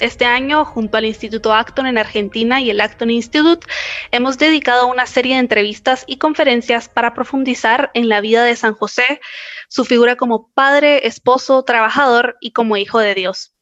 Este 0.00 0.24
año, 0.26 0.64
junto 0.64 0.96
al 0.96 1.04
Instituto 1.04 1.52
Acton 1.52 1.86
en 1.86 1.98
Argentina 1.98 2.60
y 2.60 2.70
el 2.70 2.80
Acton 2.80 3.10
Institute, 3.10 3.66
hemos 4.12 4.38
dedicado 4.38 4.86
una 4.86 5.06
serie 5.06 5.34
de 5.34 5.40
entrevistas 5.40 6.04
y 6.06 6.18
conferencias 6.18 6.88
para 6.88 7.14
profundizar 7.14 7.90
en 7.94 8.08
la 8.08 8.20
vida 8.20 8.44
de 8.44 8.54
San 8.54 8.74
José, 8.74 9.20
su 9.68 9.84
figura 9.84 10.14
como 10.14 10.52
padre, 10.52 11.06
esposo, 11.08 11.64
trabajador 11.64 12.36
y 12.40 12.52
como 12.52 12.76
hijo 12.76 13.00
de 13.00 13.14
Dios. 13.14 13.54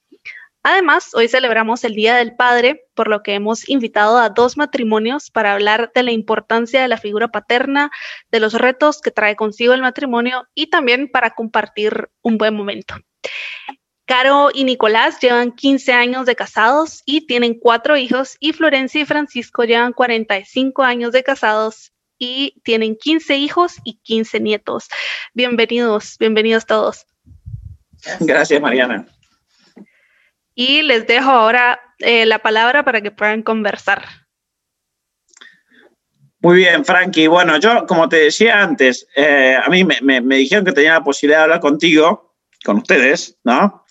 Además, 0.62 1.14
hoy 1.14 1.28
celebramos 1.28 1.84
el 1.84 1.94
Día 1.94 2.16
del 2.16 2.34
Padre, 2.34 2.84
por 2.94 3.08
lo 3.08 3.22
que 3.22 3.34
hemos 3.34 3.68
invitado 3.68 4.18
a 4.18 4.30
dos 4.30 4.56
matrimonios 4.56 5.30
para 5.30 5.52
hablar 5.52 5.92
de 5.94 6.02
la 6.02 6.10
importancia 6.10 6.82
de 6.82 6.88
la 6.88 6.98
figura 6.98 7.28
paterna, 7.28 7.90
de 8.30 8.40
los 8.40 8.52
retos 8.52 9.00
que 9.00 9.12
trae 9.12 9.36
consigo 9.36 9.74
el 9.74 9.80
matrimonio 9.80 10.48
y 10.54 10.66
también 10.66 11.08
para 11.08 11.30
compartir 11.30 12.10
un 12.20 12.36
buen 12.36 12.54
momento. 12.54 12.96
Caro 14.06 14.50
y 14.54 14.62
Nicolás 14.62 15.18
llevan 15.20 15.50
15 15.50 15.92
años 15.92 16.26
de 16.26 16.36
casados 16.36 17.02
y 17.06 17.26
tienen 17.26 17.58
cuatro 17.58 17.96
hijos 17.96 18.36
y 18.38 18.52
Florencia 18.52 19.00
y 19.00 19.04
Francisco 19.04 19.64
llevan 19.64 19.92
45 19.92 20.84
años 20.84 21.10
de 21.10 21.24
casados 21.24 21.92
y 22.16 22.54
tienen 22.62 22.96
15 22.96 23.36
hijos 23.36 23.78
y 23.82 23.98
15 24.04 24.38
nietos. 24.38 24.88
Bienvenidos, 25.34 26.16
bienvenidos 26.20 26.66
todos. 26.66 27.04
Gracias, 28.20 28.60
Mariana. 28.60 29.06
Y 30.54 30.82
les 30.82 31.04
dejo 31.08 31.28
ahora 31.28 31.80
eh, 31.98 32.26
la 32.26 32.38
palabra 32.38 32.84
para 32.84 33.00
que 33.00 33.10
puedan 33.10 33.42
conversar. 33.42 34.04
Muy 36.38 36.58
bien, 36.58 36.84
Frankie. 36.84 37.26
Bueno, 37.26 37.58
yo, 37.58 37.84
como 37.88 38.08
te 38.08 38.18
decía 38.18 38.62
antes, 38.62 39.08
eh, 39.16 39.56
a 39.60 39.68
mí 39.68 39.82
me, 39.82 40.20
me, 40.20 40.36
dijeron 40.36 40.64
que 40.64 40.70
tenía 40.70 40.92
la 40.92 41.02
posibilidad 41.02 41.40
de 41.40 41.42
hablar 41.42 41.60
contigo 41.60 42.35
con 42.64 42.78
ustedes, 42.78 43.38
¿no? 43.44 43.84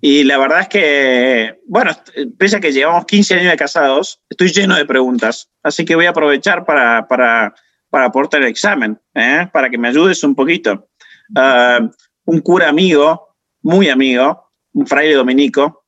Y 0.00 0.24
la 0.24 0.38
verdad 0.38 0.60
es 0.60 0.68
que, 0.68 1.60
bueno, 1.66 1.92
pese 2.38 2.56
a 2.56 2.60
que 2.60 2.72
llevamos 2.72 3.06
15 3.06 3.34
años 3.34 3.50
de 3.50 3.56
casados, 3.56 4.20
estoy 4.28 4.52
lleno 4.52 4.76
de 4.76 4.84
preguntas. 4.84 5.50
Así 5.62 5.84
que 5.84 5.96
voy 5.96 6.06
a 6.06 6.10
aprovechar 6.10 6.64
para, 6.64 7.08
para, 7.08 7.54
para 7.90 8.06
aportar 8.06 8.42
el 8.42 8.48
examen, 8.48 9.00
¿eh? 9.14 9.48
para 9.52 9.70
que 9.70 9.78
me 9.78 9.88
ayudes 9.88 10.22
un 10.22 10.34
poquito. 10.34 10.88
Uh, 11.34 11.90
un 12.26 12.40
cura 12.40 12.68
amigo, 12.68 13.36
muy 13.62 13.88
amigo, 13.88 14.52
un 14.74 14.86
fraile 14.86 15.14
dominico, 15.14 15.86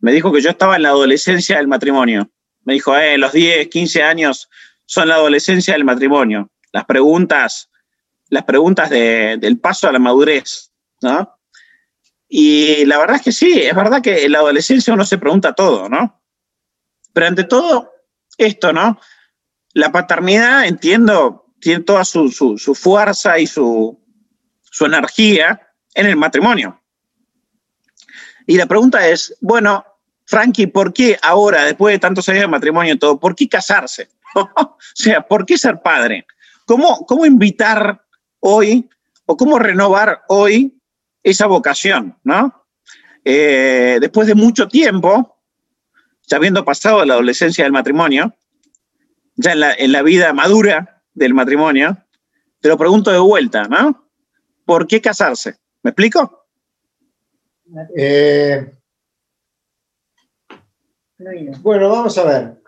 me 0.00 0.12
dijo 0.12 0.32
que 0.32 0.42
yo 0.42 0.50
estaba 0.50 0.76
en 0.76 0.82
la 0.82 0.90
adolescencia 0.90 1.56
del 1.56 1.66
matrimonio. 1.66 2.30
Me 2.64 2.74
dijo, 2.74 2.96
eh, 2.96 3.16
los 3.16 3.32
10, 3.32 3.68
15 3.68 4.02
años 4.02 4.48
son 4.84 5.08
la 5.08 5.14
adolescencia 5.14 5.74
del 5.74 5.84
matrimonio. 5.84 6.50
Las 6.72 6.84
preguntas, 6.84 7.70
las 8.28 8.44
preguntas 8.44 8.90
de, 8.90 9.38
del 9.40 9.58
paso 9.58 9.88
a 9.88 9.92
la 9.92 9.98
madurez, 9.98 10.72
¿no? 11.00 11.35
Y 12.28 12.84
la 12.86 12.98
verdad 12.98 13.16
es 13.16 13.22
que 13.22 13.32
sí, 13.32 13.60
es 13.62 13.74
verdad 13.74 14.02
que 14.02 14.24
en 14.24 14.32
la 14.32 14.38
adolescencia 14.38 14.92
uno 14.92 15.04
se 15.04 15.18
pregunta 15.18 15.54
todo, 15.54 15.88
¿no? 15.88 16.20
Pero 17.12 17.26
ante 17.26 17.44
todo, 17.44 17.92
esto, 18.36 18.72
¿no? 18.72 19.00
La 19.72 19.92
paternidad, 19.92 20.66
entiendo, 20.66 21.46
tiene 21.60 21.84
toda 21.84 22.04
su, 22.04 22.30
su, 22.30 22.74
fuerza 22.74 23.38
y 23.38 23.46
su, 23.46 24.02
su 24.62 24.84
energía 24.84 25.60
en 25.94 26.06
el 26.06 26.16
matrimonio. 26.16 26.82
Y 28.46 28.56
la 28.56 28.66
pregunta 28.66 29.06
es, 29.08 29.36
bueno, 29.40 29.84
Frankie, 30.24 30.66
¿por 30.66 30.92
qué 30.92 31.18
ahora, 31.22 31.64
después 31.64 31.94
de 31.94 31.98
tantos 31.98 32.28
años 32.28 32.42
de 32.42 32.48
matrimonio 32.48 32.94
y 32.94 32.98
todo, 32.98 33.18
por 33.18 33.34
qué 33.34 33.48
casarse? 33.48 34.08
o 34.34 34.76
sea, 34.94 35.26
¿por 35.26 35.46
qué 35.46 35.56
ser 35.56 35.80
padre? 35.82 36.26
¿Cómo, 36.64 37.06
¿Cómo 37.06 37.24
invitar 37.24 38.04
hoy 38.40 38.88
o 39.24 39.36
cómo 39.36 39.58
renovar 39.58 40.22
hoy 40.28 40.76
esa 41.26 41.46
vocación, 41.48 42.16
¿no? 42.22 42.66
Eh, 43.24 43.98
después 44.00 44.28
de 44.28 44.36
mucho 44.36 44.68
tiempo, 44.68 45.40
ya 46.28 46.36
habiendo 46.36 46.64
pasado 46.64 47.04
la 47.04 47.14
adolescencia 47.14 47.64
del 47.64 47.72
matrimonio, 47.72 48.32
ya 49.34 49.52
en 49.76 49.90
la, 49.90 50.02
vida 50.02 50.32
madura 50.32 51.02
del 51.12 51.34
matrimonio, 51.34 51.98
te 52.60 52.68
lo 52.68 52.78
pregunto 52.78 53.10
de 53.10 53.18
vuelta, 53.18 53.64
¿no? 53.64 54.08
¿Por 54.64 54.86
qué 54.86 55.00
casarse? 55.00 55.56
¿Me 55.82 55.90
explico? 55.90 56.46
Eh, 57.96 58.70
bueno, 61.60 61.88
vamos 61.88 62.16
a 62.18 62.24
ver. 62.24 62.62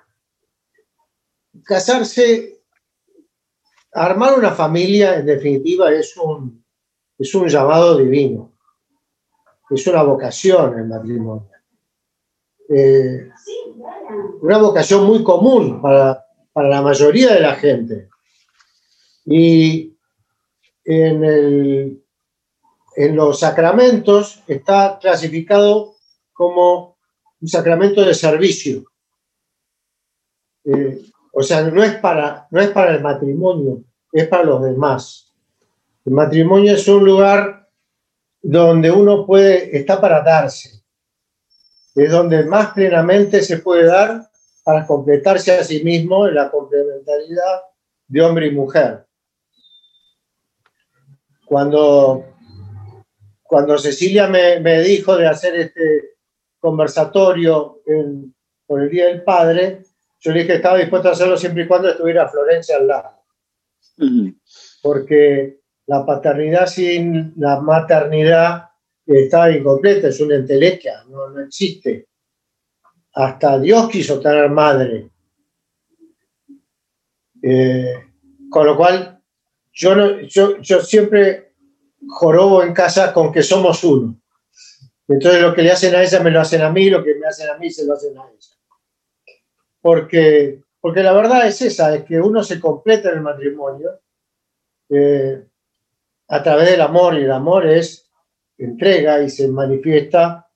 Casarse, 1.63 2.61
armar 3.93 4.37
una 4.37 4.51
familia, 4.51 5.15
en 5.15 5.27
definitiva, 5.27 5.93
es 5.93 6.17
un, 6.17 6.65
es 7.19 7.35
un 7.35 7.49
llamado 7.49 7.97
divino, 7.97 8.53
es 9.71 9.87
una 9.87 10.03
vocación 10.03 10.79
el 10.79 10.87
matrimonio. 10.87 11.51
Eh, 12.69 13.31
una 14.43 14.59
vocación 14.59 15.07
muy 15.07 15.23
común 15.23 15.81
para, 15.81 16.25
la 16.55 16.83
mayoría 16.83 17.35
de 17.35 17.41
la 17.41 17.55
gente. 17.55 18.09
Y 19.25 19.97
en, 20.85 22.03
en 22.97 23.15
los 23.15 23.39
sacramentos 23.39 24.43
está 24.49 24.99
clasificado 25.01 25.95
como 26.33 26.99
un 27.41 27.49
sacramento 27.49 28.05
de 28.05 28.15
servicio. 28.15 28.85
Eh, 30.65 31.03
o 31.33 31.43
sea, 31.43 31.63
no 31.63 31.83
es, 31.83 31.95
para, 31.97 32.49
no 32.51 32.61
es 32.61 32.71
para 32.71 32.95
el 32.97 33.03
matrimonio, 33.03 33.85
es 34.13 34.27
para 34.27 34.43
los 34.43 34.63
demás. 34.63 35.28
El 36.05 36.13
matrimonio 36.13 36.75
es 36.75 36.89
un 36.89 37.05
lugar 37.05 37.69
donde 38.41 38.91
uno 38.91 39.27
puede, 39.27 39.77
está 39.77 40.01
para 40.01 40.23
darse. 40.23 40.83
Es 41.95 42.11
donde 42.11 42.45
más 42.45 42.73
plenamente 42.73 43.43
se 43.43 43.59
puede 43.59 43.85
dar 43.85 44.29
para 44.65 44.87
completarse 44.87 45.53
a 45.53 45.65
sí 45.65 45.83
mismo 45.83 46.29
en 46.29 46.35
la 46.35 46.51
complementariedad 46.51 47.63
de 48.07 48.23
hombre 48.23 48.47
y 48.47 48.53
mujer. 48.53 49.07
Cuando, 51.47 52.25
cuando 53.43 53.79
Cecilia 53.79 54.29
me, 54.29 54.83
dijo 54.83 55.17
de 55.17 55.27
hacer 55.27 55.57
este 55.57 56.17
conversatorio 56.59 57.83
por 58.67 58.83
el 58.83 58.91
Día 58.91 59.07
del 59.07 59.23
Padre, 59.23 59.85
yo 60.21 60.33
le 60.33 60.41
dije 60.41 60.49
que 60.49 60.57
estaba 60.57 60.79
dispuesto 60.79 61.09
a 61.09 61.13
hacerlo 61.13 61.37
siempre 61.37 61.65
y 61.65 61.67
cuando 61.67 61.89
estuviera 61.89 62.29
Florencia 62.29 62.77
al 62.77 62.87
lado. 62.87 63.25
Porque 64.83 65.61
la 65.89 66.05
paternidad 66.05 66.67
sin 66.67 67.33
la 67.37 67.61
maternidad 67.61 68.69
está 69.07 69.51
incompleta, 69.51 70.09
es 70.09 70.21
una 70.21 70.35
entelequia, 70.35 71.03
no, 71.09 71.31
no 71.31 71.41
existe. 71.41 72.09
Hasta 73.15 73.59
Dios 73.59 73.89
quiso 73.89 74.21
tener 74.21 74.51
madre. 74.51 75.11
Eh, 77.43 77.95
con 78.51 78.67
lo 78.67 78.77
cual, 78.77 79.23
yo, 79.73 79.95
no, 79.95 80.21
yo, 80.21 80.59
yo 80.59 80.83
siempre 80.83 81.55
jorobo 82.07 82.63
en 82.63 82.75
casa 82.75 83.15
con 83.15 83.33
que 83.33 83.43
somos 83.43 83.83
uno. 83.83 84.21
Entonces 85.09 85.41
lo 85.41 85.55
que 85.55 85.63
le 85.63 85.73
hacen 85.73 85.95
a 85.95 86.03
ella 86.03 86.21
me 86.21 86.31
lo 86.31 86.41
hacen 86.41 86.61
a 86.61 86.71
mí, 86.71 86.91
lo 86.91 87.03
que 87.03 87.15
me 87.15 87.27
hacen 87.27 87.49
a 87.49 87.57
mí 87.57 87.71
se 87.71 87.87
lo 87.87 87.95
hacen 87.95 88.17
a 88.19 88.29
ella. 88.29 89.37
Porque, 89.81 90.63
porque 90.81 91.03
la 91.03 91.15
verdad 91.15 91.47
es 91.47 91.63
esa, 91.63 91.95
es 91.95 92.05
que 92.05 92.21
uno 92.21 92.45
se 92.45 92.61
completa 92.61 93.09
en 93.09 93.17
el 93.17 93.23
matrimonio. 93.23 94.01
Eh, 94.91 95.49
a 96.29 96.43
través 96.43 96.71
del 96.71 96.83
amor 96.83 97.19
y 97.19 97.23
el 97.23 97.33
amor 97.33 97.67
es 97.67 98.09
entrega 98.59 99.23
y 99.23 99.31
se 99.31 99.49
manifiesta, 99.49 100.47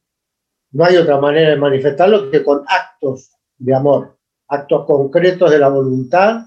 no 0.73 0.85
hay 0.85 0.97
otra 0.97 1.19
manera 1.19 1.51
de 1.51 1.57
manifestarlo 1.57 2.31
que 2.31 2.43
con 2.43 2.65
actos 2.67 3.31
de 3.57 3.75
amor, 3.75 4.19
actos 4.49 4.85
concretos 4.87 5.51
de 5.51 5.59
la 5.59 5.69
voluntad 5.69 6.47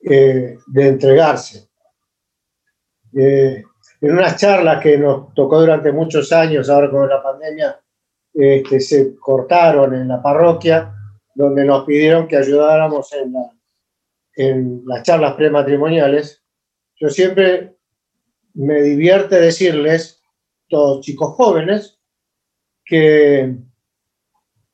eh, 0.00 0.58
de 0.66 0.88
entregarse. 0.88 1.68
Eh, 3.16 3.62
en 4.00 4.12
unas 4.12 4.36
charlas 4.36 4.82
que 4.82 4.98
nos 4.98 5.32
tocó 5.34 5.60
durante 5.60 5.90
muchos 5.92 6.30
años, 6.32 6.68
ahora 6.68 6.90
con 6.90 7.08
la 7.08 7.22
pandemia, 7.22 7.80
este, 8.32 8.80
se 8.80 9.16
cortaron 9.16 9.94
en 9.94 10.08
la 10.08 10.20
parroquia, 10.20 10.92
donde 11.34 11.64
nos 11.64 11.84
pidieron 11.84 12.28
que 12.28 12.36
ayudáramos 12.36 13.12
en, 13.12 13.34
en 14.36 14.82
las 14.84 15.02
charlas 15.04 15.34
prematrimoniales. 15.34 16.42
Yo 16.96 17.08
siempre 17.08 17.76
me 18.54 18.82
divierte 18.82 19.40
decirles, 19.40 20.22
todos 20.68 21.04
chicos 21.04 21.34
jóvenes, 21.34 21.98
que, 22.84 23.56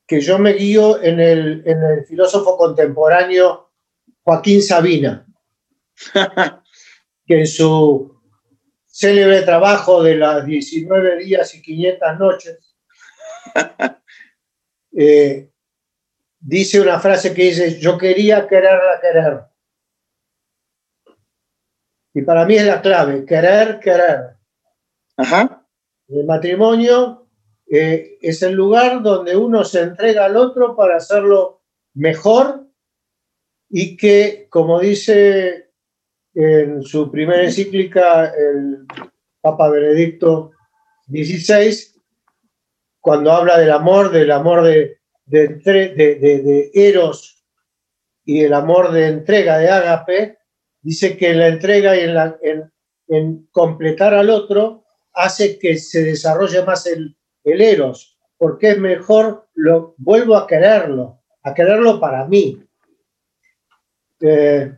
que 0.07 0.21
yo 0.21 0.37
me 0.39 0.53
guío 0.53 1.01
en 1.01 1.19
el, 1.19 1.63
en 1.65 1.83
el 1.83 2.05
filósofo 2.05 2.57
contemporáneo 2.57 3.71
Joaquín 4.23 4.61
Sabina, 4.61 5.25
que 7.25 7.39
en 7.39 7.47
su 7.47 8.19
célebre 8.85 9.41
trabajo 9.41 10.03
de 10.03 10.15
las 10.15 10.45
19 10.45 11.23
días 11.23 11.55
y 11.55 11.61
500 11.61 12.19
noches, 12.19 12.75
eh, 14.97 15.49
dice 16.39 16.81
una 16.81 16.99
frase 16.99 17.33
que 17.33 17.43
dice, 17.43 17.79
yo 17.79 17.97
quería 17.97 18.47
quererla 18.47 18.99
querer. 19.01 19.50
Y 22.13 22.21
para 22.23 22.45
mí 22.45 22.55
es 22.55 22.65
la 22.65 22.81
clave, 22.81 23.25
querer, 23.25 23.79
querer. 23.79 24.37
El 26.07 26.25
matrimonio 26.25 27.27
eh, 27.69 28.17
es 28.21 28.41
el 28.41 28.53
lugar 28.53 29.01
donde 29.01 29.35
uno 29.35 29.63
se 29.63 29.81
entrega 29.81 30.25
al 30.25 30.35
otro 30.35 30.75
para 30.75 30.97
hacerlo 30.97 31.61
mejor 31.93 32.67
y 33.69 33.95
que, 33.95 34.47
como 34.49 34.79
dice 34.79 35.71
en 36.33 36.83
su 36.83 37.09
primera 37.11 37.43
encíclica 37.43 38.25
el 38.25 38.85
Papa 39.41 39.69
Benedicto 39.69 40.51
XVI, 41.07 41.91
cuando 42.99 43.31
habla 43.31 43.57
del 43.57 43.71
amor, 43.71 44.11
del 44.11 44.31
amor 44.31 44.63
de, 44.63 44.99
de, 45.25 45.47
de, 45.47 46.71
Eros 46.73 47.43
y 48.25 48.43
el 48.43 48.53
amor 48.53 48.91
de 48.91 49.07
entrega 49.07 49.57
de 49.57 49.69
Ágape, 49.69 50.37
dice 50.81 51.17
que 51.17 51.33
la 51.33 51.47
entrega 51.47 51.95
y 51.95 52.01
en, 52.01 52.15
la, 52.15 52.37
en, 53.07 53.47
completar 53.51 54.13
al 54.13 54.29
otro 54.29 54.85
hace 55.13 55.59
que 55.59 55.77
se 55.77 56.03
desarrolle 56.03 56.63
más 56.63 56.85
el, 56.85 57.17
el 57.43 57.61
Eros, 57.61 58.17
porque 58.37 58.71
es 58.71 58.77
mejor, 58.79 59.49
lo 59.53 59.95
vuelvo 59.97 60.35
a 60.35 60.47
quererlo, 60.47 61.21
a 61.43 61.53
quererlo 61.53 61.99
para 61.99 62.25
mí. 62.25 62.63
Eh, 64.21 64.71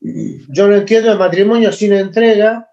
yo 0.00 0.68
no 0.68 0.76
entiendo 0.76 1.12
el 1.12 1.18
matrimonio 1.18 1.72
sin 1.72 1.92
entrega, 1.94 2.70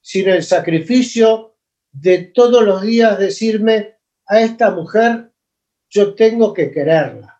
sin 0.00 0.28
el 0.28 0.42
sacrificio 0.42 1.56
de 1.92 2.18
todos 2.18 2.64
los 2.64 2.82
días 2.82 3.18
decirme 3.18 3.96
a 4.26 4.40
esta 4.40 4.70
mujer, 4.70 5.32
yo 5.88 6.14
tengo 6.14 6.52
que 6.52 6.70
quererla. 6.70 7.35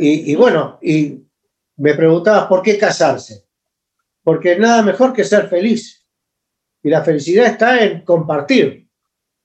Y, 0.00 0.32
y 0.32 0.34
bueno, 0.34 0.78
y 0.80 1.26
me 1.76 1.94
preguntabas 1.94 2.46
por 2.46 2.62
qué 2.62 2.78
casarse. 2.78 3.46
Porque 4.22 4.58
nada 4.58 4.82
mejor 4.82 5.12
que 5.12 5.24
ser 5.24 5.48
feliz. 5.48 6.06
Y 6.82 6.88
la 6.88 7.04
felicidad 7.04 7.46
está 7.46 7.82
en 7.84 8.02
compartir 8.02 8.88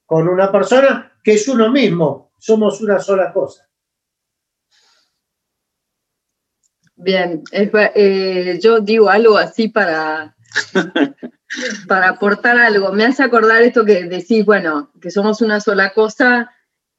con 0.05 0.29
una 0.29 0.49
persona 0.51 1.19
que 1.21 1.33
es 1.33 1.45
uno 1.49 1.69
mismo. 1.69 2.31
Somos 2.39 2.79
una 2.79 2.99
sola 2.99 3.33
cosa. 3.33 3.69
Bien, 6.95 7.43
eh, 7.51 8.57
yo 8.61 8.79
digo 8.79 9.09
algo 9.09 9.37
así 9.37 9.67
para, 9.67 10.37
para 11.87 12.09
aportar 12.09 12.57
algo. 12.57 12.93
Me 12.93 13.05
hace 13.05 13.23
acordar 13.23 13.61
esto 13.61 13.83
que 13.83 14.05
decís, 14.05 14.45
bueno, 14.45 14.93
que 15.01 15.11
somos 15.11 15.41
una 15.41 15.59
sola 15.59 15.93
cosa. 15.93 16.49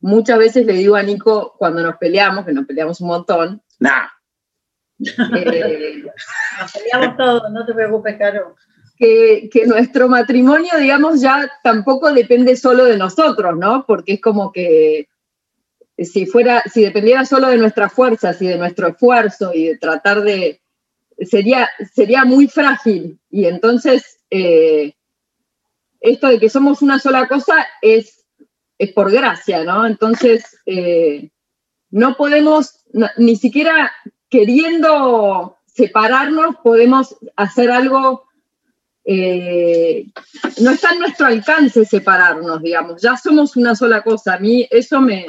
Muchas 0.07 0.39
veces 0.39 0.65
le 0.65 0.75
digo 0.75 0.95
a 0.95 1.03
Nico 1.03 1.57
cuando 1.59 1.83
nos 1.83 1.97
peleamos, 1.97 2.47
que 2.47 2.53
nos 2.53 2.65
peleamos 2.65 3.01
un 3.01 3.09
montón. 3.09 3.63
Nah. 3.81 4.07
Eh, 5.01 6.05
nos 6.61 6.73
peleamos 6.73 7.17
todos, 7.17 7.51
no 7.51 7.67
te 7.67 7.75
preocupes, 7.75 8.17
Caro. 8.17 8.55
Que, 8.97 9.51
que, 9.53 9.67
nuestro 9.67 10.09
matrimonio, 10.09 10.71
digamos, 10.79 11.21
ya 11.21 11.51
tampoco 11.65 12.13
depende 12.13 12.55
solo 12.55 12.85
de 12.85 12.97
nosotros, 12.97 13.59
¿no? 13.59 13.85
Porque 13.85 14.13
es 14.13 14.21
como 14.21 14.53
que 14.53 15.09
si 15.99 16.25
fuera, 16.27 16.63
si 16.73 16.83
dependiera 16.83 17.25
solo 17.25 17.49
de 17.49 17.59
nuestras 17.59 17.93
fuerzas 17.93 18.41
y 18.41 18.47
de 18.47 18.59
nuestro 18.59 18.87
esfuerzo 18.87 19.53
y 19.53 19.67
de 19.67 19.79
tratar 19.79 20.23
de, 20.23 20.61
sería, 21.19 21.69
sería 21.93 22.25
muy 22.25 22.47
frágil. 22.47 23.19
Y 23.29 23.47
entonces, 23.47 24.21
eh, 24.31 24.95
esto 25.99 26.29
de 26.29 26.39
que 26.39 26.49
somos 26.49 26.81
una 26.81 27.01
sola 27.01 27.27
cosa 27.27 27.67
es, 27.83 28.16
es 28.79 28.93
por 28.93 29.11
gracia, 29.11 29.65
¿no? 29.65 29.87
Entonces, 29.87 30.59
eh, 30.67 31.31
no 31.91 32.17
podemos, 32.17 32.85
ni 33.17 33.37
siquiera 33.37 33.93
queriendo 34.29 35.57
separarnos, 35.67 36.57
podemos 36.63 37.17
hacer 37.37 37.71
algo, 37.71 38.29
eh, 39.05 40.07
no 40.61 40.71
está 40.71 40.93
en 40.93 40.99
nuestro 40.99 41.27
alcance 41.27 41.85
separarnos, 41.85 42.63
digamos, 42.63 43.01
ya 43.01 43.17
somos 43.17 43.57
una 43.57 43.75
sola 43.75 44.03
cosa. 44.03 44.35
A 44.35 44.39
mí 44.39 44.67
eso 44.71 45.01
me, 45.01 45.27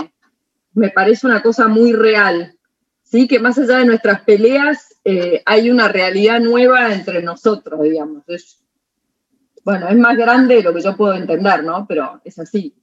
me 0.73 0.89
parece 0.89 1.27
una 1.27 1.41
cosa 1.41 1.67
muy 1.67 1.93
real, 1.93 2.55
¿sí? 3.03 3.27
Que 3.27 3.39
más 3.39 3.57
allá 3.57 3.79
de 3.79 3.85
nuestras 3.85 4.21
peleas 4.21 4.95
eh, 5.03 5.41
hay 5.45 5.69
una 5.69 5.87
realidad 5.87 6.39
nueva 6.39 6.93
entre 6.93 7.21
nosotros, 7.21 7.81
digamos. 7.81 8.23
bueno, 9.63 9.87
es 9.87 9.97
más 9.97 10.17
grande 10.17 10.55
de 10.55 10.63
lo 10.63 10.73
que 10.73 10.81
yo 10.81 10.97
puedo 10.97 11.13
entender, 11.13 11.63
¿no? 11.63 11.85
Pero 11.87 12.21
es 12.23 12.37
así. 12.39 12.75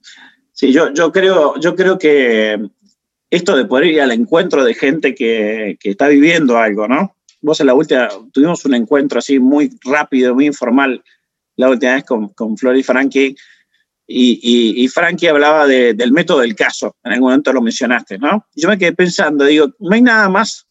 Sí, 0.55 0.71
yo, 0.71 0.93
yo, 0.93 1.11
creo, 1.11 1.59
yo 1.59 1.75
creo 1.75 1.99
que 1.99 2.57
esto 3.29 3.57
de 3.57 3.65
poder 3.65 3.87
ir 3.87 4.01
al 4.01 4.13
encuentro 4.13 4.63
de 4.63 4.73
gente 4.73 5.13
que, 5.13 5.77
que 5.81 5.89
está 5.89 6.07
viviendo 6.07 6.57
algo, 6.57 6.87
¿no? 6.87 7.17
Vos 7.41 7.59
en 7.59 7.67
la 7.67 7.73
última, 7.73 8.07
tuvimos 8.31 8.63
un 8.63 8.73
encuentro 8.73 9.19
así 9.19 9.37
muy 9.37 9.69
rápido, 9.83 10.33
muy 10.33 10.45
informal, 10.45 11.03
la 11.57 11.69
última 11.69 11.95
vez 11.95 12.05
con, 12.05 12.29
con 12.29 12.57
Flor 12.57 12.77
y 12.77 12.83
Frankie, 12.83 13.35
y, 14.07 14.83
y, 14.83 14.87
Frankie 14.87 15.27
hablaba 15.27 15.65
del 15.65 16.11
método 16.11 16.39
del 16.39 16.55
caso, 16.55 16.95
en 17.03 17.13
algún 17.13 17.29
momento 17.29 17.51
lo 17.51 17.61
mencionaste, 17.61 18.19
¿no? 18.19 18.47
Yo 18.55 18.69
me 18.69 18.77
quedé 18.77 18.93
pensando, 18.93 19.45
digo, 19.45 19.73
no 19.79 19.95
hay 19.95 20.03
nada 20.03 20.29
más 20.29 20.67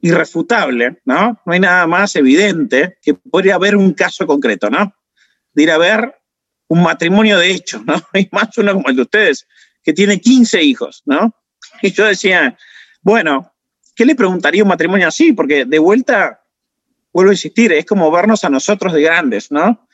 irrefutable, 0.00 1.00
¿no? 1.06 1.40
No 1.46 1.52
hay 1.52 1.60
nada 1.60 1.86
más 1.86 2.16
evidente 2.16 2.98
que 3.00 3.14
podría 3.14 3.54
haber 3.54 3.76
un 3.76 3.92
caso 3.94 4.26
concreto, 4.26 4.68
¿no? 4.68 4.92
De 5.54 5.62
ir 5.62 5.70
a 5.70 5.78
ver 5.78 6.14
un 6.74 6.82
matrimonio 6.82 7.38
de 7.38 7.50
hecho, 7.50 7.82
¿no? 7.86 7.94
Hay 8.12 8.28
más 8.32 8.56
uno 8.58 8.74
como 8.74 8.88
el 8.88 8.96
de 8.96 9.02
ustedes, 9.02 9.46
que 9.82 9.92
tiene 9.92 10.20
15 10.20 10.62
hijos, 10.62 11.02
¿no? 11.06 11.34
Y 11.82 11.92
yo 11.92 12.06
decía, 12.06 12.56
bueno, 13.02 13.52
¿qué 13.94 14.04
le 14.04 14.14
preguntaría 14.14 14.62
un 14.62 14.68
matrimonio 14.68 15.08
así? 15.08 15.32
Porque 15.32 15.64
de 15.64 15.78
vuelta, 15.78 16.42
vuelvo 17.12 17.30
a 17.30 17.34
insistir, 17.34 17.72
es 17.72 17.84
como 17.84 18.10
vernos 18.10 18.44
a 18.44 18.50
nosotros 18.50 18.92
de 18.92 19.02
grandes, 19.02 19.50
¿no? 19.50 19.84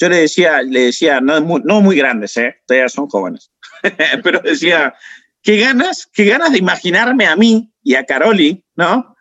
yo 0.00 0.08
le 0.08 0.16
decía, 0.16 0.62
le 0.62 0.86
decía, 0.86 1.20
no 1.20 1.40
muy, 1.42 1.60
no 1.62 1.82
muy 1.82 1.94
grandes, 1.94 2.36
¿eh? 2.38 2.56
todavía 2.66 2.88
son 2.88 3.06
jóvenes, 3.06 3.52
pero 4.24 4.40
decía, 4.40 4.94
qué 5.42 5.58
ganas, 5.58 6.08
qué 6.10 6.24
ganas 6.24 6.52
de 6.52 6.58
imaginarme 6.58 7.26
a 7.26 7.36
mí 7.36 7.70
y 7.82 7.94
a 7.94 8.06
Caroli, 8.06 8.64
¿no? 8.76 9.14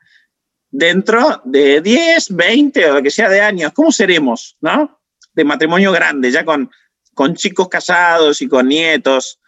Dentro 0.72 1.42
de 1.44 1.82
10, 1.82 2.34
20 2.36 2.92
o 2.92 2.94
lo 2.94 3.04
que 3.04 3.12
sea 3.12 3.28
de 3.28 3.42
años, 3.42 3.74
¿cómo 3.74 3.92
seremos, 3.92 4.58
¿no? 4.62 5.02
De 5.34 5.44
matrimonio 5.44 5.92
grande, 5.92 6.32
ya 6.32 6.46
con, 6.46 6.72
con 7.20 7.36
chicos 7.36 7.68
casados 7.68 8.42
y 8.42 8.48
con 8.48 8.70
nietos. 8.70 9.42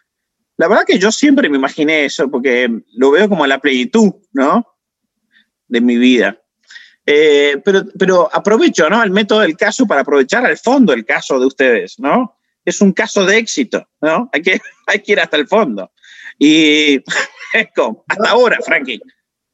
La 0.58 0.68
verdad 0.68 0.84
que 0.86 0.98
yo 0.98 1.10
siempre 1.10 1.48
me 1.48 1.56
imaginé 1.56 2.04
eso, 2.04 2.30
porque 2.30 2.68
lo 2.92 3.12
veo 3.12 3.30
como 3.30 3.46
la 3.46 3.60
plenitud, 3.60 4.12
¿no? 4.34 4.66
De 5.68 5.80
mi 5.80 5.96
vida. 5.96 6.38
Eh, 7.06 7.62
pero, 7.64 7.84
pero 7.98 8.28
aprovecho 8.30 8.90
¿no? 8.90 9.02
el 9.02 9.10
método 9.10 9.40
del 9.40 9.56
caso 9.56 9.86
para 9.86 10.02
aprovechar 10.02 10.44
al 10.44 10.58
fondo 10.58 10.92
el 10.92 11.06
caso 11.06 11.40
de 11.40 11.46
ustedes, 11.46 11.98
¿no? 11.98 12.36
Es 12.62 12.82
un 12.82 12.92
caso 12.92 13.24
de 13.24 13.38
éxito, 13.38 13.88
¿no? 14.02 14.28
Hay 14.34 14.42
que, 14.42 14.60
hay 14.86 14.98
que 14.98 15.12
ir 15.12 15.20
hasta 15.20 15.38
el 15.38 15.48
fondo. 15.48 15.90
Y 16.38 17.02
hasta 17.54 18.28
ahora, 18.28 18.58
Frankie. 18.62 19.00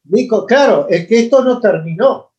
Nico, 0.03 0.45
claro, 0.45 0.89
es 0.91 1.07
que 1.07 1.21
esto 1.21 1.45
no 1.45 1.61
terminó. 1.61 2.33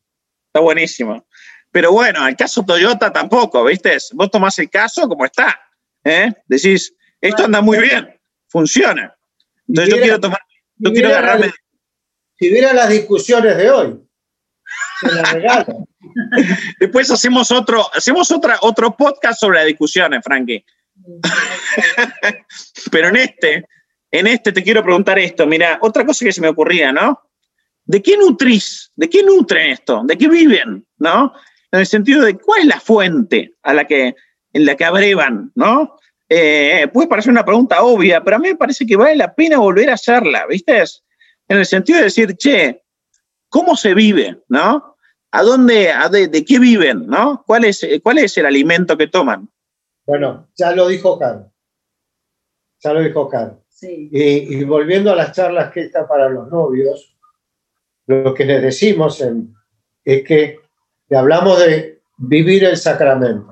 Está 0.48 0.60
buenísimo. 0.60 1.24
Pero 1.70 1.90
bueno, 1.92 2.28
el 2.28 2.36
caso 2.36 2.66
Toyota 2.66 3.10
tampoco, 3.10 3.64
¿viste? 3.64 3.96
Vos 4.12 4.30
tomás 4.30 4.58
el 4.58 4.68
caso 4.68 5.08
como 5.08 5.24
está, 5.24 5.58
¿eh? 6.04 6.32
Decís, 6.46 6.94
esto 7.20 7.44
anda 7.44 7.60
muy 7.60 7.78
bien, 7.78 8.18
funciona. 8.48 9.14
Entonces 9.68 9.94
yo 9.94 10.00
quiero 10.00 10.20
tomar, 10.20 10.40
yo 10.76 10.92
quiero 10.92 11.08
agarrarme... 11.08 11.52
si 12.38 12.50
hubiera 12.50 12.72
las 12.72 12.88
discusiones 12.88 13.56
de 13.56 13.70
hoy, 13.70 14.00
Después 16.80 17.10
hacemos 17.10 17.50
otro, 17.50 17.86
hacemos 17.94 18.30
otra, 18.30 18.58
otro 18.62 18.96
podcast 18.96 19.40
sobre 19.40 19.58
las 19.58 19.66
discusiones, 19.66 20.20
Frankie. 20.22 20.64
Pero 22.90 23.08
en 23.08 23.16
este, 23.16 23.64
en 24.10 24.26
este 24.26 24.52
te 24.52 24.62
quiero 24.62 24.82
preguntar 24.82 25.18
esto. 25.18 25.46
Mira, 25.46 25.78
otra 25.82 26.04
cosa 26.04 26.24
que 26.24 26.32
se 26.32 26.40
me 26.40 26.48
ocurría, 26.48 26.92
¿no? 26.92 27.20
¿De 27.84 28.02
qué 28.02 28.16
nutrís? 28.16 28.92
¿De 28.94 29.08
qué 29.08 29.22
nutren 29.22 29.72
esto? 29.72 30.02
¿De 30.04 30.16
qué 30.16 30.28
viven? 30.28 30.86
¿No? 30.98 31.32
En 31.72 31.80
el 31.80 31.86
sentido 31.86 32.22
de 32.24 32.36
cuál 32.38 32.60
es 32.60 32.66
la 32.66 32.80
fuente 32.80 33.52
a 33.62 33.74
la 33.74 33.86
que, 33.86 34.14
en 34.52 34.66
la 34.66 34.76
que 34.76 34.84
abrevan, 34.84 35.52
¿no? 35.54 35.96
Eh, 36.28 36.88
puede 36.92 37.08
parecer 37.08 37.32
una 37.32 37.44
pregunta 37.44 37.82
obvia, 37.82 38.22
pero 38.22 38.36
a 38.36 38.38
mí 38.38 38.48
me 38.48 38.56
parece 38.56 38.86
que 38.86 38.96
vale 38.96 39.16
la 39.16 39.34
pena 39.34 39.58
volver 39.58 39.90
a 39.90 39.94
hacerla, 39.94 40.46
¿viste? 40.46 40.82
En 41.48 41.58
el 41.58 41.66
sentido 41.66 41.98
de 41.98 42.04
decir, 42.04 42.36
che, 42.36 42.84
¿cómo 43.48 43.74
se 43.74 43.94
vive? 43.94 44.40
¿No? 44.48 44.96
¿A 45.32 45.42
dónde, 45.42 45.92
de, 46.10 46.44
qué 46.44 46.58
viven? 46.58 47.06
¿no? 47.06 47.42
¿Cuál, 47.46 47.64
es, 47.64 47.86
¿Cuál 48.02 48.18
es 48.18 48.36
el 48.38 48.46
alimento 48.46 48.96
que 48.96 49.08
toman? 49.08 49.48
Bueno, 50.06 50.48
ya 50.56 50.72
lo 50.72 50.88
dijo 50.88 51.18
Carlos. 51.18 51.48
Ya 52.80 52.92
lo 52.92 53.00
dijo 53.00 53.28
Carlos. 53.28 53.58
Sí. 53.68 54.08
Y, 54.12 54.64
volviendo 54.64 55.12
a 55.12 55.16
las 55.16 55.32
charlas 55.32 55.72
que 55.72 55.82
está 55.82 56.06
para 56.06 56.28
los 56.28 56.48
novios, 56.48 57.16
lo 58.06 58.34
que 58.34 58.44
le 58.44 58.60
decimos 58.60 59.22
es 60.04 60.24
que 60.24 60.60
le 61.08 61.16
hablamos 61.16 61.58
de 61.60 62.02
vivir 62.18 62.64
el 62.64 62.76
sacramento. 62.76 63.49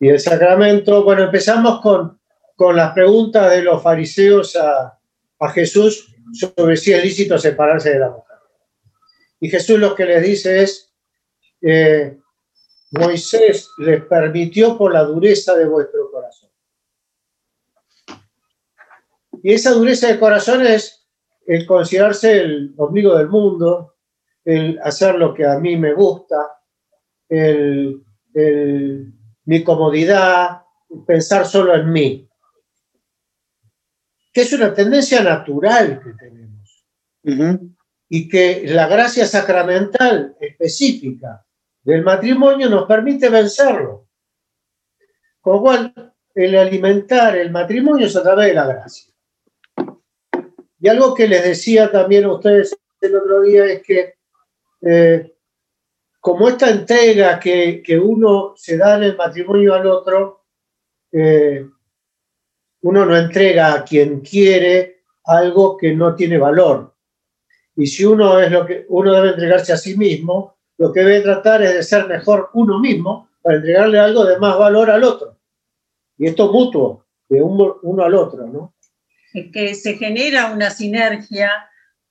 Y 0.00 0.08
el 0.08 0.20
sacramento, 0.20 1.02
bueno, 1.02 1.24
empezamos 1.24 1.80
con, 1.80 2.20
con 2.56 2.76
las 2.76 2.92
preguntas 2.92 3.50
de 3.50 3.62
los 3.62 3.82
fariseos 3.82 4.54
a, 4.56 4.98
a 5.38 5.48
Jesús 5.50 6.14
sobre 6.32 6.76
si 6.76 6.92
es 6.92 7.02
lícito 7.02 7.38
separarse 7.38 7.90
de 7.90 7.98
la 8.00 8.10
mujer. 8.10 8.36
Y 9.40 9.48
Jesús 9.48 9.78
lo 9.78 9.94
que 9.94 10.04
les 10.04 10.22
dice 10.22 10.62
es, 10.62 10.92
eh, 11.60 12.18
Moisés 12.90 13.70
les 13.78 14.04
permitió 14.04 14.76
por 14.78 14.92
la 14.92 15.04
dureza 15.04 15.54
de 15.54 15.66
vuestro 15.66 16.10
corazón. 16.10 16.50
Y 19.42 19.52
esa 19.52 19.72
dureza 19.72 20.08
de 20.08 20.18
corazón 20.18 20.66
es 20.66 21.06
el 21.46 21.66
considerarse 21.66 22.40
el 22.40 22.74
ombligo 22.76 23.16
del 23.16 23.28
mundo, 23.28 23.94
el 24.44 24.78
hacer 24.82 25.14
lo 25.16 25.34
que 25.34 25.46
a 25.46 25.58
mí 25.58 25.76
me 25.76 25.92
gusta, 25.92 26.36
el, 27.28 28.02
mi 29.48 29.64
comodidad, 29.64 30.60
pensar 31.06 31.46
solo 31.46 31.74
en 31.74 31.90
mí. 31.90 32.28
Que 34.30 34.42
es 34.42 34.52
una 34.52 34.74
tendencia 34.74 35.22
natural 35.22 36.02
que 36.04 36.12
tenemos. 36.12 36.84
Y 38.10 38.28
que 38.28 38.64
la 38.66 38.86
gracia 38.88 39.26
sacramental 39.26 40.36
específica 40.38 41.46
del 41.82 42.02
matrimonio 42.02 42.68
nos 42.68 42.86
permite 42.86 43.30
vencerlo. 43.30 44.08
Con 45.40 45.54
lo 45.54 45.62
cual, 45.62 46.14
el 46.34 46.54
alimentar 46.54 47.34
el 47.34 47.50
matrimonio 47.50 48.06
es 48.06 48.16
a 48.16 48.22
través 48.22 48.48
de 48.48 48.54
la 48.54 48.66
gracia. 48.66 49.14
Y 50.78 50.88
algo 50.88 51.14
que 51.14 51.26
les 51.26 51.42
decía 51.42 51.90
también 51.90 52.24
a 52.24 52.34
ustedes 52.34 52.76
el 53.00 53.16
otro 53.16 53.40
día 53.40 53.64
es 53.64 53.82
que 53.82 54.14
eh, 54.82 55.37
como 56.20 56.48
esta 56.48 56.70
entrega 56.70 57.38
que, 57.38 57.82
uno 58.02 58.54
se 58.56 58.76
da 58.76 58.96
en 58.96 59.04
el 59.04 59.16
matrimonio 59.16 59.74
al 59.74 59.86
otro, 59.86 60.44
eh, 61.12 61.66
uno 62.82 63.04
no 63.04 63.16
entrega 63.16 63.74
a 63.74 63.84
quien 63.84 64.20
quiere 64.20 65.02
algo 65.24 65.76
que 65.76 65.94
no 65.94 66.14
tiene 66.14 66.38
valor. 66.38 66.94
Y 67.76 67.86
si 67.86 68.04
uno 68.04 68.40
es 68.40 68.50
lo 68.50 68.66
que 68.66 68.86
uno 68.88 69.12
debe 69.12 69.30
entregarse 69.30 69.72
a 69.72 69.76
sí 69.76 69.96
mismo, 69.96 70.56
lo 70.78 70.92
que 70.92 71.00
debe 71.00 71.20
tratar 71.20 71.62
es 71.62 71.74
de 71.74 71.82
ser 71.82 72.06
mejor 72.06 72.50
uno 72.54 72.78
mismo 72.78 73.28
para 73.42 73.56
entregarle 73.56 73.98
algo 73.98 74.24
de 74.24 74.38
más 74.38 74.58
valor 74.58 74.90
al 74.90 75.04
otro. 75.04 75.36
Y 76.16 76.26
esto 76.26 76.52
mutuo, 76.52 77.06
de 77.28 77.42
uno, 77.42 77.76
uno 77.82 78.02
al 78.02 78.14
otro, 78.14 78.46
¿no? 78.46 78.74
Es 79.32 79.52
que 79.52 79.74
se 79.74 79.94
genera 79.94 80.52
una 80.52 80.70
sinergia 80.70 81.50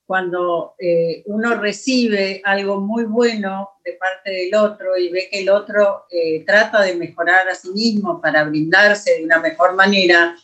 cuando 0.08 0.74
eh, 0.78 1.22
uno 1.26 1.56
recibe 1.56 2.40
algo 2.42 2.80
muy 2.80 3.04
bueno 3.04 3.72
de 3.84 3.92
parte 3.92 4.30
del 4.30 4.54
otro 4.54 4.96
y 4.96 5.10
ve 5.10 5.28
que 5.30 5.40
el 5.40 5.50
otro 5.50 6.06
eh, 6.10 6.44
trata 6.46 6.80
de 6.80 6.94
mejorar 6.94 7.46
a 7.46 7.54
sí 7.54 7.68
mismo 7.74 8.18
para 8.18 8.44
brindarse 8.44 9.18
de 9.18 9.24
una 9.24 9.38
mejor 9.38 9.74
manera, 9.74 10.34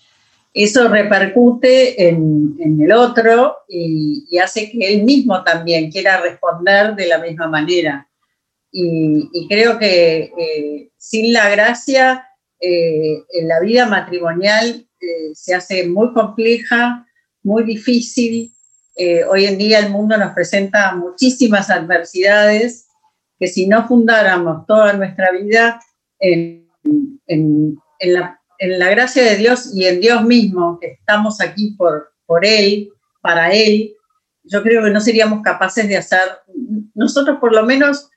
eso 0.52 0.86
repercute 0.88 2.08
en, 2.08 2.58
el 2.78 2.92
otro 2.92 3.60
y, 3.66 4.36
hace 4.36 4.70
que 4.70 4.92
él 4.92 5.02
mismo 5.02 5.42
también 5.42 5.90
quiera 5.90 6.20
responder 6.20 6.94
de 6.94 7.06
la 7.06 7.18
misma 7.20 7.48
manera. 7.48 8.06
Y, 8.70 9.48
creo 9.48 9.78
que 9.78 10.30
eh, 10.38 10.90
sin 10.98 11.32
la 11.32 11.48
gracia, 11.48 12.28
en 12.60 13.48
la 13.48 13.60
vida 13.60 13.86
matrimonial 13.86 14.86
se 15.34 15.54
hace 15.54 15.86
muy 15.86 16.12
compleja, 16.12 17.06
muy 17.42 17.62
difícil 17.64 18.53
eh, 18.96 19.24
hoy 19.24 19.46
en 19.46 19.58
día 19.58 19.80
el 19.80 19.90
mundo 19.90 20.16
nos 20.16 20.32
presenta 20.32 20.94
muchísimas 20.94 21.68
adversidades 21.68 22.86
que 23.38 23.48
si 23.48 23.66
no 23.66 23.88
fundáramos 23.88 24.66
toda 24.66 24.92
nuestra 24.92 25.32
vida 25.32 25.80
en, 26.20 26.68
la, 28.00 28.40
gracia 28.58 29.24
de 29.24 29.36
Dios 29.36 29.74
y 29.74 29.86
en 29.86 30.00
Dios 30.00 30.22
mismo, 30.22 30.78
que 30.80 30.92
estamos 30.92 31.40
aquí 31.40 31.74
por, 31.76 32.12
por 32.26 32.46
Él, 32.46 32.90
para 33.20 33.52
Él, 33.52 33.94
yo 34.44 34.62
creo 34.62 34.84
que 34.84 34.90
no 34.90 35.00
seríamos 35.00 35.42
capaces 35.42 35.88
de 35.88 35.96
hacer, 35.96 36.20
nosotros 36.94 37.38
por 37.40 37.52
lo 37.52 37.64
menos, 37.64 38.10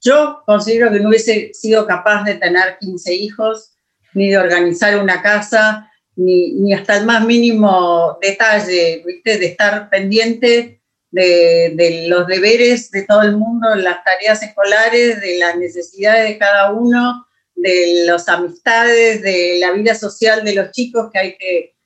yo 0.00 0.42
considero 0.46 0.90
que 0.90 1.00
no 1.00 1.08
hubiese 1.08 1.50
sido 1.54 1.86
capaz 1.86 2.24
de 2.24 2.34
tener 2.34 2.76
15 2.78 3.14
hijos, 3.14 3.72
ni 4.14 4.30
de 4.30 4.38
organizar 4.38 5.00
una 5.02 5.22
casa, 5.22 5.90
ni, 6.18 6.72
hasta 6.72 6.96
el 6.96 7.06
más 7.06 7.24
mínimo 7.24 8.18
detalle, 8.20 9.02
¿viste? 9.06 9.38
de 9.38 9.46
estar 9.46 9.88
pendiente 9.88 10.82
de, 11.10 12.06
los 12.08 12.26
deberes 12.26 12.90
de 12.90 13.04
todo 13.04 13.22
el 13.22 13.36
mundo, 13.36 13.74
las 13.76 14.02
tareas 14.02 14.42
escolares, 14.42 15.20
de 15.20 15.38
las 15.38 15.56
necesidades 15.56 16.28
de 16.28 16.38
cada 16.38 16.72
uno, 16.72 17.24
de 17.54 18.02
las 18.04 18.28
amistades, 18.28 19.22
de 19.22 19.58
la 19.60 19.70
vida 19.72 19.94
social 19.94 20.44
de 20.44 20.54
los 20.54 20.72
chicos 20.72 21.08
que 21.12 21.18
hay 21.18 21.36
que, 21.36 21.76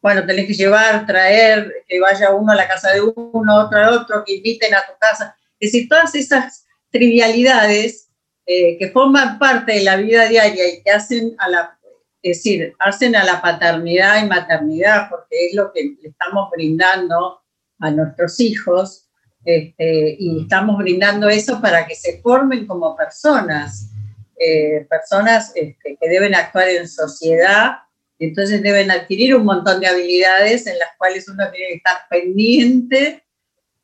bueno, 0.00 0.24
tenés 0.24 0.46
que 0.46 0.54
llevar, 0.54 1.04
traer, 1.04 1.84
que 1.88 2.00
vaya 2.00 2.30
uno 2.30 2.52
a 2.52 2.56
la 2.56 2.68
casa 2.68 2.92
de 2.92 3.00
uno, 3.00 3.56
otro 3.56 3.78
a 3.78 3.90
otro, 3.90 4.22
que 4.24 4.36
inviten 4.36 4.72
a 4.72 4.86
tu 4.86 4.92
casa. 5.00 5.36
Es 5.58 5.72
decir, 5.72 5.88
todas 5.88 6.14
esas 6.14 6.64
trivialidades 6.90 8.08
eh, 8.46 8.78
que 8.78 8.88
forman 8.90 9.38
parte 9.38 9.72
de 9.72 9.82
la 9.82 9.96
vida 9.96 10.26
diaria 10.26 10.68
y 10.68 10.82
que 10.82 10.90
hacen 10.90 11.34
a 11.38 11.48
la 11.48 11.79
es 12.22 12.38
decir, 12.38 12.74
hacen 12.78 13.16
a 13.16 13.24
la 13.24 13.40
paternidad 13.40 14.22
y 14.22 14.28
maternidad 14.28 15.08
porque 15.08 15.46
es 15.46 15.54
lo 15.54 15.72
que 15.72 15.96
le 16.00 16.08
estamos 16.08 16.50
brindando 16.50 17.40
a 17.78 17.90
nuestros 17.90 18.38
hijos 18.40 19.08
este, 19.44 20.16
y 20.18 20.42
estamos 20.42 20.76
brindando 20.78 21.28
eso 21.28 21.60
para 21.60 21.86
que 21.86 21.94
se 21.94 22.20
formen 22.20 22.66
como 22.66 22.94
personas, 22.94 23.90
eh, 24.38 24.86
personas 24.88 25.52
este, 25.54 25.96
que 25.98 26.08
deben 26.08 26.34
actuar 26.34 26.68
en 26.68 26.86
sociedad, 26.86 27.78
entonces 28.18 28.62
deben 28.62 28.90
adquirir 28.90 29.34
un 29.34 29.46
montón 29.46 29.80
de 29.80 29.86
habilidades 29.86 30.66
en 30.66 30.78
las 30.78 30.90
cuales 30.98 31.26
uno 31.26 31.50
tiene 31.50 31.68
que 31.68 31.76
estar 31.76 31.96
pendiente 32.10 33.24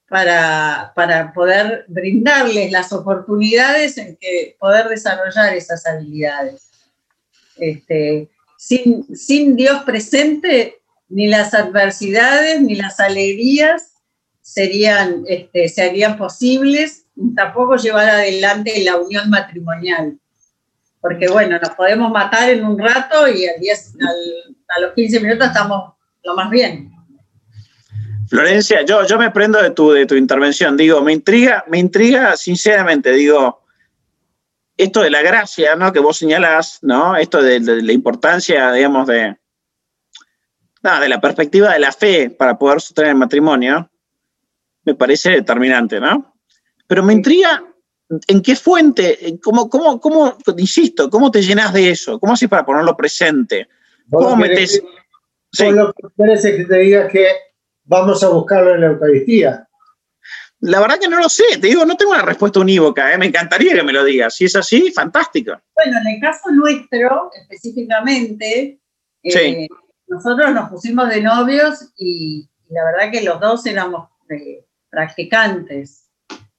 para, 0.08 0.92
para 0.94 1.32
poder 1.32 1.86
brindarles 1.88 2.70
las 2.70 2.92
oportunidades 2.92 3.96
en 3.96 4.16
que 4.16 4.56
poder 4.60 4.88
desarrollar 4.88 5.54
esas 5.54 5.86
habilidades. 5.86 6.70
Este, 7.58 8.28
sin, 8.58 9.04
sin 9.16 9.56
Dios 9.56 9.82
presente, 9.84 10.80
ni 11.08 11.28
las 11.28 11.54
adversidades 11.54 12.60
ni 12.60 12.74
las 12.74 12.98
alegrías 13.00 13.94
serían, 14.40 15.24
este, 15.26 15.68
serían 15.68 16.16
posibles, 16.16 17.06
tampoco 17.34 17.76
llevar 17.76 18.08
adelante 18.08 18.82
la 18.84 18.96
unión 18.96 19.30
matrimonial. 19.30 20.18
Porque 21.00 21.28
bueno, 21.28 21.58
nos 21.58 21.70
podemos 21.70 22.10
matar 22.10 22.50
en 22.50 22.64
un 22.64 22.78
rato 22.78 23.28
y 23.28 23.46
a 23.46 24.80
los 24.80 24.92
15 24.94 25.20
minutos 25.20 25.48
estamos 25.48 25.94
lo 26.24 26.34
más 26.34 26.50
bien. 26.50 26.92
Florencia, 28.28 28.82
yo, 28.84 29.06
yo 29.06 29.18
me 29.18 29.30
prendo 29.30 29.62
de 29.62 29.70
tu, 29.70 29.92
de 29.92 30.04
tu 30.04 30.16
intervención. 30.16 30.76
Digo, 30.76 31.00
me 31.00 31.12
intriga, 31.12 31.64
me 31.68 31.78
intriga 31.78 32.36
sinceramente, 32.36 33.12
digo, 33.12 33.62
esto 34.76 35.02
de 35.02 35.10
la 35.10 35.22
gracia, 35.22 35.74
¿no? 35.76 35.92
Que 35.92 36.00
vos 36.00 36.18
señalás, 36.18 36.78
¿no? 36.82 37.16
Esto 37.16 37.42
de, 37.42 37.60
la 37.60 37.92
importancia, 37.92 38.72
digamos, 38.72 39.06
de, 39.06 39.36
de 40.82 41.08
la 41.08 41.20
perspectiva 41.20 41.72
de 41.72 41.78
la 41.78 41.92
fe 41.92 42.30
para 42.30 42.58
poder 42.58 42.80
sostener 42.80 43.12
el 43.12 43.16
matrimonio, 43.16 43.90
me 44.84 44.94
parece 44.94 45.30
determinante, 45.30 45.98
¿no? 45.98 46.34
Pero 46.86 47.02
me 47.02 47.12
intriga 47.12 47.64
en 48.28 48.40
qué 48.40 48.54
fuente, 48.54 49.38
cómo, 49.42 49.68
cómo, 49.68 50.00
cómo, 50.00 50.36
insisto, 50.56 51.10
cómo 51.10 51.30
te 51.30 51.42
llenas 51.42 51.72
de 51.72 51.90
eso, 51.90 52.20
cómo 52.20 52.34
haces 52.34 52.48
para 52.48 52.64
ponerlo 52.64 52.96
presente, 52.96 53.68
cómo 54.10 54.36
metes... 54.36 54.82
Sí. 55.52 55.70
Lo 55.70 55.92
que 55.92 56.08
parece 56.14 56.56
que 56.56 56.64
te 56.66 56.78
diga 56.78 57.08
que 57.08 57.28
vamos 57.84 58.22
a 58.22 58.28
buscarlo 58.28 58.74
en 58.74 58.80
la 58.82 58.86
Eucaristía. 58.88 59.66
La 60.60 60.80
verdad 60.80 60.98
que 60.98 61.08
no 61.08 61.18
lo 61.18 61.28
sé, 61.28 61.44
te 61.60 61.66
digo, 61.66 61.84
no 61.84 61.96
tengo 61.96 62.12
una 62.12 62.22
respuesta 62.22 62.60
unívoca, 62.60 63.12
¿eh? 63.12 63.18
me 63.18 63.26
encantaría 63.26 63.74
que 63.74 63.82
me 63.82 63.92
lo 63.92 64.04
digas. 64.04 64.34
Si 64.34 64.46
es 64.46 64.56
así, 64.56 64.90
fantástico. 64.90 65.52
Bueno, 65.74 65.98
en 66.00 66.14
el 66.14 66.20
caso 66.20 66.50
nuestro, 66.50 67.30
específicamente, 67.40 68.80
eh, 69.22 69.68
nosotros 70.06 70.52
nos 70.52 70.70
pusimos 70.70 71.08
de 71.10 71.20
novios 71.20 71.92
y, 71.98 72.48
la 72.68 72.84
verdad 72.84 73.12
que 73.12 73.22
los 73.22 73.38
dos 73.38 73.66
éramos 73.66 74.08
eh, 74.30 74.64
practicantes. 74.88 76.10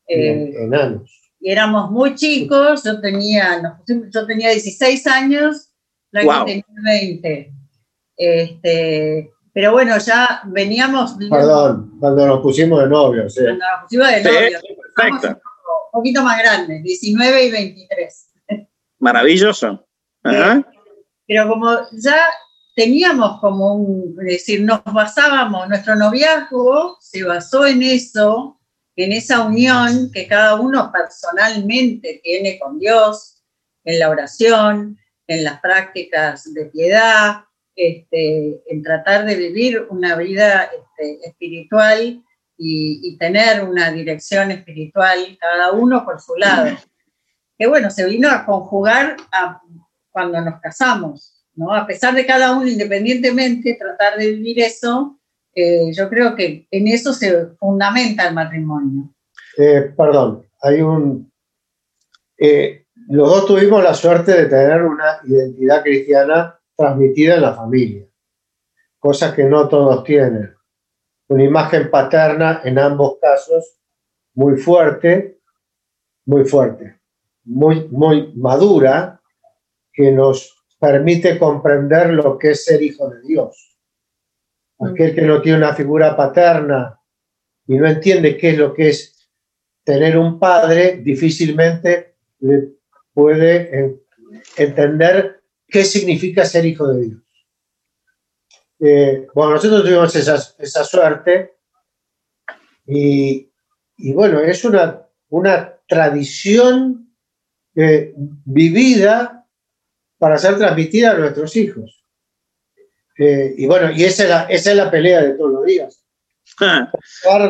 Enanos. 0.07 1.11
Y 1.39 1.51
éramos 1.51 1.91
muy 1.91 2.15
chicos, 2.15 2.83
yo 2.83 3.01
tenía, 3.01 3.61
yo 3.87 4.25
tenía 4.25 4.51
16 4.51 5.07
años, 5.07 5.73
la 6.11 6.21
que 6.21 6.45
tenía 6.45 6.63
20. 6.83 7.53
Este, 8.15 9.31
pero 9.57 9.71
bueno, 9.71 9.97
ya 9.97 10.41
veníamos. 10.45 11.15
Perdón, 11.31 11.97
cuando 11.99 12.27
nos 12.27 12.41
pusimos 12.41 12.79
de 12.79 12.89
novios. 12.89 13.33
Cuando 13.33 13.53
nos 13.53 13.81
pusimos 13.81 14.07
de 14.07 14.23
novios. 14.23 14.61
un 15.23 15.91
poquito 15.91 16.21
más 16.21 16.37
grandes, 16.37 16.83
19 16.83 17.43
y 17.43 17.51
23. 17.51 18.29
Maravilloso. 18.99 19.83
Pero 20.21 21.49
como 21.49 21.75
ya 21.91 22.17
teníamos 22.75 23.39
como 23.39 23.73
un, 23.73 24.15
es 24.27 24.33
decir, 24.33 24.61
nos 24.61 24.83
basábamos, 24.83 25.67
nuestro 25.67 25.95
noviazgo 25.95 26.97
se 27.01 27.23
basó 27.23 27.65
en 27.65 27.81
eso, 27.81 28.59
en 28.95 29.11
esa 29.11 29.41
unión 29.41 30.11
que 30.13 30.27
cada 30.27 30.53
uno 30.53 30.91
personalmente 30.91 32.21
tiene 32.23 32.59
con 32.59 32.77
Dios, 32.77 33.41
en 33.85 33.97
la 33.97 34.11
oración, 34.11 34.99
en 35.25 35.43
las 35.43 35.59
prácticas 35.61 36.53
de 36.53 36.65
piedad, 36.65 37.46
este, 37.77 38.63
en 38.65 38.81
tratar 38.81 39.23
de 39.25 39.35
vivir 39.35 39.85
una 39.91 40.15
vida 40.15 40.63
este, 40.63 41.27
espiritual 41.27 42.23
y, 42.57 43.15
tener 43.19 43.63
una 43.63 43.91
dirección 43.91 44.49
espiritual, 44.49 45.37
cada 45.39 45.71
uno 45.71 46.03
por 46.03 46.19
su 46.19 46.35
lado. 46.35 46.75
Que 47.57 47.67
bueno, 47.67 47.91
se 47.91 48.05
vino 48.07 48.29
a 48.29 48.45
conjugar 48.45 49.15
cuando 50.09 50.41
nos 50.41 50.59
casamos, 50.59 51.45
¿no? 51.53 51.71
A 51.73 51.85
pesar 51.85 52.15
de 52.15 52.25
cada 52.25 52.57
uno 52.57 52.67
independientemente 52.67 53.77
tratar 53.79 54.17
de 54.17 54.31
vivir 54.31 54.59
eso, 54.59 55.19
eh, 55.53 55.91
yo 55.93 56.09
creo 56.09 56.35
que 56.35 56.67
en 56.71 56.87
eso 56.87 57.13
se 57.13 57.47
fundamenta 57.59 58.27
el 58.27 58.33
matrimonio. 58.33 59.13
Eh, 59.57 59.93
perdón, 59.95 60.47
hay 60.61 60.81
un... 60.81 61.31
Eh, 62.39 62.85
los 63.09 63.29
dos 63.29 63.45
tuvimos 63.45 63.83
la 63.83 63.93
suerte 63.93 64.33
de 64.33 64.45
tener 64.45 64.83
una 64.83 65.19
identidad 65.23 65.83
cristiana 65.83 66.56
transmitida 66.77 67.35
en 67.35 67.41
la 67.41 67.53
familia, 67.53 68.05
cosa 68.99 69.35
que 69.35 69.43
no 69.43 69.67
todos 69.67 70.03
tienen. 70.03 70.53
Una 71.29 71.43
imagen 71.43 71.89
paterna 71.89 72.61
en 72.63 72.77
ambos 72.77 73.17
casos 73.19 73.79
muy 74.35 74.57
fuerte, 74.57 75.39
muy 76.25 76.45
fuerte, 76.45 76.99
muy, 77.43 77.87
muy 77.89 78.31
madura, 78.35 79.19
que 79.91 80.11
nos 80.11 80.63
permite 80.79 81.39
comprender 81.39 82.11
lo 82.13 82.37
que 82.37 82.51
es 82.51 82.63
ser 82.63 82.81
hijo 82.83 83.09
de 83.09 83.21
Dios. 83.21 83.79
Aquel 84.79 85.15
que 85.15 85.23
no 85.23 85.41
tiene 85.41 85.57
una 85.57 85.73
figura 85.73 86.15
paterna 86.15 87.01
y 87.65 87.77
no 87.77 87.87
entiende 87.87 88.37
qué 88.37 88.51
es 88.51 88.57
lo 88.59 88.73
que 88.75 88.89
es 88.89 89.27
tener 89.83 90.17
un 90.17 90.37
padre, 90.37 90.97
difícilmente 90.97 92.17
puede 93.11 93.99
entender 94.57 95.36
qué 95.67 95.83
significa 95.83 96.45
ser 96.45 96.65
hijo 96.65 96.87
de 96.87 97.01
Dios. 97.01 97.21
Eh, 98.79 99.27
bueno, 99.33 99.53
nosotros 99.53 99.83
tuvimos 99.83 100.15
esa, 100.15 100.83
suerte 100.83 101.55
y, 102.85 103.49
bueno, 104.13 104.39
es 104.39 104.63
una, 104.63 105.01
una 105.29 105.73
tradición 105.87 107.11
eh, 107.75 108.13
vivida 108.15 109.47
para 110.17 110.37
ser 110.37 110.57
transmitida 110.57 111.11
a 111.11 111.17
nuestros 111.17 111.55
hijos. 111.55 112.03
Eh, 113.17 113.55
y 113.57 113.65
bueno, 113.65 113.91
y 113.91 114.03
esa 114.03 114.23
es, 114.23 114.29
la, 114.29 114.43
esa 114.43 114.71
es 114.71 114.77
la 114.77 114.91
pelea 114.91 115.23
de 115.23 115.33
todos 115.33 115.51
los 115.51 115.65
días. 115.65 116.03
Ah, 116.59 116.89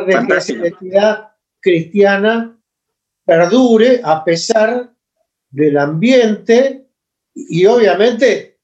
de 0.04 0.26
que 0.26 0.36
esa 0.36 0.52
identidad 0.52 1.28
cristiana 1.60 2.58
perdure 3.24 4.00
a 4.02 4.24
pesar 4.24 4.92
del 5.50 5.78
ambiente 5.78 6.87
y 7.48 7.66
obviamente 7.66 8.58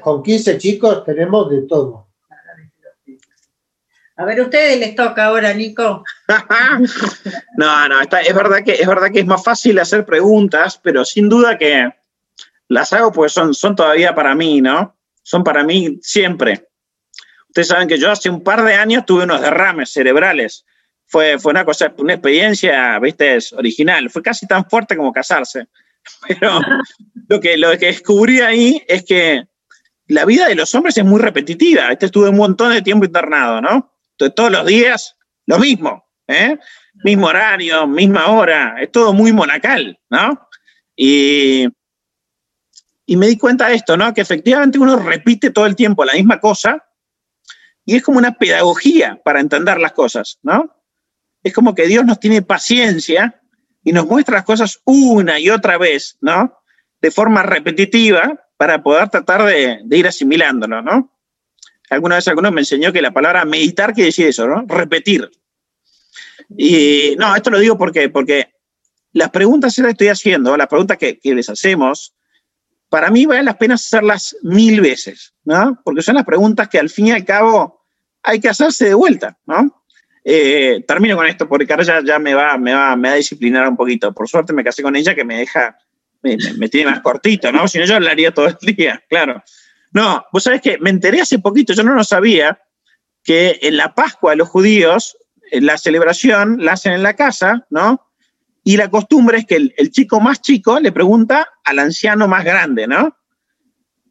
con 0.00 0.22
15 0.22 0.58
chicos 0.58 1.04
tenemos 1.04 1.50
de 1.50 1.62
todo. 1.62 2.08
A 4.16 4.24
ver, 4.24 4.40
ustedes 4.40 4.78
les 4.78 4.94
toca 4.94 5.26
ahora, 5.26 5.52
Nico. 5.54 6.04
no, 7.56 7.88
no, 7.88 8.00
es, 8.00 8.34
verdad 8.34 8.62
que, 8.62 8.72
es 8.72 8.86
verdad 8.86 9.10
que 9.10 9.20
es 9.20 9.26
más 9.26 9.42
fácil 9.42 9.78
hacer 9.78 10.04
preguntas, 10.04 10.78
pero 10.82 11.04
sin 11.04 11.28
duda 11.28 11.58
que 11.58 11.90
las 12.68 12.92
hago 12.92 13.10
pues 13.10 13.32
son, 13.32 13.54
son 13.54 13.74
todavía 13.74 14.14
para 14.14 14.34
mí, 14.34 14.60
¿no? 14.60 14.96
Son 15.22 15.42
para 15.42 15.64
mí 15.64 15.98
siempre. 16.02 16.68
Ustedes 17.48 17.68
saben 17.68 17.88
que 17.88 17.98
yo 17.98 18.10
hace 18.10 18.30
un 18.30 18.42
par 18.42 18.64
de 18.64 18.74
años 18.74 19.04
tuve 19.06 19.24
unos 19.24 19.40
derrames 19.40 19.90
cerebrales 19.90 20.64
fue, 21.12 21.38
fue 21.38 21.50
una 21.50 21.66
cosa, 21.66 21.92
una 21.98 22.14
experiencia, 22.14 22.98
viste, 22.98 23.36
es 23.36 23.52
original. 23.52 24.08
Fue 24.08 24.22
casi 24.22 24.46
tan 24.46 24.64
fuerte 24.64 24.96
como 24.96 25.12
casarse. 25.12 25.66
Pero 26.28 26.60
lo 27.28 27.40
que, 27.40 27.56
lo 27.56 27.70
que 27.78 27.86
descubrí 27.86 28.40
ahí 28.40 28.82
es 28.86 29.04
que 29.04 29.44
la 30.06 30.24
vida 30.24 30.48
de 30.48 30.54
los 30.54 30.74
hombres 30.74 30.96
es 30.96 31.04
muy 31.04 31.20
repetitiva. 31.20 31.90
Este 31.90 32.06
estuve 32.06 32.28
un 32.28 32.36
montón 32.36 32.72
de 32.72 32.82
tiempo 32.82 33.04
internado, 33.04 33.60
¿no? 33.60 33.94
Entonces, 34.12 34.34
todos 34.34 34.52
los 34.52 34.66
días, 34.66 35.16
lo 35.46 35.58
mismo, 35.58 36.04
¿eh? 36.26 36.58
Mismo 37.04 37.26
horario, 37.26 37.86
misma 37.86 38.28
hora, 38.28 38.76
es 38.80 38.92
todo 38.92 39.12
muy 39.12 39.32
monacal, 39.32 39.98
¿no? 40.10 40.48
Y, 40.94 41.66
y 43.06 43.16
me 43.16 43.28
di 43.28 43.38
cuenta 43.38 43.68
de 43.68 43.76
esto, 43.76 43.96
¿no? 43.96 44.12
Que 44.12 44.20
efectivamente 44.20 44.78
uno 44.78 44.96
repite 44.96 45.50
todo 45.50 45.66
el 45.66 45.74
tiempo 45.74 46.04
la 46.04 46.14
misma 46.14 46.38
cosa 46.38 46.84
y 47.84 47.96
es 47.96 48.02
como 48.02 48.18
una 48.18 48.32
pedagogía 48.32 49.20
para 49.24 49.40
entender 49.40 49.80
las 49.80 49.92
cosas, 49.92 50.38
¿no? 50.42 50.82
es 51.42 51.52
como 51.52 51.74
que 51.74 51.86
Dios 51.86 52.04
nos 52.04 52.20
tiene 52.20 52.42
paciencia 52.42 53.41
y 53.84 53.92
nos 53.92 54.06
muestra 54.06 54.36
las 54.36 54.44
cosas 54.44 54.80
una 54.84 55.38
y 55.38 55.50
otra 55.50 55.78
vez, 55.78 56.16
¿no? 56.20 56.58
De 57.00 57.10
forma 57.10 57.42
repetitiva 57.42 58.48
para 58.56 58.82
poder 58.82 59.08
tratar 59.08 59.44
de, 59.44 59.82
ir 59.90 60.06
asimilándolo, 60.06 60.82
¿no? 60.82 61.10
Alguna 61.90 62.16
vez 62.16 62.28
alguno 62.28 62.50
me 62.52 62.60
enseñó 62.60 62.92
que 62.92 63.02
la 63.02 63.12
palabra 63.12 63.44
meditar 63.44 63.92
quiere 63.92 64.06
decir 64.06 64.28
eso, 64.28 64.46
¿no? 64.46 64.64
Repetir. 64.66 65.30
Y 66.56 67.16
no, 67.18 67.34
esto 67.34 67.50
lo 67.50 67.58
digo 67.58 67.76
porque, 67.76 68.08
porque 68.08 68.54
las 69.12 69.30
preguntas 69.30 69.74
que 69.74 69.88
estoy 69.88 70.08
haciendo, 70.08 70.56
las 70.56 70.68
preguntas 70.68 70.96
que, 70.96 71.18
que 71.18 71.34
les 71.34 71.48
hacemos, 71.48 72.14
para 72.88 73.10
mí 73.10 73.26
vale 73.26 73.42
la 73.42 73.58
pena 73.58 73.74
hacerlas 73.74 74.36
mil 74.42 74.80
veces, 74.80 75.34
¿no? 75.44 75.80
Porque 75.84 76.02
son 76.02 76.14
las 76.14 76.24
preguntas 76.24 76.68
que 76.68 76.78
al 76.78 76.88
fin 76.88 77.08
y 77.08 77.12
al 77.12 77.24
cabo 77.24 77.82
hay 78.22 78.38
que 78.38 78.48
hacerse 78.48 78.86
de 78.86 78.94
vuelta, 78.94 79.38
¿no? 79.46 79.81
Eh, 80.24 80.84
termino 80.86 81.16
con 81.16 81.26
esto 81.26 81.48
porque 81.48 81.66
Carla 81.66 82.02
ya, 82.04 82.18
me, 82.18 82.34
va, 82.34 82.56
me, 82.56 82.72
va, 82.72 82.94
me 82.94 83.08
va 83.08 83.14
a 83.14 83.18
disciplinar 83.18 83.68
un 83.68 83.76
poquito. 83.76 84.12
Por 84.12 84.28
suerte 84.28 84.52
me 84.52 84.62
casé 84.62 84.82
con 84.82 84.94
ella 84.94 85.14
que 85.14 85.24
me 85.24 85.38
deja, 85.38 85.76
me, 86.22 86.68
tiene 86.68 86.90
más 86.90 87.00
cortito, 87.00 87.50
¿no? 87.50 87.66
Si 87.66 87.78
no, 87.78 87.84
yo 87.84 87.96
hablaría 87.96 88.32
todo 88.32 88.46
el 88.46 88.74
día, 88.76 89.02
claro. 89.08 89.42
No, 89.92 90.24
vos 90.32 90.44
sabés 90.44 90.62
que 90.62 90.78
me 90.78 90.90
enteré 90.90 91.20
hace 91.20 91.38
poquito, 91.38 91.72
yo 91.74 91.82
no 91.82 91.94
lo 91.94 92.04
sabía, 92.04 92.60
que 93.22 93.58
en 93.62 93.76
la 93.76 93.94
Pascua 93.94 94.34
los 94.34 94.48
judíos, 94.48 95.16
la 95.50 95.76
celebración 95.76 96.64
la 96.64 96.72
hacen 96.72 96.92
en 96.92 97.02
la 97.02 97.14
casa, 97.14 97.66
¿no? 97.68 98.08
Y 98.64 98.76
la 98.76 98.88
costumbre 98.88 99.38
es 99.38 99.46
que 99.46 99.56
el, 99.56 99.90
chico 99.90 100.20
más 100.20 100.40
chico 100.40 100.78
le 100.78 100.92
pregunta 100.92 101.48
al 101.64 101.80
anciano 101.80 102.28
más 102.28 102.44
grande, 102.44 102.86
¿no? 102.86 103.16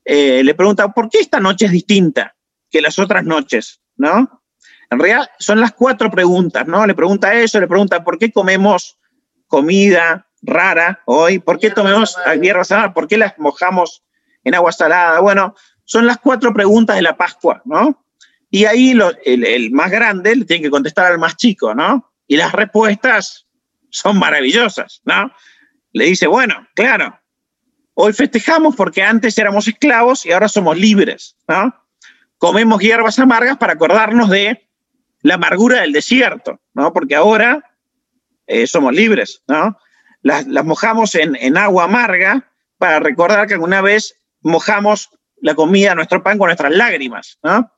Eh, 0.04 0.43
le 0.43 0.54
pregunta, 0.56 0.89
¿por 0.93 1.10
qué 1.10 1.19
esta 1.19 1.39
noche 1.39 1.65
es 1.65 1.71
distinta 1.71 2.36
que 2.69 2.82
las 2.82 3.00
otras 3.00 3.24
noches, 3.24 3.82
¿no? 3.95 4.40
En 4.91 4.99
realidad 4.99 5.32
son 5.39 5.62
las 5.62 5.71
cuatro 5.71 6.12
preguntas, 6.12 6.67
¿no? 6.67 6.86
Le 6.86 6.93
pregunta 6.93 7.34
eso, 7.34 7.60
le 7.62 7.67
pregunta 7.67 8.04
por 8.04 8.19
qué 8.19 8.30
comemos 8.30 8.99
comida 9.47 10.27
rara 10.41 11.01
hoy, 11.06 11.39
por 11.39 11.60
qué 11.60 11.69
tomemos 11.69 12.17
hierba 12.41 12.65
salada, 12.65 12.93
por 12.93 13.08
qué 13.08 13.17
las 13.17 13.39
mojamos 13.39 14.04
en 14.43 14.54
agua 14.54 14.73
salada. 14.73 15.21
Bueno, 15.21 15.56
son 15.86 16.06
las 16.06 16.17
cuatro 16.17 16.54
preguntas 16.54 16.97
de 16.97 17.04
la 17.04 17.15
Pascua, 17.15 17.62
¿no? 17.63 18.04
Y 18.49 18.65
ahí 18.65 18.93
el, 19.23 19.71
más 19.71 19.91
grande 19.91 20.36
le 20.36 20.43
tiene 20.43 20.63
que 20.63 20.69
contestar 20.69 21.10
al 21.10 21.19
más 21.19 21.38
chico, 21.38 21.73
¿no? 21.73 22.12
Y 22.27 22.36
las 22.36 22.51
respuestas 22.51 23.47
son 23.89 24.19
maravillosas, 24.19 25.01
¿no? 25.06 25.32
Le 25.93 26.06
dice, 26.06 26.27
bueno, 26.27 26.67
claro, 26.75 27.17
hoy 27.93 28.12
festejamos 28.12 28.75
porque 28.75 29.04
antes 29.04 29.38
éramos 29.38 29.69
esclavos 29.69 30.25
y 30.25 30.34
ahora 30.34 30.49
somos 30.49 30.77
libres, 30.77 31.38
¿no? 31.47 31.73
Comemos 32.38 32.82
hierbas 32.82 33.19
amargas 33.19 33.56
para 33.58 33.73
acordarnos 33.73 34.30
de 34.30 34.67
la 35.21 35.36
amargura 35.36 35.81
del 35.81 35.91
desierto, 35.91 36.60
¿no? 36.73 36.93
Porque 36.93 37.15
ahora 37.15 37.63
eh, 38.47 38.67
somos 38.67 38.93
libres, 38.93 39.41
¿no? 39.47 39.77
Las, 40.21 40.45
mojamos 40.65 41.15
en, 41.15 41.57
agua 41.57 41.86
amarga 41.86 42.51
para 42.77 42.99
recordar 42.99 43.47
que 43.47 43.55
alguna 43.55 43.81
vez 43.81 44.15
mojamos 44.41 45.10
la 45.38 45.55
comida, 45.55 45.95
nuestro 45.95 46.21
pan 46.21 46.38
con 46.38 46.47
nuestras 46.47 46.71
lágrimas, 46.71 47.39
¿no? 47.43 47.71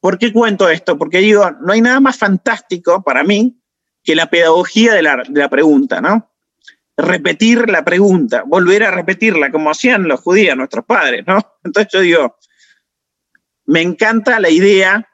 ¿Por 0.00 0.18
qué 0.18 0.32
cuento 0.32 0.68
esto? 0.68 0.98
Porque 0.98 1.18
digo, 1.18 1.50
no 1.60 1.72
hay 1.72 1.80
nada 1.80 2.00
más 2.00 2.18
fantástico 2.18 3.02
para 3.02 3.22
mí 3.22 3.58
que 4.02 4.14
la 4.14 4.26
pedagogía 4.26 4.94
de 4.94 5.02
la, 5.02 5.22
de 5.28 5.40
la 5.40 5.48
pregunta, 5.48 6.00
¿no? 6.00 6.30
Repetir 6.96 7.70
la 7.70 7.84
pregunta, 7.84 8.42
volver 8.46 8.84
a 8.84 8.90
repetirla, 8.90 9.50
como 9.50 9.70
hacían 9.70 10.08
los 10.08 10.20
judíos, 10.20 10.56
nuestros 10.56 10.84
padres, 10.84 11.24
¿no? 11.26 11.38
Entonces 11.64 11.92
yo 11.92 12.00
digo, 12.00 12.36
me 13.66 13.80
encanta 13.80 14.40
la 14.40 14.50
idea 14.50 15.08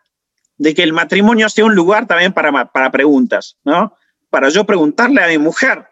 de 0.59 0.75
que 0.75 0.83
el 0.83 0.92
matrimonio 0.92 1.49
sea 1.49 1.64
un 1.64 1.75
lugar 1.75 2.07
también 2.07 2.33
para, 2.33 2.66
para 2.66 2.90
preguntas, 2.90 3.57
¿no? 3.64 3.97
Para 4.29 4.49
yo 4.51 4.64
preguntarle 4.64 5.23
a 5.23 5.29
mi 5.29 5.38
mujer, 5.38 5.87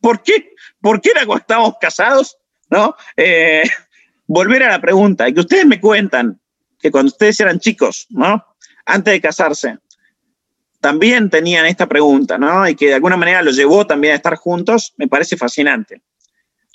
¿por 0.00 0.22
qué, 0.22 0.52
por 0.80 1.00
qué 1.00 1.10
era 1.12 1.24
cuando 1.24 1.40
estábamos 1.40 1.74
casados? 1.80 2.36
¿No? 2.68 2.94
Eh, 3.16 3.64
volver 4.26 4.62
a 4.62 4.70
la 4.70 4.80
pregunta 4.80 5.28
y 5.28 5.34
que 5.34 5.40
ustedes 5.40 5.66
me 5.66 5.80
cuentan 5.80 6.40
que 6.78 6.90
cuando 6.90 7.08
ustedes 7.08 7.40
eran 7.40 7.58
chicos, 7.58 8.06
¿no? 8.10 8.44
Antes 8.86 9.12
de 9.12 9.20
casarse, 9.20 9.78
también 10.80 11.30
tenían 11.30 11.66
esta 11.66 11.88
pregunta, 11.88 12.38
¿no? 12.38 12.68
Y 12.68 12.74
que 12.74 12.88
de 12.88 12.94
alguna 12.94 13.16
manera 13.16 13.42
los 13.42 13.56
llevó 13.56 13.86
también 13.86 14.12
a 14.12 14.16
estar 14.16 14.36
juntos, 14.36 14.94
me 14.96 15.08
parece 15.08 15.36
fascinante. 15.36 16.02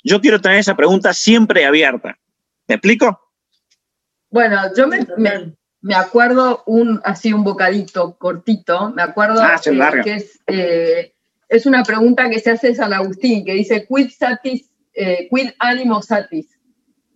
Yo 0.04 0.20
quiero 0.20 0.40
tener 0.40 0.58
esa 0.58 0.76
pregunta 0.76 1.12
siempre 1.14 1.64
abierta. 1.64 2.18
¿Me 2.68 2.76
explico? 2.76 3.20
Bueno, 4.30 4.60
yo 4.76 4.86
me 4.86 4.98
acuerdo 5.94 6.62
un, 6.66 7.00
así 7.04 7.32
un 7.32 7.44
bocadito 7.44 8.16
cortito, 8.18 8.90
me 8.90 9.02
acuerdo 9.02 9.40
Ah, 9.42 9.60
eh, 9.64 10.00
que 10.02 10.14
es, 10.14 10.40
eh, 10.46 11.14
es 11.48 11.66
una 11.66 11.82
pregunta 11.82 12.28
que 12.28 12.40
se 12.40 12.50
hace 12.50 12.74
San 12.74 12.92
Agustín, 12.92 13.44
que 13.44 13.52
dice, 13.52 13.86
quid 13.86 14.10
satis, 14.10 14.70
eh, 14.94 15.28
quid 15.30 15.50
animo 15.58 16.02
satis? 16.02 16.58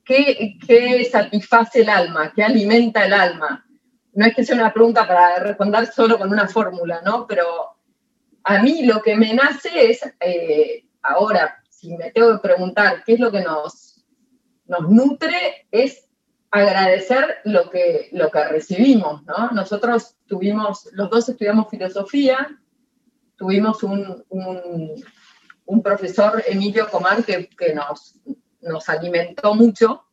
¿Qué, 0.05 0.57
¿Qué 0.67 1.05
satisface 1.05 1.83
el 1.83 1.89
alma? 1.89 2.33
¿Qué 2.35 2.43
alimenta 2.43 3.05
el 3.05 3.13
alma? 3.13 3.67
No 4.13 4.27
es 4.27 4.35
que 4.35 4.45
sea 4.45 4.57
una 4.57 4.73
pregunta 4.73 5.07
para 5.07 5.39
responder 5.39 5.87
solo 5.87 6.19
con 6.19 6.31
una 6.31 6.49
fórmula, 6.49 7.01
¿no? 7.05 7.27
Pero 7.27 7.47
a 8.45 8.63
mí 8.63 8.85
lo 8.85 9.01
que 9.03 9.17
me 9.17 9.35
nace 9.35 9.91
es, 9.91 10.01
eh, 10.21 10.85
ahora, 11.03 11.63
si 11.69 11.97
me 11.97 12.11
tengo 12.11 12.33
que 12.33 12.49
preguntar 12.49 13.03
qué 13.05 13.15
es 13.15 13.21
lo 13.21 13.31
que 13.31 13.41
nos, 13.41 14.05
nos 14.67 14.89
nutre, 14.91 15.67
es 15.71 16.09
agradecer 16.51 17.39
lo 17.45 17.71
que, 17.71 18.09
lo 18.13 18.31
que 18.31 18.45
recibimos, 18.45 19.25
¿no? 19.25 19.51
Nosotros 19.53 20.17
tuvimos, 20.27 20.89
los 20.93 21.09
dos 21.11 21.29
estudiamos 21.29 21.69
filosofía, 21.71 22.59
tuvimos 23.37 23.83
un, 23.83 24.25
un- 24.29 25.05
un 25.67 25.83
profesor, 25.83 26.43
Emilio 26.49 26.89
Comar, 26.91 27.25
que, 27.25 27.49
que 27.49 27.73
nos, 27.73 28.17
nos 28.61 28.89
alimentó 28.89 29.55
mucho, 29.55 30.05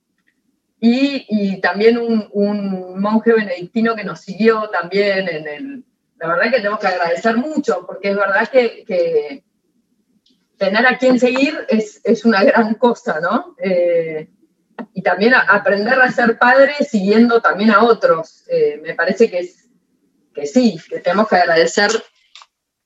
y, 0.79 1.25
y 1.27 1.59
también 1.59 1.97
un, 1.97 2.29
monje 3.01 3.33
benedictino 3.33 3.95
que 3.95 4.03
nos 4.03 4.21
siguió 4.21 4.69
también 4.69 5.27
en 5.27 5.47
el... 5.47 5.85
La 6.19 6.27
verdad 6.27 6.51
que 6.51 6.57
tenemos 6.57 6.79
que 6.79 6.87
agradecer 6.87 7.37
mucho, 7.37 7.85
porque 7.87 8.09
es 8.11 8.15
verdad 8.15 8.47
que, 8.47 8.83
que 8.85 9.43
tener 10.57 10.85
a 10.85 10.97
quien 10.99 11.19
seguir 11.19 11.65
es, 11.69 12.01
es 12.03 12.25
una 12.25 12.43
gran 12.43 12.75
cosa, 12.75 13.19
¿no? 13.19 13.55
Eh, 13.59 14.29
y 14.97 15.03
también 15.03 15.35
aprender 15.35 16.01
a 16.01 16.11
ser 16.11 16.39
padre 16.39 16.73
siguiendo 16.79 17.39
también 17.39 17.69
a 17.69 17.83
otros. 17.83 18.43
Eh, 18.49 18.81
me 18.81 18.95
parece 18.95 19.29
que, 19.29 19.47
que 20.33 20.47
sí, 20.47 20.79
que 20.89 21.01
tenemos 21.01 21.27
que 21.27 21.35
agradecer 21.35 21.91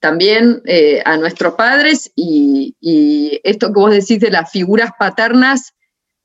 también 0.02 0.62
eh, 0.66 1.02
a 1.06 1.16
nuestros 1.16 1.54
padres 1.54 2.12
y, 2.14 2.76
y 2.82 3.40
esto 3.46 3.68
que 3.68 3.80
vos 3.80 3.92
decís 3.92 4.20
de 4.20 4.30
las 4.30 4.52
figuras 4.52 4.92
paternas, 5.00 5.74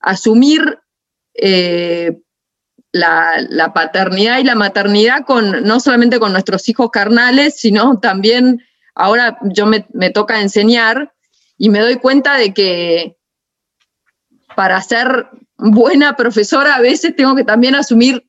asumir 0.00 0.80
eh, 1.34 2.18
la, 2.90 3.46
la 3.48 3.72
paternidad 3.72 4.40
y 4.40 4.42
la 4.44 4.56
maternidad 4.56 5.24
con, 5.24 5.62
no 5.62 5.78
solamente 5.78 6.18
con 6.18 6.32
nuestros 6.32 6.68
hijos 6.68 6.90
carnales, 6.90 7.60
sino 7.60 8.00
también 8.00 8.60
ahora 8.96 9.38
yo 9.42 9.66
me, 9.66 9.86
me 9.92 10.10
toca 10.10 10.40
enseñar 10.40 11.14
y 11.56 11.70
me 11.70 11.78
doy 11.78 11.98
cuenta 11.98 12.36
de 12.36 12.52
que 12.52 13.18
para 14.56 14.82
ser 14.82 15.28
buena 15.58 16.16
profesora 16.16 16.76
a 16.76 16.80
veces 16.80 17.16
tengo 17.16 17.34
que 17.34 17.44
también 17.44 17.74
asumir 17.74 18.26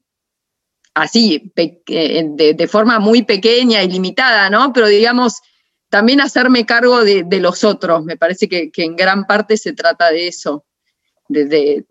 así, 0.93 1.51
eh, 1.55 2.25
de, 2.27 2.67
forma 2.67 2.99
muy 2.99 3.23
pequeña 3.23 3.83
y 3.83 3.89
limitada, 3.89 4.49
¿no? 4.49 4.73
Pero 4.73 4.87
digamos, 4.87 5.41
también 5.89 6.21
hacerme 6.21 6.65
cargo 6.65 7.03
de, 7.03 7.25
los 7.39 7.63
otros. 7.63 8.03
Me 8.03 8.17
parece 8.17 8.49
que, 8.49 8.71
en 8.77 8.95
gran 8.95 9.25
parte 9.25 9.57
se 9.57 9.73
trata 9.73 10.09
de 10.09 10.27
eso. 10.27 10.65
De- 11.27 11.85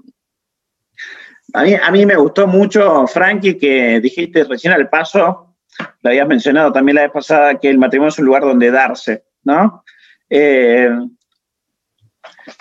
A 1.52 1.62
mí, 1.62 1.74
a 1.74 1.90
mí 1.90 2.04
me 2.04 2.16
gustó 2.16 2.46
mucho, 2.46 3.06
Frankie, 3.06 3.56
que 3.56 4.00
dijiste 4.00 4.44
recién 4.44 4.72
al 4.72 4.88
paso, 4.88 5.56
lo 6.02 6.10
habías 6.10 6.26
mencionado 6.26 6.72
también 6.72 6.96
la 6.96 7.02
vez 7.02 7.12
pasada, 7.12 7.60
que 7.60 7.70
el 7.70 7.78
matrimonio 7.78 8.08
es 8.08 8.18
un 8.18 8.26
lugar 8.26 8.42
donde 8.42 8.70
darse, 8.70 9.24
¿no? 9.44 9.84
Eh, 10.28 10.90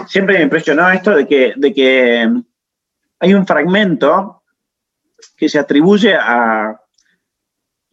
siempre 0.07 0.37
me 0.37 0.43
impresionó 0.43 0.89
esto 0.91 1.15
de 1.15 1.27
que, 1.27 1.53
de 1.55 1.73
que 1.73 2.29
hay 3.19 3.33
un 3.33 3.45
fragmento 3.45 4.43
que 5.37 5.49
se 5.49 5.59
atribuye 5.59 6.15
a, 6.15 6.79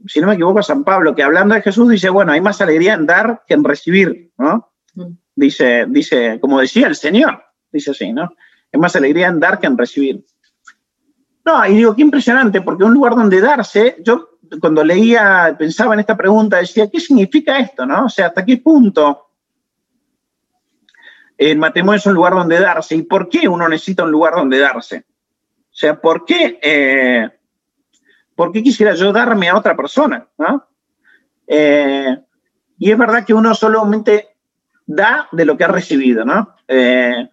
si 0.06 0.20
no 0.20 0.28
me 0.28 0.34
equivoco, 0.34 0.58
a 0.58 0.62
San 0.62 0.84
Pablo, 0.84 1.14
que 1.14 1.22
hablando 1.22 1.54
de 1.54 1.62
Jesús 1.62 1.88
dice, 1.88 2.08
bueno, 2.10 2.32
hay 2.32 2.40
más 2.40 2.60
alegría 2.60 2.94
en 2.94 3.06
dar 3.06 3.42
que 3.46 3.54
en 3.54 3.64
recibir, 3.64 4.32
¿no? 4.38 4.72
Mm. 4.94 5.12
Dice, 5.34 5.86
dice, 5.88 6.38
como 6.40 6.60
decía 6.60 6.86
el 6.86 6.96
Señor, 6.96 7.42
dice 7.70 7.92
así, 7.92 8.12
¿no? 8.12 8.34
Hay 8.72 8.80
más 8.80 8.96
alegría 8.96 9.28
en 9.28 9.40
dar 9.40 9.58
que 9.58 9.66
en 9.66 9.78
recibir. 9.78 10.24
No, 11.44 11.66
y 11.66 11.76
digo, 11.76 11.94
qué 11.94 12.02
impresionante, 12.02 12.60
porque 12.60 12.84
un 12.84 12.94
lugar 12.94 13.14
donde 13.14 13.40
darse, 13.40 13.96
yo 14.00 14.38
cuando 14.60 14.84
leía, 14.84 15.54
pensaba 15.58 15.94
en 15.94 16.00
esta 16.00 16.16
pregunta, 16.16 16.58
decía, 16.58 16.90
¿qué 16.90 17.00
significa 17.00 17.58
esto, 17.58 17.86
no? 17.86 18.06
O 18.06 18.08
sea, 18.08 18.26
¿hasta 18.26 18.44
qué 18.44 18.58
punto 18.58 19.30
el 21.38 21.58
matrimonio 21.58 21.98
es 21.98 22.06
un 22.06 22.14
lugar 22.14 22.34
donde 22.34 22.60
darse? 22.60 22.94
¿Y 22.94 23.02
por 23.02 23.28
qué 23.28 23.48
uno 23.48 23.68
necesita 23.68 24.04
un 24.04 24.10
lugar 24.10 24.34
donde 24.34 24.58
darse? 24.58 25.06
O 25.82 25.84
sea, 25.84 26.00
¿por 26.00 26.24
qué, 26.24 26.60
eh, 26.62 27.28
¿por 28.36 28.52
qué 28.52 28.62
quisiera 28.62 28.94
yo 28.94 29.12
darme 29.12 29.48
a 29.48 29.56
otra 29.56 29.74
persona? 29.74 30.28
¿no? 30.38 30.68
Eh, 31.44 32.18
y 32.78 32.92
es 32.92 32.96
verdad 32.96 33.26
que 33.26 33.34
uno 33.34 33.52
solamente 33.52 34.28
da 34.86 35.28
de 35.32 35.44
lo 35.44 35.56
que 35.56 35.64
ha 35.64 35.68
recibido, 35.68 36.24
¿no? 36.24 36.54
Eh, 36.68 37.28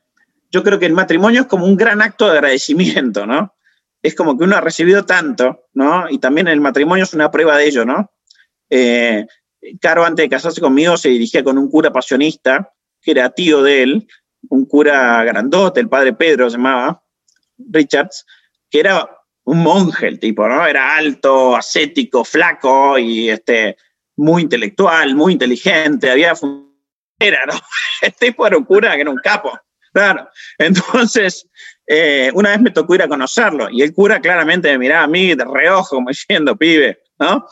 yo 0.50 0.64
creo 0.64 0.80
que 0.80 0.88
el 0.88 0.94
matrimonio 0.94 1.42
es 1.42 1.48
como 1.48 1.68
un 1.68 1.78
gran 1.78 2.02
acto 2.02 2.26
de 2.26 2.32
agradecimiento, 2.32 3.28
¿no? 3.28 3.54
Es 4.02 4.16
como 4.16 4.36
que 4.36 4.46
uno 4.46 4.56
ha 4.56 4.62
recibido 4.62 5.06
tanto, 5.06 5.68
¿no? 5.76 6.10
Y 6.10 6.18
también 6.18 6.48
el 6.48 6.60
matrimonio 6.60 7.04
es 7.04 7.14
una 7.14 7.30
prueba 7.30 7.56
de 7.56 7.68
ello, 7.68 7.86
¿no? 7.86 8.12
Caro, 9.80 10.06
antes 10.06 10.24
de 10.24 10.30
casarse 10.30 10.60
conmigo, 10.60 10.98
se 10.98 11.10
dirigía 11.10 11.44
con 11.44 11.60
un 11.60 11.70
cura 11.70 11.92
pasionista, 11.92 12.74
que 13.00 13.12
era 13.12 13.30
tío 13.30 13.62
de 13.62 13.84
él, 13.84 14.08
un 14.50 14.66
cura 14.66 15.24
grandote, 15.24 15.82
el 15.82 15.88
padre 15.88 16.14
Pedro 16.14 16.50
se 16.50 16.58
llamaba, 16.58 17.04
Richards, 17.72 18.26
que 18.70 18.80
era 18.80 19.10
un 19.46 19.64
monje 19.64 20.08
el 20.08 20.20
tipo, 20.20 20.48
¿no? 20.48 20.66
Era 20.66 20.96
alto, 20.96 21.56
ascético, 21.56 22.24
flaco 22.24 22.98
y 22.98 23.30
este, 23.30 23.78
muy 24.16 24.44
intelectual, 24.44 25.16
muy 25.16 25.34
inteligente, 25.34 26.12
había 26.12 26.34
era, 27.20 27.46
¿no? 27.46 27.54
El 28.02 28.14
tipo 28.14 28.48
era 28.48 28.58
un 28.58 28.64
cura 28.64 28.96
que 28.96 29.02
era 29.02 29.10
un 29.10 29.18
capo, 29.18 29.60
claro. 29.92 30.30
Entonces, 30.58 31.48
eh, 31.86 32.32
una 32.34 32.52
vez 32.52 32.62
me 32.62 32.72
tocó 32.72 32.96
ir 32.96 33.02
a 33.02 33.08
conocerlo 33.08 33.70
y 33.70 33.82
el 33.82 33.94
cura 33.94 34.22
claramente 34.22 34.72
me 34.72 34.78
miraba 34.78 35.04
a 35.04 35.08
mí 35.08 35.36
de 35.36 35.44
reojo, 35.44 35.96
como 35.96 36.10
diciendo, 36.10 36.56
pibe, 36.56 37.00
¿no? 37.20 37.46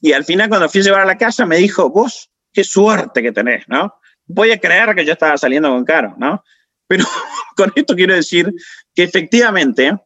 Y 0.00 0.12
al 0.12 0.24
final, 0.24 0.48
cuando 0.48 0.68
fui 0.68 0.80
a 0.80 0.84
llevar 0.84 1.00
a 1.02 1.06
la 1.06 1.18
casa, 1.18 1.46
me 1.46 1.56
dijo, 1.56 1.90
vos, 1.90 2.30
qué 2.52 2.64
suerte 2.64 3.22
que 3.22 3.32
tenés, 3.32 3.64
¿no? 3.68 3.94
Voy 4.26 4.50
a 4.50 4.58
creer 4.58 4.94
que 4.94 5.04
yo 5.04 5.12
estaba 5.12 5.36
saliendo 5.36 5.68
con 5.68 5.84
Caro, 5.84 6.14
¿no? 6.18 6.42
Pero 6.86 7.04
con 7.56 7.72
esto 7.74 7.94
quiero 7.94 8.14
decir 8.14 8.52
que 8.94 9.02
efectivamente 9.02 9.96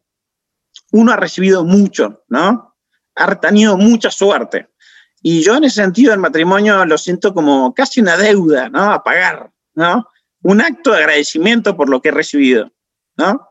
uno 0.91 1.11
ha 1.11 1.15
recibido 1.15 1.63
mucho, 1.63 2.23
¿no? 2.27 2.75
Ha 3.15 3.39
tenido 3.39 3.77
mucha 3.77 4.11
suerte. 4.11 4.69
Y 5.21 5.43
yo 5.43 5.55
en 5.55 5.65
ese 5.65 5.81
sentido 5.81 6.13
el 6.13 6.19
matrimonio 6.19 6.85
lo 6.85 6.97
siento 6.97 7.33
como 7.33 7.73
casi 7.73 8.01
una 8.01 8.17
deuda, 8.17 8.69
¿no? 8.69 8.91
A 8.91 9.03
pagar, 9.03 9.51
¿no? 9.73 10.07
Un 10.43 10.61
acto 10.61 10.91
de 10.91 10.99
agradecimiento 10.99 11.75
por 11.75 11.89
lo 11.89 12.01
que 12.01 12.09
he 12.09 12.13
recibido, 12.13 12.71
¿no? 13.17 13.49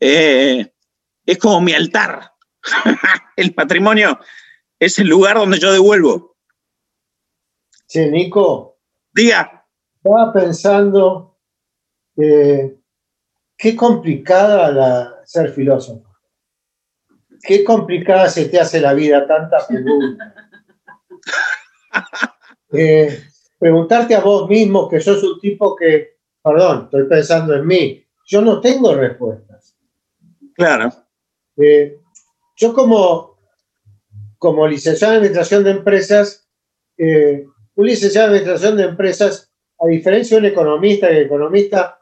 Eh, 0.00 0.72
es 1.24 1.38
como 1.38 1.60
mi 1.60 1.72
altar. 1.72 2.32
el 3.36 3.54
matrimonio 3.56 4.18
es 4.78 4.98
el 4.98 5.08
lugar 5.08 5.36
donde 5.36 5.58
yo 5.58 5.72
devuelvo. 5.72 6.36
Che, 7.86 8.10
Nico, 8.10 8.74
Diga, 9.14 9.64
estaba 9.94 10.32
pensando 10.32 11.38
eh, 12.16 12.76
qué 13.56 13.76
complicada 13.76 14.72
la, 14.72 15.20
ser 15.24 15.52
filósofo. 15.52 16.13
Qué 17.46 17.62
complicada 17.62 18.28
se 18.28 18.46
te 18.46 18.58
hace 18.58 18.80
la 18.80 18.94
vida, 18.94 19.26
tanta 19.26 19.66
pregunta. 19.66 20.34
Eh, 22.76 23.22
preguntarte 23.56 24.16
a 24.16 24.20
vos 24.20 24.48
mismo, 24.50 24.88
que 24.88 25.00
sos 25.00 25.22
un 25.22 25.38
tipo 25.38 25.76
que, 25.76 26.16
perdón, 26.42 26.86
estoy 26.86 27.04
pensando 27.04 27.54
en 27.54 27.64
mí, 27.64 28.04
yo 28.26 28.40
no 28.40 28.60
tengo 28.60 28.92
respuestas. 28.96 29.76
claro, 30.54 30.92
Eh, 31.56 32.00
yo 32.56 32.74
como, 32.74 33.38
como 34.38 34.66
licenciado 34.66 35.14
en 35.14 35.18
Administración 35.18 35.62
de 35.62 35.70
Empresas, 35.70 36.48
eh, 36.98 37.46
un 37.76 37.86
licenciado 37.86 38.26
en 38.26 38.34
Administración 38.34 38.76
de 38.76 38.84
Empresas, 38.84 39.52
a 39.78 39.86
diferencia 39.86 40.36
de 40.36 40.40
un 40.40 40.52
economista, 40.52 41.06
que 41.06 41.18
el 41.18 41.26
economista 41.26 42.00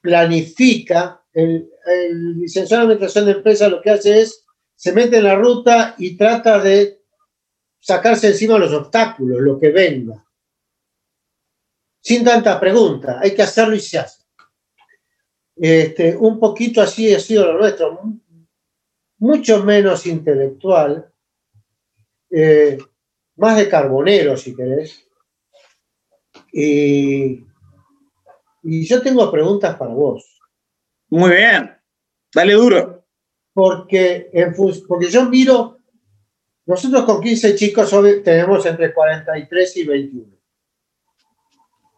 planifica, 0.00 1.22
el, 1.34 1.70
el 1.84 2.38
licenciado 2.40 2.84
en 2.84 2.90
Administración 2.92 3.26
de 3.26 3.32
Empresas 3.32 3.70
lo 3.70 3.82
que 3.82 3.90
hace 3.90 4.22
es, 4.22 4.46
se 4.78 4.92
mete 4.92 5.16
en 5.16 5.24
la 5.24 5.34
ruta 5.34 5.96
y 5.98 6.16
trata 6.16 6.60
de 6.60 7.02
sacarse 7.80 8.28
encima 8.28 8.58
los 8.58 8.72
obstáculos, 8.72 9.40
lo 9.40 9.58
que 9.58 9.72
venga. 9.72 10.24
Sin 12.00 12.22
tantas 12.22 12.60
preguntas, 12.60 13.16
hay 13.20 13.34
que 13.34 13.42
hacerlo 13.42 13.74
y 13.74 13.80
se 13.80 13.98
hace. 13.98 14.22
Este, 15.56 16.16
un 16.16 16.38
poquito 16.38 16.80
así 16.80 17.12
ha 17.12 17.18
sido 17.18 17.52
lo 17.52 17.58
nuestro, 17.58 18.00
mucho 19.18 19.64
menos 19.64 20.06
intelectual, 20.06 21.12
eh, 22.30 22.78
más 23.34 23.56
de 23.56 23.68
carbonero, 23.68 24.36
si 24.36 24.54
querés. 24.54 25.04
Y, 26.52 27.44
y 28.62 28.86
yo 28.86 29.02
tengo 29.02 29.28
preguntas 29.32 29.76
para 29.76 29.92
vos, 29.92 30.40
muy 31.08 31.30
bien. 31.30 31.76
Dale 32.32 32.52
duro. 32.52 32.97
Porque, 33.58 34.30
en 34.32 34.54
porque 34.86 35.10
yo 35.10 35.24
miro 35.24 35.80
nosotros 36.64 37.04
con 37.04 37.20
15 37.20 37.56
chicos 37.56 37.92
hoy 37.92 38.22
tenemos 38.22 38.64
entre 38.66 38.94
43 38.94 39.76
y 39.78 39.84
21. 39.84 40.36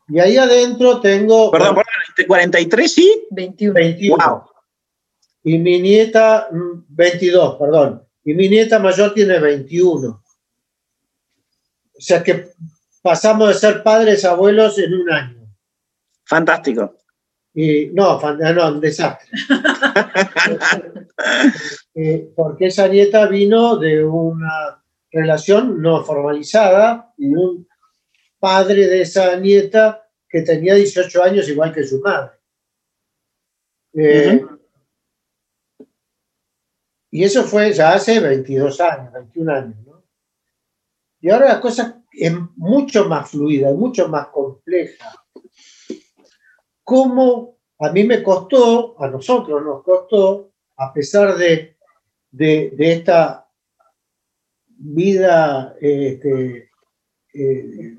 Y 0.09 0.21
ahí 0.21 0.39
adentro 0.39 1.03
tengo... 1.03 1.51
Perdón, 1.51 1.75
perdón, 1.75 1.93
entre 2.09 2.27
43 2.27 2.99
y 2.99 3.27
21. 3.31 3.75
21. 3.75 4.17
Wow. 4.27 4.43
Y 5.43 5.59
mi 5.59 5.83
nieta, 5.83 6.49
mm, 6.51 6.87
22, 6.89 7.57
perdón. 7.59 8.09
Y 8.25 8.33
mi 8.33 8.49
nieta 8.49 8.79
mayor 8.79 9.13
tiene 9.13 9.39
21. 9.39 10.09
O 10.09 10.23
sea 11.99 12.23
que 12.23 12.53
pasamos 13.03 13.49
de 13.49 13.55
ser 13.55 13.83
padres 13.83 14.25
abuelos 14.25 14.79
en 14.79 14.95
un 14.95 15.13
año. 15.13 15.47
Fantástico. 16.25 16.97
Y 17.55 17.87
no, 17.93 18.19
fan- 18.21 18.39
no, 18.55 18.69
un 18.69 18.81
desastre. 18.81 19.29
Eh, 21.95 22.33
porque 22.35 22.67
esa 22.69 22.89
nieta 22.89 23.27
vino 23.27 23.77
de 23.77 24.03
una 24.05 24.83
relación 25.11 25.83
no 25.83 26.03
formalizada 26.05 27.13
y 27.19 27.35
un 27.35 27.67
padre 28.39 28.87
de 28.87 29.03
esa 29.03 29.37
nieta 29.37 30.09
que 30.29 30.43
tenía 30.43 30.75
18 30.77 31.23
años 31.23 31.49
igual 31.49 31.75
que 31.75 31.85
su 31.85 32.01
madre. 32.01 32.31
Eh, 33.93 34.41
Y 37.11 37.25
eso 37.25 37.43
fue 37.43 37.73
ya 37.73 37.93
hace 37.95 38.21
22 38.21 38.81
años, 38.81 39.13
21 39.13 39.53
años. 39.53 39.77
¿no? 39.85 40.05
Y 41.21 41.29
ahora 41.29 41.49
la 41.49 41.61
cosa 41.61 42.03
es 42.13 42.33
mucho 42.57 43.07
más 43.09 43.31
fluida, 43.31 43.73
mucho 43.73 44.09
más 44.09 44.29
compleja. 44.29 45.20
¿Cómo 46.91 47.61
a 47.79 47.93
mí 47.93 48.03
me 48.03 48.21
costó, 48.21 49.01
a 49.01 49.07
nosotros 49.07 49.63
nos 49.63 49.85
costó, 49.85 50.51
a 50.77 50.93
pesar 50.93 51.37
de, 51.37 51.77
de, 52.33 52.75
esta 52.79 53.49
vida 54.67 55.77
este, 55.81 56.69
eh, 57.33 57.95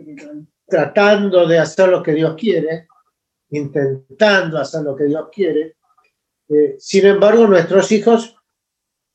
tratando 0.67 1.47
de 1.47 1.58
hacer 1.58 1.88
lo 1.88 2.04
que 2.04 2.12
Dios 2.12 2.36
quiere, 2.38 2.89
intentando 3.51 4.58
hacer 4.58 4.82
lo 4.82 4.93
que 4.93 5.06
Dios 5.06 5.30
quiere, 5.32 5.77
eh, 6.49 6.75
sin 6.77 7.06
embargo 7.06 7.47
nuestros 7.47 7.89
hijos, 7.93 8.36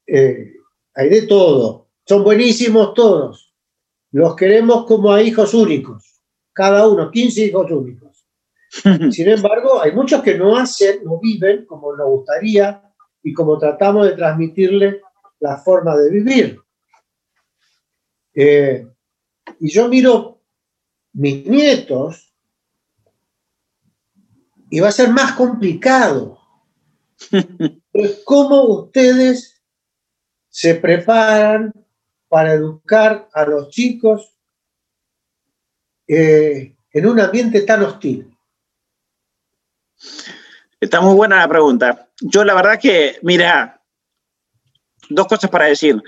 eh, 0.07 0.55
hay 0.95 1.09
de 1.11 1.27
todo, 1.27 1.91
son 2.07 2.25
buenísimos 2.25 2.95
todos, 2.95 3.53
los 4.13 4.37
queremos 4.37 4.87
como 4.87 5.13
a 5.13 5.21
hijos 5.21 5.53
únicos, 5.53 6.23
cada 6.55 6.89
uno, 6.89 7.11
15 7.11 7.45
hijos 7.45 7.71
únicos. 7.71 8.06
Sin 9.11 9.29
embargo, 9.29 9.81
hay 9.81 9.93
muchos 9.93 10.23
que 10.23 10.37
no 10.37 10.57
hacen, 10.57 11.05
no 11.05 11.19
viven 11.21 11.67
como 11.67 11.95
nos 11.95 12.09
gustaría 12.09 12.83
y 13.23 13.33
como 13.33 13.59
tratamos 13.59 14.07
de 14.07 14.17
transmitirle 14.17 15.01
la 15.41 15.59
forma 15.59 15.97
de 15.97 16.11
vivir. 16.11 16.61
Eh, 18.35 18.87
y 19.61 19.71
yo 19.71 19.89
miro 19.89 20.43
mis 21.13 21.47
nietos 21.47 22.35
y 24.71 24.81
va 24.81 24.89
a 24.89 24.93
ser 24.93 25.11
más 25.11 25.33
complicado. 25.33 26.39
¿Cómo 28.25 28.63
ustedes 28.65 29.63
se 30.49 30.75
preparan 30.75 31.73
para 32.29 32.53
educar 32.53 33.29
a 33.33 33.47
los 33.47 33.71
chicos 33.71 34.37
eh, 36.07 36.77
en 36.93 37.07
un 37.07 37.21
ambiente 37.21 37.63
tan 37.63 37.83
hostil? 37.83 38.36
Está 40.81 41.01
muy 41.01 41.15
buena 41.15 41.39
la 41.39 41.49
pregunta. 41.49 42.09
Yo 42.21 42.45
la 42.45 42.55
verdad 42.55 42.79
que, 42.79 43.19
mira, 43.23 43.83
dos 45.09 45.27
cosas 45.27 45.51
para 45.51 45.67
decir. 45.67 46.03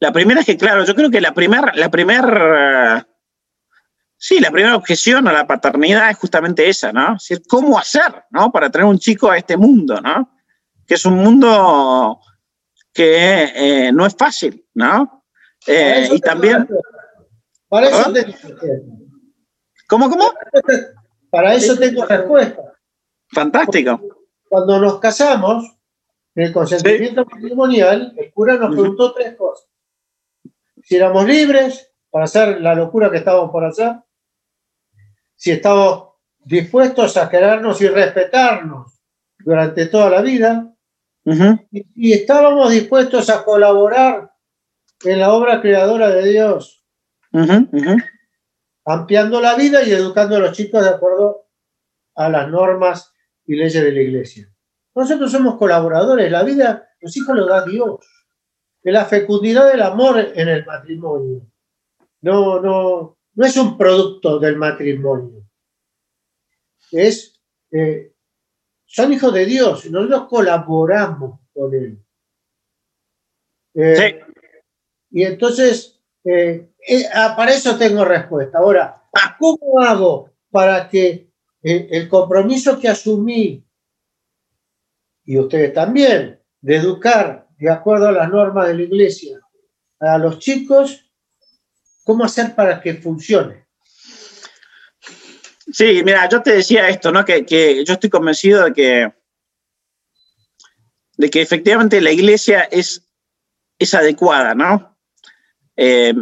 La 0.00 0.12
primera 0.12 0.40
es 0.40 0.46
que, 0.46 0.56
claro, 0.56 0.84
yo 0.84 0.94
creo 0.94 1.10
que 1.10 1.20
la 1.20 1.32
primera, 1.34 1.72
la 1.74 1.90
primera, 1.90 3.06
sí, 4.16 4.40
la 4.40 4.50
primera 4.50 4.76
objeción 4.76 5.28
a 5.28 5.32
la 5.32 5.46
paternidad 5.46 6.10
es 6.10 6.18
justamente 6.18 6.68
esa, 6.68 6.92
¿no? 6.92 7.16
Es 7.16 7.28
decir, 7.28 7.42
¿cómo 7.48 7.78
hacer, 7.78 8.24
¿no? 8.30 8.50
Para 8.50 8.70
traer 8.70 8.86
un 8.86 8.98
chico 8.98 9.30
a 9.30 9.38
este 9.38 9.56
mundo, 9.56 10.00
¿no? 10.00 10.36
Que 10.86 10.94
es 10.94 11.06
un 11.06 11.14
mundo 11.14 12.20
que 12.92 13.52
eh, 13.54 13.92
no 13.92 14.06
es 14.06 14.14
fácil, 14.16 14.66
¿no? 14.74 15.24
Eh, 15.66 16.08
y 16.12 16.20
también, 16.20 16.68
Para 17.68 17.88
eso. 17.88 18.12
¿cómo, 19.88 20.10
cómo? 20.10 20.32
Para 21.30 21.54
eso 21.54 21.76
tengo 21.76 22.04
respuesta. 22.04 22.62
Fantástico. 23.34 24.00
Cuando 24.48 24.78
nos 24.78 25.00
casamos, 25.00 25.64
en 26.34 26.44
el 26.44 26.52
consentimiento 26.52 27.24
matrimonial, 27.24 28.14
el 28.16 28.32
cura 28.32 28.56
nos 28.56 28.74
preguntó 28.74 29.12
tres 29.12 29.36
cosas. 29.36 29.68
Si 30.82 30.96
éramos 30.96 31.26
libres 31.26 31.92
para 32.10 32.24
hacer 32.24 32.60
la 32.60 32.74
locura 32.74 33.10
que 33.10 33.18
estábamos 33.18 33.50
por 33.50 33.64
hacer, 33.64 33.96
si 35.34 35.50
estábamos 35.50 36.10
dispuestos 36.38 37.16
a 37.16 37.28
querernos 37.28 37.80
y 37.80 37.88
respetarnos 37.88 39.00
durante 39.38 39.86
toda 39.86 40.10
la 40.10 40.22
vida, 40.22 40.70
Ujú. 41.24 41.58
y, 41.70 41.86
y 41.94 42.12
estábamos 42.12 42.70
dispuestos 42.70 43.30
a 43.30 43.44
colaborar 43.44 44.32
en 45.04 45.20
la 45.20 45.32
obra 45.32 45.60
creadora 45.60 46.08
de 46.10 46.28
Dios, 46.28 46.84
ampliando 48.84 49.40
la 49.40 49.54
vida 49.54 49.82
y 49.82 49.92
educando 49.92 50.36
a 50.36 50.40
los 50.40 50.52
chicos 50.52 50.82
de 50.84 50.90
acuerdo 50.90 51.46
a 52.14 52.28
las 52.28 52.48
normas 52.48 53.13
y 53.46 53.56
leyes 53.56 53.82
de 53.82 53.92
la 53.92 54.00
iglesia. 54.00 54.50
Nosotros 54.94 55.30
somos 55.30 55.56
colaboradores, 55.56 56.30
la 56.30 56.42
vida, 56.42 56.88
los 57.00 57.16
hijos 57.16 57.36
los 57.36 57.48
da 57.48 57.64
Dios. 57.64 57.98
La 58.82 59.04
fecundidad 59.06 59.70
del 59.70 59.82
amor 59.82 60.18
en 60.18 60.48
el 60.48 60.64
matrimonio. 60.66 61.46
No, 62.20 62.60
no, 62.60 63.18
no 63.34 63.46
es 63.46 63.56
un 63.56 63.76
producto 63.78 64.38
del 64.38 64.56
matrimonio. 64.56 65.46
Es, 66.92 67.40
eh, 67.70 68.14
son 68.84 69.12
hijos 69.12 69.32
de 69.32 69.46
Dios, 69.46 69.90
nosotros 69.90 70.28
colaboramos 70.28 71.40
con 71.52 71.74
Él. 71.74 71.98
Eh, 73.74 73.96
Sí. 73.96 74.34
Y 75.10 75.22
entonces, 75.22 76.00
eh, 76.24 76.70
eh, 76.88 77.04
ah, 77.14 77.34
para 77.36 77.52
eso 77.52 77.78
tengo 77.78 78.04
respuesta. 78.04 78.58
Ahora, 78.58 79.04
¿cómo 79.38 79.80
hago 79.80 80.32
para 80.50 80.88
que 80.88 81.30
el 81.64 82.08
compromiso 82.08 82.78
que 82.78 82.88
asumí, 82.88 83.64
y 85.24 85.38
ustedes 85.38 85.72
también, 85.72 86.40
de 86.60 86.76
educar 86.76 87.48
de 87.58 87.70
acuerdo 87.70 88.08
a 88.08 88.12
las 88.12 88.30
normas 88.30 88.68
de 88.68 88.74
la 88.74 88.82
iglesia 88.82 89.40
a 90.00 90.18
los 90.18 90.38
chicos, 90.38 91.10
cómo 92.04 92.24
hacer 92.24 92.54
para 92.54 92.80
que 92.80 92.94
funcione? 92.94 93.66
Sí, 95.72 96.02
mira, 96.04 96.28
yo 96.28 96.42
te 96.42 96.56
decía 96.56 96.88
esto, 96.88 97.10
¿no? 97.10 97.24
Que, 97.24 97.46
que 97.46 97.84
yo 97.84 97.94
estoy 97.94 98.10
convencido 98.10 98.64
de 98.64 98.72
que, 98.72 99.12
de 101.16 101.30
que 101.30 101.40
efectivamente 101.40 102.00
la 102.00 102.12
iglesia 102.12 102.62
es, 102.64 103.08
es 103.78 103.94
adecuada, 103.94 104.54
¿no? 104.54 104.98
Eh, 105.76 106.14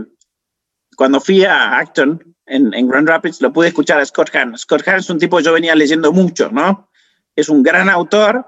cuando 0.97 1.21
fui 1.21 1.45
a 1.45 1.77
Acton, 1.79 2.32
en, 2.47 2.75
en 2.75 2.89
Grand 2.89 3.09
Rapids, 3.09 3.41
lo 3.41 3.53
pude 3.53 3.69
escuchar 3.69 4.01
a 4.01 4.05
Scott 4.05 4.31
Hahn. 4.35 4.57
Scott 4.57 4.87
Hahn 4.87 4.99
es 4.99 5.11
un 5.11 5.19
tipo 5.19 5.39
que 5.39 5.45
yo 5.45 5.53
venía 5.53 5.75
leyendo 5.75 6.13
mucho, 6.13 6.51
¿no? 6.51 6.89
Es 7.35 7.49
un 7.49 7.63
gran 7.63 7.89
autor 7.89 8.47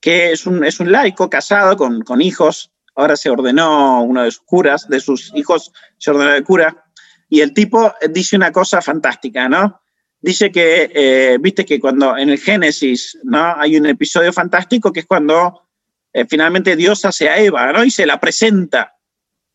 que 0.00 0.32
es 0.32 0.46
un, 0.46 0.64
es 0.64 0.78
un 0.78 0.92
laico 0.92 1.28
casado 1.28 1.76
con, 1.76 2.02
con 2.02 2.20
hijos. 2.20 2.70
Ahora 2.94 3.16
se 3.16 3.28
ordenó 3.28 4.02
uno 4.02 4.22
de 4.22 4.30
sus 4.30 4.42
curas, 4.42 4.88
de 4.88 5.00
sus 5.00 5.32
hijos 5.34 5.72
se 5.98 6.10
ordenó 6.10 6.30
de 6.30 6.44
cura. 6.44 6.84
Y 7.28 7.40
el 7.40 7.52
tipo 7.52 7.92
dice 8.10 8.36
una 8.36 8.52
cosa 8.52 8.80
fantástica, 8.80 9.48
¿no? 9.48 9.80
Dice 10.20 10.50
que, 10.50 10.90
eh, 10.94 11.38
viste 11.40 11.64
que 11.64 11.80
cuando 11.80 12.16
en 12.16 12.30
el 12.30 12.38
Génesis, 12.38 13.18
¿no? 13.24 13.56
Hay 13.58 13.76
un 13.76 13.86
episodio 13.86 14.32
fantástico 14.32 14.92
que 14.92 15.00
es 15.00 15.06
cuando 15.06 15.68
eh, 16.12 16.24
finalmente 16.28 16.76
Dios 16.76 17.04
hace 17.04 17.28
a 17.28 17.38
Eva, 17.38 17.72
¿no? 17.72 17.84
Y 17.84 17.90
se 17.90 18.06
la 18.06 18.18
presenta 18.18 18.96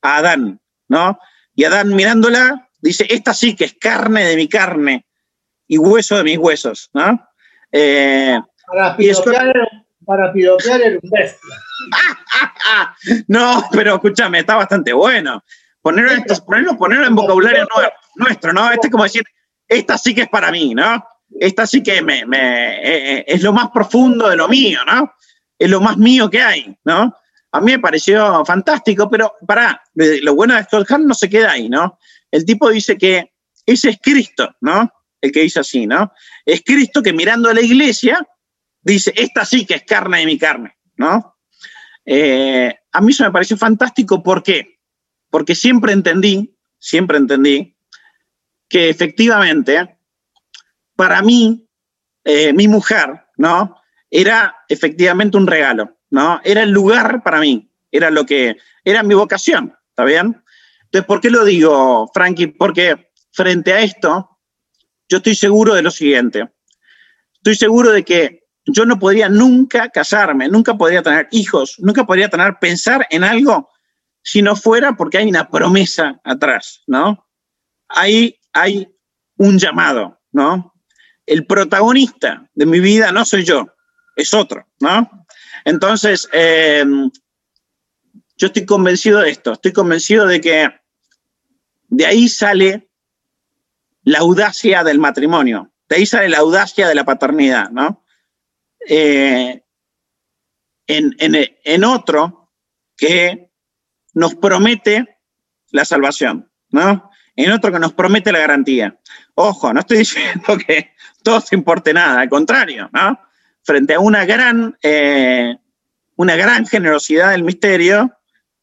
a 0.01 0.17
Adán, 0.17 0.59
¿no? 0.87 1.17
Y 1.55 1.63
Adán 1.63 1.95
mirándola 1.95 2.69
dice, 2.81 3.05
esta 3.09 3.33
sí 3.33 3.55
que 3.55 3.65
es 3.65 3.73
carne 3.79 4.23
de 4.25 4.35
mi 4.35 4.47
carne 4.47 5.05
y 5.67 5.77
hueso 5.77 6.17
de 6.17 6.23
mis 6.23 6.37
huesos, 6.37 6.89
¿no? 6.93 7.19
Eh, 7.71 8.39
Para 8.67 8.95
piropear, 8.97 9.47
era- 9.47 9.69
para 10.05 10.33
piropear 10.33 10.81
era 10.81 10.99
un 11.01 11.09
bestia. 11.09 11.57
no, 13.27 13.63
pero 13.71 13.95
escúchame, 13.95 14.39
está 14.39 14.55
bastante 14.55 14.93
bueno. 14.93 15.43
Ponerlo, 15.81 16.11
en- 16.11 16.23
ponerlo, 16.45 16.77
ponerlo 16.77 17.07
en 17.07 17.15
vocabulario 17.15 17.65
nue- 17.67 17.93
nuestro, 18.15 18.53
¿no? 18.53 18.71
Este 18.71 18.87
es 18.87 18.91
como 18.91 19.03
decir, 19.03 19.23
esta 19.67 19.97
sí 19.97 20.13
que 20.13 20.23
es 20.23 20.29
para 20.29 20.51
mí, 20.51 20.73
¿no? 20.75 21.03
Esta 21.39 21.65
sí 21.65 21.81
que 21.81 22.01
me, 22.01 22.25
me- 22.25 22.75
eh, 22.75 23.17
eh, 23.19 23.23
es 23.27 23.41
lo 23.41 23.53
más 23.53 23.69
profundo 23.71 24.29
de 24.29 24.35
lo 24.35 24.47
mío, 24.47 24.79
¿no? 24.85 25.13
Es 25.57 25.69
lo 25.69 25.79
más 25.79 25.97
mío 25.97 26.29
que 26.29 26.41
hay, 26.41 26.77
¿no? 26.83 27.15
A 27.53 27.59
mí 27.61 27.71
me 27.73 27.79
pareció 27.79 28.43
fantástico, 28.45 29.09
pero 29.09 29.33
pará, 29.47 29.81
lo 29.95 30.35
bueno 30.35 30.55
de 30.55 30.63
Scott 30.63 30.89
Hahn 30.91 31.05
no 31.07 31.13
se 31.13 31.29
queda 31.29 31.51
ahí, 31.51 31.67
¿no? 31.69 31.99
El 32.31 32.45
tipo 32.45 32.69
dice 32.69 32.97
que 32.97 33.33
ese 33.65 33.89
es 33.89 33.99
Cristo, 34.01 34.55
¿no? 34.61 34.91
El 35.19 35.31
que 35.31 35.41
dice 35.41 35.59
así, 35.59 35.85
¿no? 35.85 36.11
Es 36.45 36.63
Cristo 36.63 37.03
que 37.03 37.13
mirando 37.13 37.49
a 37.49 37.53
la 37.53 37.61
iglesia 37.61 38.25
dice, 38.81 39.13
esta 39.15 39.45
sí 39.45 39.65
que 39.65 39.75
es 39.75 39.83
carne 39.83 40.19
de 40.19 40.25
mi 40.25 40.37
carne, 40.37 40.77
¿no? 40.95 41.37
Eh, 42.05 42.73
a 42.91 43.01
mí 43.01 43.11
eso 43.11 43.23
me 43.23 43.31
pareció 43.31 43.55
fantástico, 43.57 44.23
¿por 44.23 44.41
qué? 44.41 44.81
porque 45.31 45.55
siempre 45.55 45.93
entendí, 45.93 46.55
siempre 46.77 47.17
entendí 47.17 47.75
que 48.69 48.89
efectivamente 48.89 49.97
para 50.95 51.23
mí, 51.23 51.67
eh, 52.23 52.53
mi 52.53 52.67
mujer, 52.67 53.25
¿no? 53.37 53.77
Era 54.11 54.55
efectivamente 54.69 55.37
un 55.37 55.47
regalo, 55.47 55.97
¿no? 56.11 56.39
Era 56.43 56.61
el 56.61 56.69
lugar 56.69 57.23
para 57.23 57.39
mí, 57.39 57.71
era 57.91 58.11
lo 58.11 58.25
que, 58.25 58.57
era 58.83 59.01
mi 59.01 59.15
vocación, 59.15 59.73
¿está 59.89 60.03
bien? 60.03 60.40
Entonces, 60.91 61.07
¿por 61.07 61.21
qué 61.21 61.29
lo 61.29 61.45
digo, 61.45 62.11
Frankie? 62.13 62.47
Porque 62.47 63.11
frente 63.31 63.71
a 63.71 63.79
esto, 63.79 64.37
yo 65.07 65.17
estoy 65.17 65.35
seguro 65.35 65.73
de 65.73 65.81
lo 65.81 65.89
siguiente. 65.89 66.51
Estoy 67.35 67.55
seguro 67.55 67.91
de 67.91 68.03
que 68.03 68.43
yo 68.65 68.85
no 68.85 68.99
podría 68.99 69.29
nunca 69.29 69.87
casarme, 69.87 70.49
nunca 70.49 70.77
podría 70.77 71.01
tener 71.01 71.29
hijos, 71.31 71.75
nunca 71.79 72.05
podría 72.05 72.29
tener, 72.29 72.59
pensar 72.59 73.07
en 73.09 73.23
algo 73.23 73.69
si 74.21 74.41
no 74.41 74.57
fuera 74.57 74.97
porque 74.97 75.17
hay 75.17 75.29
una 75.29 75.49
promesa 75.49 76.19
atrás, 76.25 76.83
¿no? 76.87 77.25
Ahí 77.87 78.37
hay 78.51 78.93
un 79.37 79.57
llamado, 79.57 80.19
¿no? 80.33 80.73
El 81.25 81.45
protagonista 81.45 82.49
de 82.53 82.65
mi 82.65 82.81
vida 82.81 83.13
no 83.13 83.23
soy 83.23 83.45
yo, 83.45 83.65
es 84.17 84.33
otro, 84.33 84.67
¿no? 84.81 85.09
Entonces, 85.63 86.27
eh, 86.33 86.83
yo 88.35 88.47
estoy 88.47 88.65
convencido 88.65 89.21
de 89.21 89.31
esto, 89.31 89.53
estoy 89.53 89.71
convencido 89.71 90.27
de 90.27 90.41
que 90.41 90.80
de 91.91 92.05
ahí 92.05 92.29
sale 92.29 92.89
la 94.03 94.19
audacia 94.19 94.83
del 94.83 94.97
matrimonio, 94.97 95.71
de 95.89 95.97
ahí 95.97 96.05
sale 96.05 96.29
la 96.29 96.39
audacia 96.39 96.87
de 96.87 96.95
la 96.95 97.03
paternidad, 97.03 97.69
¿no? 97.69 98.05
Eh, 98.87 99.61
en, 100.87 101.15
en, 101.19 101.83
otro 101.83 102.51
que 102.97 103.51
nos 104.13 104.35
promete 104.35 105.19
la 105.71 105.85
salvación, 105.85 106.49
¿no? 106.69 107.11
En 107.35 107.51
otro 107.51 107.71
que 107.71 107.79
nos 107.79 107.93
promete 107.93 108.31
la 108.31 108.39
garantía. 108.39 108.97
Ojo, 109.35 109.73
no 109.73 109.81
estoy 109.81 109.97
diciendo 109.99 110.57
que 110.65 110.93
todo 111.23 111.41
se 111.41 111.55
importe 111.55 111.93
nada, 111.93 112.21
al 112.21 112.29
contrario, 112.29 112.89
¿no? 112.93 113.19
Frente 113.63 113.95
a 113.95 113.99
una 113.99 114.25
gran, 114.25 114.77
eh, 114.81 115.57
una 116.15 116.37
gran 116.37 116.65
generosidad 116.65 117.31
del 117.31 117.43
misterio, 117.43 118.17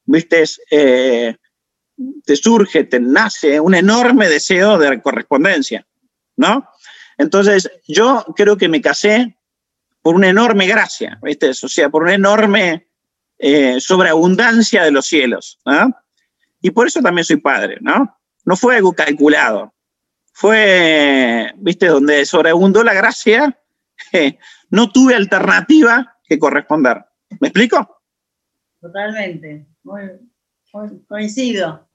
viste, 0.06 0.44
eh, 0.70 1.36
te 2.24 2.36
surge, 2.36 2.84
te 2.84 3.00
nace 3.00 3.60
un 3.60 3.74
enorme 3.74 4.28
deseo 4.28 4.78
de 4.78 5.00
correspondencia, 5.02 5.86
¿no? 6.36 6.68
Entonces, 7.16 7.70
yo 7.86 8.24
creo 8.36 8.56
que 8.56 8.68
me 8.68 8.80
casé 8.80 9.36
por 10.02 10.14
una 10.14 10.28
enorme 10.28 10.66
gracia, 10.66 11.18
¿viste? 11.22 11.50
O 11.50 11.54
sea, 11.54 11.90
por 11.90 12.04
una 12.04 12.14
enorme 12.14 12.88
eh, 13.38 13.80
sobreabundancia 13.80 14.84
de 14.84 14.92
los 14.92 15.06
cielos, 15.06 15.58
¿no? 15.64 15.94
Y 16.60 16.70
por 16.70 16.86
eso 16.86 17.00
también 17.00 17.24
soy 17.24 17.36
padre, 17.36 17.78
¿no? 17.80 18.18
No 18.44 18.56
fue 18.56 18.76
algo 18.76 18.92
calculado, 18.92 19.74
fue, 20.32 21.52
¿viste? 21.56 21.86
Donde 21.86 22.24
sobreabundó 22.24 22.84
la 22.84 22.94
gracia, 22.94 23.58
no 24.70 24.90
tuve 24.90 25.14
alternativa 25.14 26.16
que 26.24 26.38
corresponder. 26.38 27.04
¿Me 27.40 27.48
explico? 27.48 28.02
Totalmente, 28.80 29.66
coincido. 31.08 31.87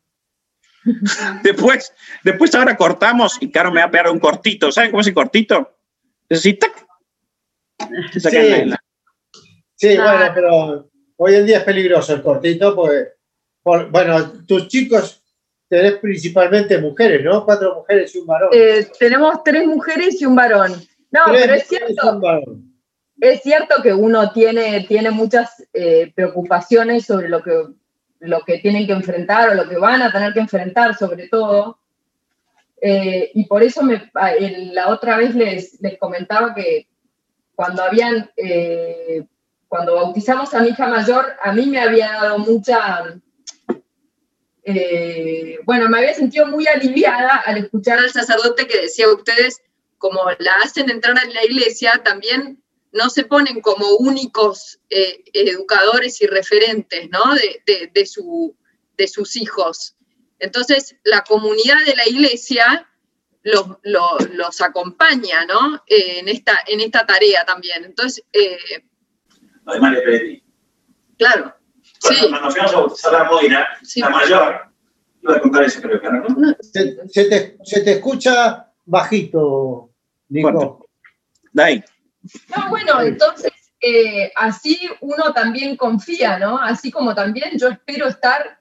después, 1.44 1.94
después 2.24 2.54
ahora 2.56 2.76
cortamos 2.76 3.38
y 3.40 3.52
Caro 3.52 3.72
me 3.72 3.82
va 3.82 3.88
a 3.88 3.92
pegar 3.92 4.10
un 4.10 4.20
cortito. 4.20 4.72
¿Saben 4.72 4.92
cómo 4.92 5.02
es 5.02 5.08
el 5.08 5.14
cortito? 5.14 5.72
Es 6.30 6.40
así, 6.40 6.58
Sí, 9.76 9.98
bueno, 9.98 10.32
pero 10.34 10.90
hoy 11.18 11.36
en 11.36 11.46
día 11.46 11.58
es 11.58 11.64
peligroso 11.64 12.14
el 12.14 12.22
cortito, 12.22 12.74
porque, 12.76 13.90
bueno, 13.92 14.32
tus 14.46 14.68
chicos 14.68 15.22
tenés 15.68 15.94
principalmente 15.96 16.78
mujeres, 16.78 17.24
¿no? 17.24 17.44
Cuatro 17.44 17.76
mujeres 17.76 18.16
y 18.16 18.20
un 18.20 18.28
varón. 18.28 18.50
Eh, 18.54 18.88
tenemos 18.98 19.44
tres 19.44 19.66
mujeres 19.66 20.22
y 20.22 20.26
un 20.26 20.36
varón. 20.36 20.72
No, 21.12 21.22
pero 21.32 21.54
es 21.54 21.68
cierto. 21.68 22.22
Es 23.20 23.42
cierto 23.42 23.82
que 23.82 23.94
uno 23.94 24.32
tiene, 24.32 24.86
tiene 24.88 25.12
muchas 25.12 25.64
eh, 25.74 26.12
preocupaciones 26.16 27.06
sobre 27.06 27.30
lo 27.30 27.42
que 27.42 27.52
lo 28.24 28.42
que 28.46 28.60
tienen 28.60 28.88
que 28.88 28.94
enfrentar 28.94 29.50
o 29.50 29.54
lo 29.54 29.68
que 29.68 29.78
van 29.78 30.02
a 30.02 30.12
tener 30.12 30.34
que 30.34 30.40
enfrentar 30.40 30.96
sobre 30.98 31.28
todo. 31.28 31.78
Eh, 32.82 33.32
y 33.34 33.46
por 33.46 33.64
eso 33.64 33.84
me, 33.84 34.12
la 34.72 34.90
otra 34.90 35.18
vez 35.18 35.36
les, 35.36 35.82
les 35.82 35.98
comentaba 35.98 36.56
que 36.56 36.88
cuando 37.54 37.84
habían, 37.84 38.32
eh, 38.38 39.26
cuando 39.68 39.96
bautizamos 39.96 40.54
a 40.54 40.62
mi 40.62 40.70
hija 40.70 40.88
mayor, 40.88 41.34
a 41.42 41.52
mí 41.52 41.66
me 41.66 41.80
había 41.80 42.14
dado 42.14 42.40
mucha, 42.40 43.04
eh, 44.64 45.60
bueno, 45.66 45.90
me 45.90 45.98
había 45.98 46.14
sentido 46.14 46.48
muy 46.48 46.66
aliviada 46.68 47.44
al 47.46 47.58
escuchar 47.58 48.00
al 48.00 48.10
sacerdote 48.10 48.68
que 48.68 48.82
decía, 48.84 49.10
ustedes, 49.10 49.62
como 49.98 50.22
la 50.40 50.56
hacen 50.64 50.90
entrar 50.90 51.16
en 51.24 51.34
la 51.34 51.44
iglesia, 51.44 52.02
también 52.04 52.63
no 52.94 53.10
se 53.10 53.26
ponen 53.26 53.60
como 53.62 53.96
únicos 53.98 54.80
eh, 54.90 55.24
educadores 55.34 56.22
y 56.22 56.28
referentes 56.28 57.10
¿no? 57.10 57.34
de, 57.66 58.06
su, 58.06 58.56
de, 58.98 59.08
sus 59.08 59.36
hijos. 59.36 59.96
Entonces, 60.40 60.96
la 61.04 61.24
comunidad 61.24 61.84
de 61.86 61.96
la 61.96 62.08
iglesia 62.08 62.88
los, 63.42 63.68
los, 63.84 64.62
acompaña 64.62 65.46
¿no? 65.46 65.84
Eh, 65.88 66.20
en, 66.20 66.30
esta, 66.30 66.60
en 66.68 66.80
esta 66.80 67.06
tarea 67.06 67.44
también. 67.46 67.84
Entonces, 67.84 68.24
eh, 68.32 68.58
de 69.66 70.44
Claro. 71.18 71.56
Cuando, 72.02 72.22
sí. 72.22 72.30
cuando 72.30 72.52
fuimos 72.52 72.74
a 72.74 72.76
bautizar 72.76 73.16
a 73.16 73.24
Moira, 73.26 73.68
la 73.96 74.10
mayor, 74.10 74.62
iba 75.22 75.36
a 75.36 75.40
contar 75.40 75.64
ese 75.64 75.82
creo 75.82 76.02
que 76.02 76.10
¿no? 76.10 76.56
Se, 76.62 77.26
te, 77.26 77.58
se, 77.64 77.82
te, 77.82 77.92
escucha 77.94 78.72
bajito, 78.86 79.92
Nico. 80.30 80.86
Dai. 81.52 81.84
No, 82.56 82.70
bueno, 82.70 83.02
entonces 83.02 83.52
eh, 83.82 84.32
así 84.36 84.80
uno 85.02 85.34
también 85.34 85.76
confía, 85.76 86.40
¿no? 86.40 86.58
Así 86.58 86.92
como 86.92 87.14
también 87.14 87.58
yo 87.58 87.68
espero 87.68 88.08
estar 88.08 88.60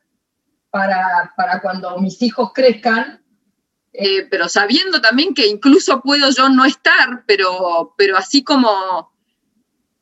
para, 0.71 1.33
cuando 1.61 1.99
mis 1.99 2.21
hijos 2.23 2.51
crezcan, 2.55 3.23
eh, 3.93 4.27
pero 4.31 4.49
sabiendo 4.49 5.01
también 5.01 5.35
que 5.35 5.47
incluso 5.47 6.01
puedo 6.01 6.31
yo 6.31 6.49
no 6.49 6.65
estar, 6.65 7.25
pero, 7.27 7.95
pero 7.97 8.17
así 8.17 8.43
como, 8.43 9.13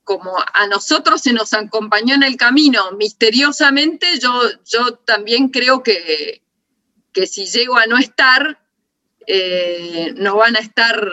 como 0.04 0.36
a 0.38 0.66
nosotros 0.68 1.20
se 1.20 1.32
nos 1.32 1.52
acompañó 1.52 2.14
en 2.14 2.22
el 2.22 2.36
camino 2.36 2.92
misteriosamente, 2.92 4.18
yo, 4.20 4.32
yo 4.64 4.94
también 4.94 5.48
creo 5.48 5.82
que, 5.82 6.42
que 7.12 7.26
si 7.26 7.46
llego 7.46 7.76
a 7.76 7.86
no 7.86 7.98
estar, 7.98 8.60
eh, 9.26 10.14
no 10.16 10.36
van 10.36 10.56
a 10.56 10.60
estar 10.60 11.10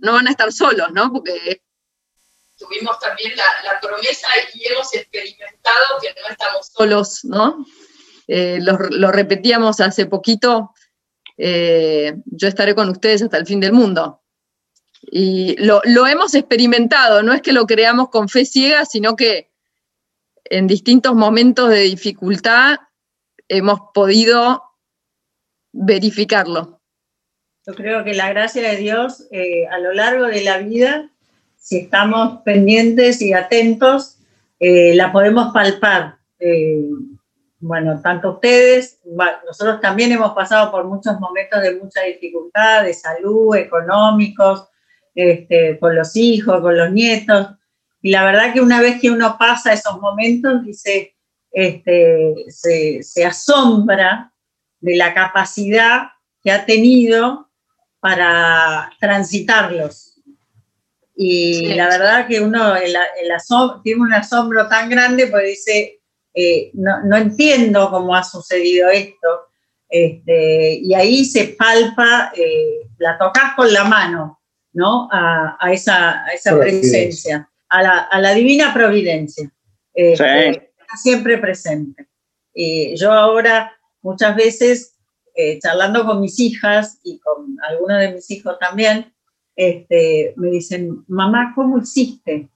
no 0.00 0.14
van 0.14 0.26
a 0.26 0.30
estar 0.30 0.52
solos, 0.52 0.92
¿no? 0.92 1.12
Porque 1.12 1.62
tuvimos 2.60 2.98
también 2.98 3.32
la, 3.36 3.80
promesa 3.80 4.28
y 4.54 4.66
hemos 4.66 4.94
experimentado 4.94 5.86
que 6.00 6.08
no 6.20 6.28
estamos 6.28 6.66
solos, 6.66 7.24
¿no? 7.24 7.64
Eh, 8.28 8.58
lo, 8.60 9.10
repetíamos 9.10 9.80
hace 9.80 10.06
poquito, 10.06 10.72
eh, 11.38 12.14
yo 12.26 12.48
estaré 12.48 12.74
con 12.74 12.90
ustedes 12.90 13.22
hasta 13.22 13.38
el 13.38 13.46
fin 13.46 13.60
del 13.60 13.72
mundo. 13.72 14.22
Y 15.02 15.56
lo, 15.56 15.82
hemos 16.06 16.34
experimentado, 16.34 17.22
no 17.22 17.32
es 17.32 17.40
que 17.40 17.52
lo 17.52 17.66
creamos 17.66 18.10
con 18.10 18.28
fe 18.28 18.44
ciega, 18.44 18.84
sino 18.84 19.16
que 19.16 19.50
en 20.44 20.66
distintos 20.66 21.14
momentos 21.14 21.70
de 21.70 21.80
dificultad 21.80 22.76
hemos 23.48 23.80
podido 23.94 24.62
verificarlo. 25.72 26.80
Yo 27.66 27.74
creo 27.74 28.04
que 28.04 28.14
la 28.14 28.28
gracia 28.28 28.62
de 28.68 28.76
Dios 28.76 29.26
eh, 29.30 29.66
a 29.68 29.78
lo 29.78 29.92
largo 29.92 30.26
de 30.26 30.42
la 30.42 30.58
vida 30.58 31.10
si 31.60 31.76
estamos 31.76 32.40
pendientes 32.42 33.20
y 33.20 33.34
atentos, 33.34 34.18
eh, 34.58 34.94
la 34.94 35.12
podemos 35.12 35.52
palpar. 35.52 36.16
Eh, 36.38 36.80
bueno, 37.60 38.00
tanto 38.00 38.32
ustedes, 38.32 38.98
nosotros 39.46 39.80
también 39.82 40.10
hemos 40.10 40.32
pasado 40.32 40.70
por 40.70 40.86
muchos 40.86 41.20
momentos 41.20 41.60
de 41.60 41.76
mucha 41.76 42.00
dificultad, 42.02 42.84
de 42.84 42.94
salud, 42.94 43.54
económicos, 43.54 44.68
este, 45.14 45.78
con 45.78 45.94
los 45.94 46.16
hijos, 46.16 46.62
con 46.62 46.76
los 46.76 46.90
nietos. 46.90 47.48
Y 48.00 48.10
la 48.10 48.24
verdad 48.24 48.54
que 48.54 48.62
una 48.62 48.80
vez 48.80 48.98
que 48.98 49.10
uno 49.10 49.36
pasa 49.38 49.74
esos 49.74 50.00
momentos, 50.00 50.64
dice, 50.64 51.14
este, 51.52 52.46
se, 52.48 53.02
se 53.02 53.26
asombra 53.26 54.32
de 54.80 54.96
la 54.96 55.12
capacidad 55.12 56.08
que 56.42 56.50
ha 56.50 56.64
tenido 56.64 57.50
para 58.00 58.90
transitarlos 58.98 60.09
y 61.22 61.74
la 61.74 61.86
verdad 61.86 62.26
que 62.26 62.40
uno 62.40 62.76
el, 62.76 62.96
tiene 63.84 64.00
un 64.00 64.14
asombro 64.14 64.66
tan 64.68 64.88
grande 64.88 65.26
porque 65.26 65.48
dice, 65.48 66.00
eh, 66.32 66.70
no, 66.72 67.14
entiendo 67.14 67.90
cómo 67.90 68.16
ha 68.16 68.24
sucedido 68.24 68.88
esto. 68.88 69.28
Este, 69.86 70.80
y 70.82 70.94
ahí 70.94 71.26
se 71.26 71.56
palpa, 71.58 72.32
eh, 72.34 72.88
la 72.96 73.18
tocas 73.18 73.52
con 73.54 73.70
la 73.70 73.84
mano, 73.84 74.40
¿no? 74.72 75.10
A, 75.12 75.58
esa, 75.70 76.24
esa 76.32 76.58
presencia, 76.58 77.50
a 77.68 77.82
la, 77.82 77.98
a 77.98 78.18
la, 78.18 78.32
divina 78.32 78.72
providencia. 78.72 79.52
Este, 79.92 80.72
siempre 81.02 81.36
presente. 81.36 82.08
Y 82.54 82.96
yo 82.96 83.12
ahora 83.12 83.76
muchas 84.00 84.34
veces 84.36 84.96
eh, 85.34 85.58
charlando 85.58 86.06
con 86.06 86.22
mis 86.22 86.40
hijas 86.40 86.98
y 87.04 87.18
con 87.18 87.58
algunos 87.68 88.00
de 88.00 88.12
mis 88.12 88.30
hijos 88.30 88.58
también, 88.58 89.12
este, 89.60 90.32
me 90.36 90.50
dicen, 90.50 91.04
mamá, 91.06 91.52
¿cómo 91.54 91.78
hiciste? 91.78 92.48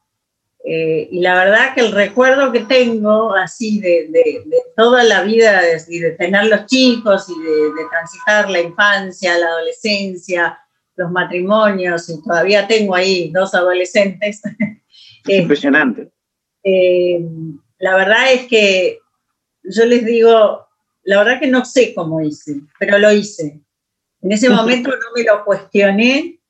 Eh, 0.65 1.09
y 1.11 1.21
la 1.21 1.35
verdad 1.35 1.75
que 1.75 1.83
el 1.83 1.93
recuerdo 1.93 2.51
que 2.51 2.61
tengo 2.61 3.35
así 3.35 3.79
de, 3.79 4.43
toda 4.75 5.05
la 5.05 5.23
vida 5.23 5.61
y 5.87 5.99
de, 5.99 6.13
tener 6.13 6.47
los 6.47 6.65
chicos 6.65 7.27
y 7.29 7.39
de, 7.39 7.85
transitar 7.91 8.49
la 8.49 8.61
infancia, 8.61 9.37
la 9.37 9.49
adolescencia, 9.49 10.59
los 10.97 11.11
matrimonios, 11.11 12.09
y 12.09 12.23
todavía 12.23 12.67
tengo 12.67 12.95
ahí 12.95 13.31
dos 13.31 13.55
adolescentes. 13.55 14.41
Impresionante. 15.29 16.11
Eh, 16.63 17.21
la 17.81 17.97
verdad 17.97 18.33
es 18.33 18.47
que 18.47 19.01
yo 19.63 19.85
les 19.85 20.07
digo, 20.07 20.67
la 21.03 21.19
verdad 21.19 21.39
que 21.39 21.49
no 21.49 21.67
sé 21.67 21.93
cómo 21.93 22.23
hice, 22.23 22.63
pero 22.79 22.99
lo 22.99 23.13
hice. 23.13 23.61
En 24.23 24.33
ese 24.33 24.49
momento 24.59 24.89
no 24.89 25.07
me 25.15 25.23
lo 25.25 25.45
cuestioné, 25.45 26.41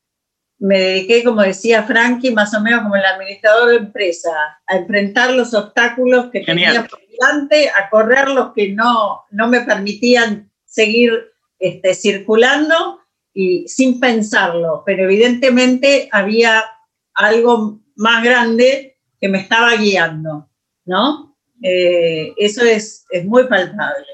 me 0.65 0.81
dediqué, 0.81 1.23
como 1.23 1.43
decía 1.43 1.83
Frankie, 1.83 2.31
más 2.31 2.55
o 2.55 2.61
menos 2.63 2.81
como 2.83 2.97
el 2.97 3.05
administrador 3.05 3.69
de 3.69 3.77
empresa, 3.77 4.31
a 4.67 4.77
enfrentar 4.77 5.35
los 5.35 5.53
obstáculos 5.53 6.31
que 6.31 6.41
tenía 6.41 6.87
por 6.87 7.01
delante, 7.07 7.69
a 7.69 7.91
correr 7.91 8.29
los 8.29 8.55
que 8.55 8.73
no, 8.73 9.25
no 9.31 9.49
me 9.49 9.61
permitían 9.61 10.51
seguir 10.65 11.13
este, 11.59 11.95
circulando 11.95 13.01
y 13.35 13.69
sin 13.69 14.01
pensarlo, 14.01 14.83
pero 14.87 15.05
evidentemente 15.05 16.09
había 16.11 16.65
algo 17.13 17.83
más 17.97 18.25
grande 18.25 18.97
que 19.21 19.29
me 19.29 19.41
estaba 19.41 19.77
guiando, 19.77 20.49
¿no? 20.87 21.37
Eh, 21.63 22.33
eso 22.39 22.65
es, 22.65 23.05
es 23.11 23.27
muy 23.27 23.47
palpable. 23.49 24.07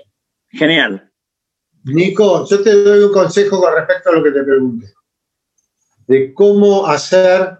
Genial. 0.48 1.12
Nico, 1.84 2.44
yo 2.50 2.60
te 2.60 2.74
doy 2.82 3.04
un 3.04 3.12
consejo 3.12 3.60
con 3.60 3.72
respecto 3.72 4.10
a 4.10 4.14
lo 4.14 4.24
que 4.24 4.32
te 4.32 4.42
pregunté. 4.42 4.86
De 6.10 6.34
cómo 6.34 6.88
hacer 6.88 7.56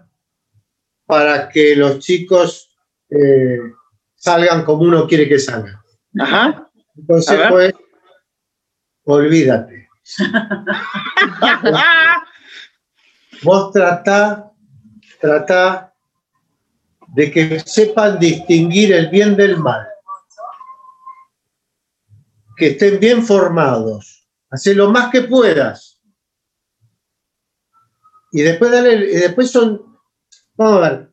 para 1.05 1.47
que 1.47 1.73
los 1.73 1.99
chicos 1.99 2.75
eh, 3.09 3.59
salgan 4.13 4.65
como 4.65 4.81
uno 4.81 5.07
quiere 5.07 5.29
que 5.29 5.39
salgan. 5.39 5.79
Ajá. 6.19 6.69
El 6.97 7.05
consejo 7.07 7.61
es, 7.61 7.73
olvídate. 9.05 9.87
Vos 13.43 13.71
tratá, 13.71 14.51
tratá 15.21 15.93
de 17.07 17.31
que 17.31 17.57
sepan 17.61 18.19
distinguir 18.19 18.91
el 18.91 19.07
bien 19.07 19.37
del 19.37 19.57
mal 19.59 19.87
que 22.57 22.71
estén 22.71 22.99
bien 22.99 23.23
formados. 23.23 24.27
Hacé 24.49 24.75
lo 24.75 24.89
más 24.91 25.09
que 25.09 25.21
puedas. 25.21 26.00
Y 28.31 28.41
después, 28.41 28.71
dale, 28.71 28.95
y 28.95 29.15
después 29.15 29.51
son, 29.51 29.97
vamos 30.55 30.83
a 30.83 30.89
ver, 30.89 31.11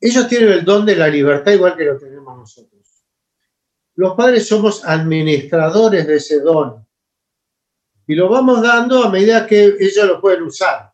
ellos 0.00 0.26
tienen 0.26 0.50
el 0.50 0.64
don 0.64 0.84
de 0.84 0.96
la 0.96 1.08
libertad 1.08 1.52
igual 1.52 1.76
que 1.76 1.84
lo 1.84 1.98
tenemos 1.98 2.36
nosotros. 2.36 3.04
Los 3.94 4.14
padres 4.16 4.48
somos 4.48 4.84
administradores 4.84 6.06
de 6.06 6.16
ese 6.16 6.40
don. 6.40 6.86
Y 8.06 8.14
lo 8.14 8.28
vamos 8.28 8.62
dando 8.62 9.04
a 9.04 9.10
medida 9.10 9.46
que 9.46 9.76
ellos 9.78 10.06
lo 10.06 10.20
pueden 10.20 10.42
usar. 10.42 10.92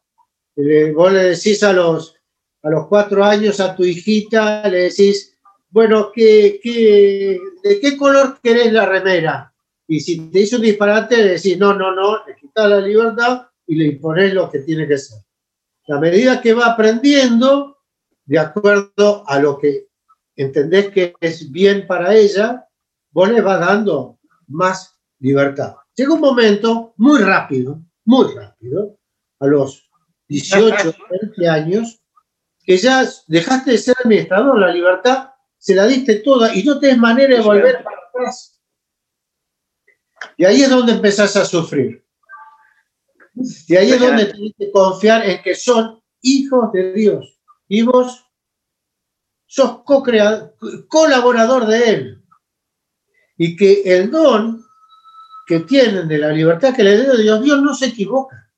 Vos 0.94 1.12
le 1.12 1.22
decís 1.22 1.62
a 1.62 1.72
los, 1.72 2.16
a 2.62 2.68
los 2.68 2.86
cuatro 2.88 3.24
años 3.24 3.60
a 3.60 3.74
tu 3.74 3.84
hijita, 3.84 4.68
le 4.68 4.82
decís, 4.90 5.38
bueno, 5.70 6.10
¿qué, 6.12 6.60
de 7.62 7.80
qué 7.80 7.96
color 7.96 8.40
querés 8.42 8.72
la 8.72 8.84
remera? 8.84 9.54
Y 9.86 10.00
si 10.00 10.28
te 10.28 10.40
hizo 10.40 10.56
un 10.56 10.62
disparate, 10.62 11.16
le 11.16 11.28
decís, 11.34 11.56
no, 11.56 11.72
no, 11.72 11.94
no, 11.94 12.26
le 12.26 12.34
quitas 12.36 12.68
la 12.68 12.80
libertad 12.80 13.48
y 13.68 13.76
le 13.76 13.84
imponés 13.84 14.34
lo 14.34 14.50
que 14.50 14.60
tiene 14.60 14.88
que 14.88 14.98
ser. 14.98 15.18
La 15.86 16.00
medida 16.00 16.40
que 16.40 16.54
va 16.54 16.66
aprendiendo, 16.66 17.78
de 18.24 18.38
acuerdo 18.38 19.28
a 19.28 19.38
lo 19.38 19.58
que 19.58 19.88
entendés 20.34 20.88
que 20.88 21.14
es 21.20 21.50
bien 21.52 21.86
para 21.86 22.14
ella, 22.14 22.66
vos 23.10 23.28
le 23.30 23.40
vas 23.40 23.60
dando 23.60 24.18
más 24.48 24.98
libertad. 25.20 25.76
Llega 25.94 26.14
un 26.14 26.20
momento 26.20 26.94
muy 26.96 27.20
rápido, 27.20 27.82
muy 28.04 28.32
rápido, 28.34 28.98
a 29.40 29.46
los 29.46 29.90
18, 30.28 30.94
20 31.10 31.48
años, 31.48 32.00
que 32.64 32.76
ya 32.76 33.06
dejaste 33.26 33.72
de 33.72 33.78
ser 33.78 33.96
administrador, 34.02 34.58
la 34.58 34.72
libertad 34.72 35.30
se 35.58 35.74
la 35.74 35.86
diste 35.86 36.16
toda 36.16 36.54
y 36.54 36.62
no 36.62 36.78
tenés 36.78 36.98
manera 36.98 37.36
de 37.36 37.42
volver 37.42 37.82
para 37.82 37.96
atrás. 38.08 38.60
Y 40.36 40.44
ahí 40.44 40.62
es 40.62 40.70
donde 40.70 40.92
empezás 40.92 41.36
a 41.36 41.44
sufrir. 41.44 42.07
Y 43.66 43.76
ahí 43.76 43.92
es 43.92 44.00
donde 44.00 44.26
tenés 44.26 44.52
que 44.58 44.70
confiar 44.70 45.24
en 45.28 45.42
que 45.42 45.54
son 45.54 46.02
hijos 46.22 46.72
de 46.72 46.92
Dios. 46.92 47.40
Y 47.68 47.82
vos 47.82 48.26
sos 49.46 49.82
colaborador 50.88 51.66
de 51.66 51.90
Él. 51.90 52.24
Y 53.36 53.56
que 53.56 53.82
el 53.84 54.10
don 54.10 54.64
que 55.46 55.60
tienen 55.60 56.08
de 56.08 56.18
la 56.18 56.28
libertad 56.30 56.74
que 56.74 56.82
le 56.82 57.00
dio 57.00 57.16
Dios, 57.16 57.42
Dios 57.42 57.62
no 57.62 57.74
se 57.74 57.86
equivoca. 57.86 58.52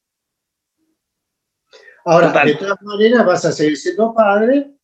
Ahora, 2.04 2.44
de 2.44 2.54
todas 2.54 2.80
maneras, 2.82 3.24
vas 3.24 3.44
a 3.44 3.52
seguir 3.52 3.76
siendo 3.76 4.14
padre 4.14 4.74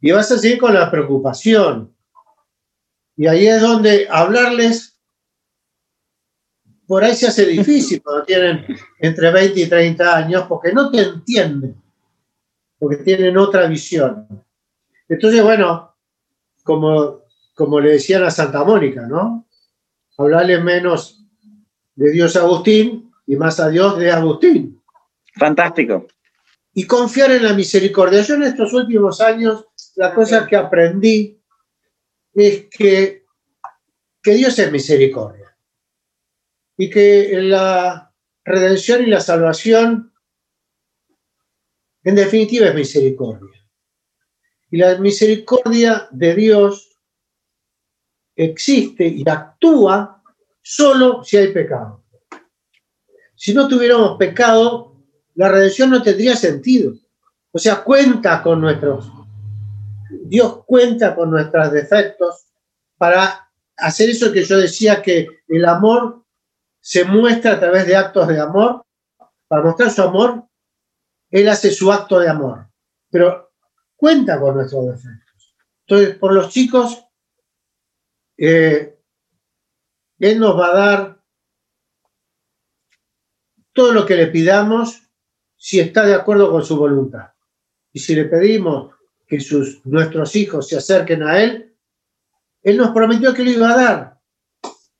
y 0.00 0.10
vas 0.10 0.30
a 0.32 0.38
seguir 0.38 0.58
con 0.58 0.74
la 0.74 0.90
preocupación. 0.90 1.94
Y 3.16 3.26
ahí 3.26 3.46
es 3.46 3.60
donde 3.60 4.08
hablarles, 4.10 4.95
por 6.86 7.02
ahí 7.02 7.14
se 7.14 7.26
hace 7.26 7.46
difícil 7.46 8.02
cuando 8.02 8.24
tienen 8.24 8.64
entre 8.98 9.32
20 9.32 9.60
y 9.60 9.68
30 9.68 10.16
años, 10.16 10.44
porque 10.48 10.72
no 10.72 10.90
te 10.90 11.00
entienden, 11.00 11.82
porque 12.78 12.98
tienen 12.98 13.36
otra 13.36 13.66
visión. 13.66 14.26
Entonces, 15.08 15.42
bueno, 15.42 15.96
como, 16.62 17.22
como 17.54 17.80
le 17.80 17.92
decían 17.92 18.22
a 18.22 18.30
Santa 18.30 18.64
Mónica, 18.64 19.06
¿no? 19.06 19.48
Hablarle 20.16 20.60
menos 20.60 21.24
de 21.94 22.10
Dios 22.12 22.36
Agustín 22.36 23.12
y 23.26 23.36
más 23.36 23.58
a 23.58 23.68
Dios 23.68 23.98
de 23.98 24.10
Agustín. 24.10 24.80
Fantástico. 25.34 26.06
Y 26.72 26.84
confiar 26.84 27.32
en 27.32 27.42
la 27.42 27.52
misericordia. 27.52 28.22
Yo 28.22 28.34
en 28.34 28.44
estos 28.44 28.72
últimos 28.72 29.20
años 29.20 29.66
la 29.96 30.14
cosa 30.14 30.46
que 30.46 30.56
aprendí 30.56 31.40
es 32.34 32.66
que, 32.70 33.24
que 34.22 34.34
Dios 34.34 34.58
es 34.58 34.70
misericordia 34.70 35.45
y 36.76 36.90
que 36.90 37.40
la 37.40 38.12
redención 38.44 39.02
y 39.02 39.06
la 39.06 39.20
salvación 39.20 40.12
en 42.04 42.14
definitiva 42.14 42.68
es 42.68 42.74
misericordia. 42.74 43.66
Y 44.70 44.76
la 44.76 44.98
misericordia 44.98 46.08
de 46.10 46.34
Dios 46.34 46.98
existe 48.34 49.06
y 49.06 49.24
actúa 49.28 50.22
solo 50.62 51.24
si 51.24 51.36
hay 51.36 51.52
pecado. 51.52 52.04
Si 53.34 53.54
no 53.54 53.68
tuviéramos 53.68 54.18
pecado, 54.18 54.96
la 55.34 55.48
redención 55.48 55.90
no 55.90 56.02
tendría 56.02 56.36
sentido. 56.36 56.94
O 57.52 57.58
sea, 57.58 57.82
cuenta 57.82 58.42
con 58.42 58.60
nuestros 58.60 59.10
Dios 60.28 60.64
cuenta 60.64 61.14
con 61.14 61.30
nuestros 61.30 61.72
defectos 61.72 62.46
para 62.96 63.48
hacer 63.76 64.10
eso 64.10 64.32
que 64.32 64.44
yo 64.44 64.58
decía 64.58 65.02
que 65.02 65.28
el 65.48 65.64
amor 65.64 66.24
se 66.86 67.04
muestra 67.04 67.54
a 67.54 67.58
través 67.58 67.84
de 67.84 67.96
actos 67.96 68.28
de 68.28 68.38
amor. 68.38 68.86
Para 69.48 69.64
mostrar 69.64 69.90
su 69.90 70.02
amor, 70.02 70.44
Él 71.30 71.48
hace 71.48 71.72
su 71.72 71.90
acto 71.90 72.20
de 72.20 72.28
amor, 72.28 72.68
pero 73.10 73.52
cuenta 73.96 74.38
con 74.38 74.54
nuestros 74.54 74.86
defectos. 74.86 75.56
Entonces, 75.84 76.16
por 76.16 76.32
los 76.32 76.48
chicos, 76.48 77.04
eh, 78.38 79.00
Él 80.20 80.38
nos 80.38 80.56
va 80.56 80.68
a 80.68 80.74
dar 80.74 81.24
todo 83.72 83.92
lo 83.92 84.06
que 84.06 84.14
le 84.14 84.28
pidamos 84.28 85.10
si 85.56 85.80
está 85.80 86.06
de 86.06 86.14
acuerdo 86.14 86.52
con 86.52 86.64
su 86.64 86.76
voluntad. 86.76 87.32
Y 87.92 87.98
si 87.98 88.14
le 88.14 88.26
pedimos 88.26 88.94
que 89.26 89.40
sus, 89.40 89.84
nuestros 89.84 90.36
hijos 90.36 90.68
se 90.68 90.76
acerquen 90.76 91.24
a 91.24 91.42
Él, 91.42 91.76
Él 92.62 92.76
nos 92.76 92.92
prometió 92.92 93.34
que 93.34 93.42
lo 93.42 93.50
iba 93.50 93.72
a 93.72 93.76
dar, 93.76 94.15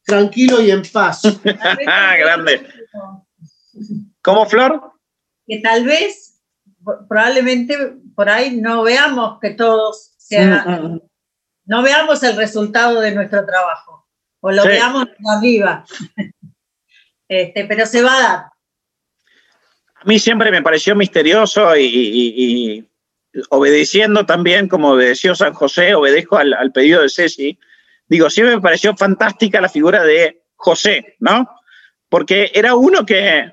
tranquilo 0.07 0.63
y 0.63 0.71
en 0.71 0.83
paz. 0.91 1.23
Grande. 2.19 2.67
¿Cómo, 4.23 4.47
Flor? 4.47 4.93
Que 5.47 5.59
tal 5.59 5.85
vez, 5.85 6.41
probablemente 7.09 7.77
por 8.15 8.31
ahí 8.31 8.57
no 8.57 8.83
veamos 8.83 9.39
que 9.41 9.51
todos 9.51 10.15
sean, 10.17 10.65
mm, 10.65 10.95
mm. 10.95 11.01
no 11.67 11.83
veamos 11.83 12.23
el 12.23 12.37
resultado 12.37 13.01
de 13.01 13.15
nuestro 13.15 13.45
trabajo, 13.45 14.09
o 14.41 14.51
lo 14.51 14.65
veamos 14.65 15.07
arriba. 15.37 15.85
Este, 17.29 17.65
pero 17.65 17.85
se 17.87 18.03
va 18.03 18.17
a 18.17 18.23
dar. 18.23 18.39
A 19.97 20.05
mí 20.05 20.21
siempre 20.21 20.53
me 20.53 20.63
pareció 20.63 20.95
misterioso 20.95 21.77
y 21.77 22.89
obedeciendo 23.51 24.27
también, 24.27 24.69
como 24.69 24.93
obedeció 24.93 25.35
San 25.35 25.53
José, 25.53 25.95
obedezco 25.95 26.37
al, 26.37 26.73
pedido 26.73 27.03
de 27.03 27.09
Ceci, 27.09 27.59
digo, 28.09 28.31
siempre 28.31 28.57
me 28.57 28.63
pareció 28.63 28.97
fantástica 28.97 29.61
la 29.61 29.69
figura 29.69 30.03
de 30.03 30.43
José, 30.55 31.17
¿no? 31.21 31.49
Porque 32.09 32.51
era 32.55 32.75
uno 32.75 33.05
que, 33.05 33.53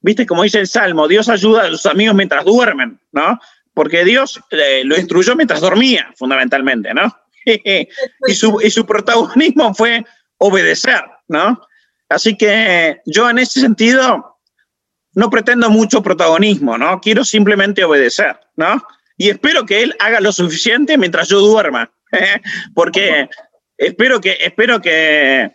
viste, 0.00 0.26
como 0.26 0.42
dice 0.42 0.60
el 0.60 0.68
Salmo, 0.68 1.08
Dios 1.08 1.28
ayuda 1.28 1.64
a 1.64 1.68
sus 1.68 1.86
amigos 1.86 2.14
mientras 2.14 2.44
duermen, 2.44 3.00
¿no? 3.12 3.38
Porque 3.72 4.04
Dios 4.04 4.40
eh, 4.50 4.82
lo 4.84 4.96
instruyó 4.96 5.34
mientras 5.36 5.60
dormía, 5.60 6.12
fundamentalmente, 6.16 6.92
¿no? 6.94 7.14
y, 7.44 8.34
su, 8.34 8.60
y 8.62 8.70
su 8.70 8.86
protagonismo 8.86 9.74
fue 9.74 10.04
obedecer, 10.38 11.02
¿no? 11.28 11.60
Así 12.08 12.36
que 12.36 13.00
yo 13.06 13.28
en 13.30 13.38
ese 13.38 13.60
sentido 13.60 14.38
no 15.14 15.30
pretendo 15.30 15.70
mucho 15.70 16.02
protagonismo, 16.02 16.76
¿no? 16.76 17.00
Quiero 17.00 17.24
simplemente 17.24 17.84
obedecer, 17.84 18.38
¿no? 18.56 18.82
Y 19.16 19.30
espero 19.30 19.64
que 19.64 19.82
él 19.82 19.94
haga 20.00 20.20
lo 20.20 20.32
suficiente 20.32 20.98
mientras 20.98 21.28
yo 21.28 21.40
duerma, 21.40 21.92
porque 22.74 23.28
espero 23.76 24.20
que, 24.20 24.36
espero 24.40 24.80
que, 24.80 25.52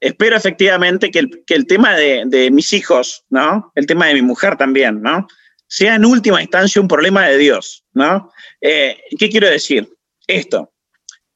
espero 0.00 0.36
efectivamente 0.36 1.10
que 1.10 1.18
el, 1.18 1.66
tema 1.66 1.96
de, 1.96 2.24
de, 2.26 2.50
mis 2.50 2.72
hijos, 2.72 3.24
¿no? 3.28 3.72
El 3.74 3.86
tema 3.86 4.06
de 4.06 4.14
mi 4.14 4.22
mujer 4.22 4.56
también, 4.56 5.02
¿no? 5.02 5.26
Sea 5.68 5.96
en 5.96 6.04
última 6.04 6.40
instancia 6.40 6.80
un 6.80 6.88
problema 6.88 7.26
de 7.26 7.38
Dios, 7.38 7.84
¿no? 7.92 8.30
Eh, 8.60 8.98
¿Qué 9.18 9.28
quiero 9.28 9.48
decir? 9.48 9.88
Esto, 10.26 10.72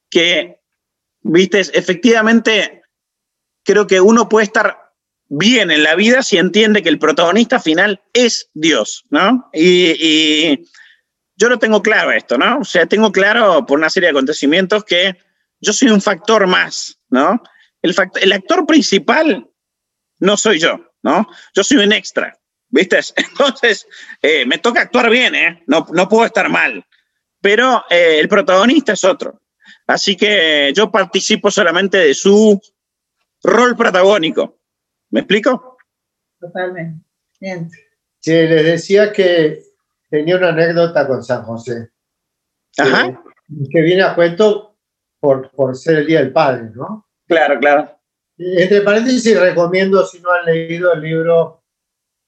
que, 0.08 0.60
viste, 1.22 1.60
efectivamente 1.60 2.82
creo 3.64 3.86
que 3.86 4.00
uno 4.00 4.28
puede 4.28 4.44
estar 4.44 4.90
bien 5.28 5.70
en 5.70 5.84
la 5.84 5.94
vida 5.94 6.22
si 6.22 6.38
entiende 6.38 6.82
que 6.82 6.88
el 6.88 6.98
protagonista 6.98 7.60
final 7.60 8.02
es 8.12 8.50
Dios, 8.52 9.04
¿no? 9.10 9.48
Y, 9.52 9.92
y, 9.92 10.66
yo 11.36 11.48
lo 11.48 11.58
tengo 11.58 11.82
claro 11.82 12.12
esto, 12.12 12.36
¿no? 12.36 12.58
O 12.58 12.64
sea, 12.64 12.84
tengo 12.86 13.12
claro 13.12 13.64
por 13.64 13.78
una 13.78 13.88
serie 13.88 14.08
de 14.08 14.10
acontecimientos 14.10 14.84
que 14.84 15.16
yo 15.60 15.72
soy 15.72 15.88
un 15.88 16.00
factor 16.00 16.46
más, 16.46 16.98
¿no? 17.08 17.42
El, 17.82 17.94
el 18.20 18.32
actor 18.32 18.66
principal 18.66 19.48
no 20.18 20.36
soy 20.36 20.58
yo, 20.58 20.78
¿no? 21.02 21.26
Yo 21.54 21.64
soy 21.64 21.78
un 21.78 21.92
extra, 21.92 22.38
¿viste? 22.68 23.00
Entonces, 23.16 23.86
eh, 24.22 24.44
me 24.46 24.58
toca 24.58 24.82
actuar 24.82 25.10
bien, 25.10 25.34
¿eh? 25.34 25.62
No, 25.66 25.86
no 25.92 26.08
puedo 26.08 26.26
estar 26.26 26.48
mal, 26.48 26.84
pero 27.40 27.84
eh, 27.90 28.18
el 28.20 28.28
protagonista 28.28 28.92
es 28.92 29.04
otro. 29.04 29.40
Así 29.86 30.16
que 30.16 30.72
yo 30.74 30.90
participo 30.90 31.50
solamente 31.50 31.98
de 31.98 32.14
su 32.14 32.60
rol 33.42 33.76
protagónico. 33.76 34.60
¿Me 35.10 35.20
explico? 35.20 35.78
Totalmente. 36.38 37.04
Bien. 37.40 37.68
Sí, 38.20 38.32
les 38.32 38.64
decía 38.64 39.12
que 39.12 39.62
tenía 40.08 40.36
una 40.36 40.50
anécdota 40.50 41.06
con 41.06 41.24
San 41.24 41.42
José. 41.42 41.90
Ajá. 42.78 43.22
Que, 43.48 43.68
que 43.70 43.80
viene 43.80 44.02
a 44.02 44.14
cuento 44.14 44.69
por, 45.20 45.50
por 45.50 45.76
ser 45.76 45.98
el 45.98 46.06
Día 46.06 46.20
del 46.20 46.32
Padre, 46.32 46.70
¿no? 46.74 47.06
Claro, 47.28 47.60
claro. 47.60 48.00
Entre 48.38 48.80
paréntesis, 48.80 49.38
recomiendo, 49.38 50.04
si 50.06 50.18
no 50.20 50.30
han 50.32 50.46
leído 50.46 50.92
el 50.94 51.02
libro 51.02 51.62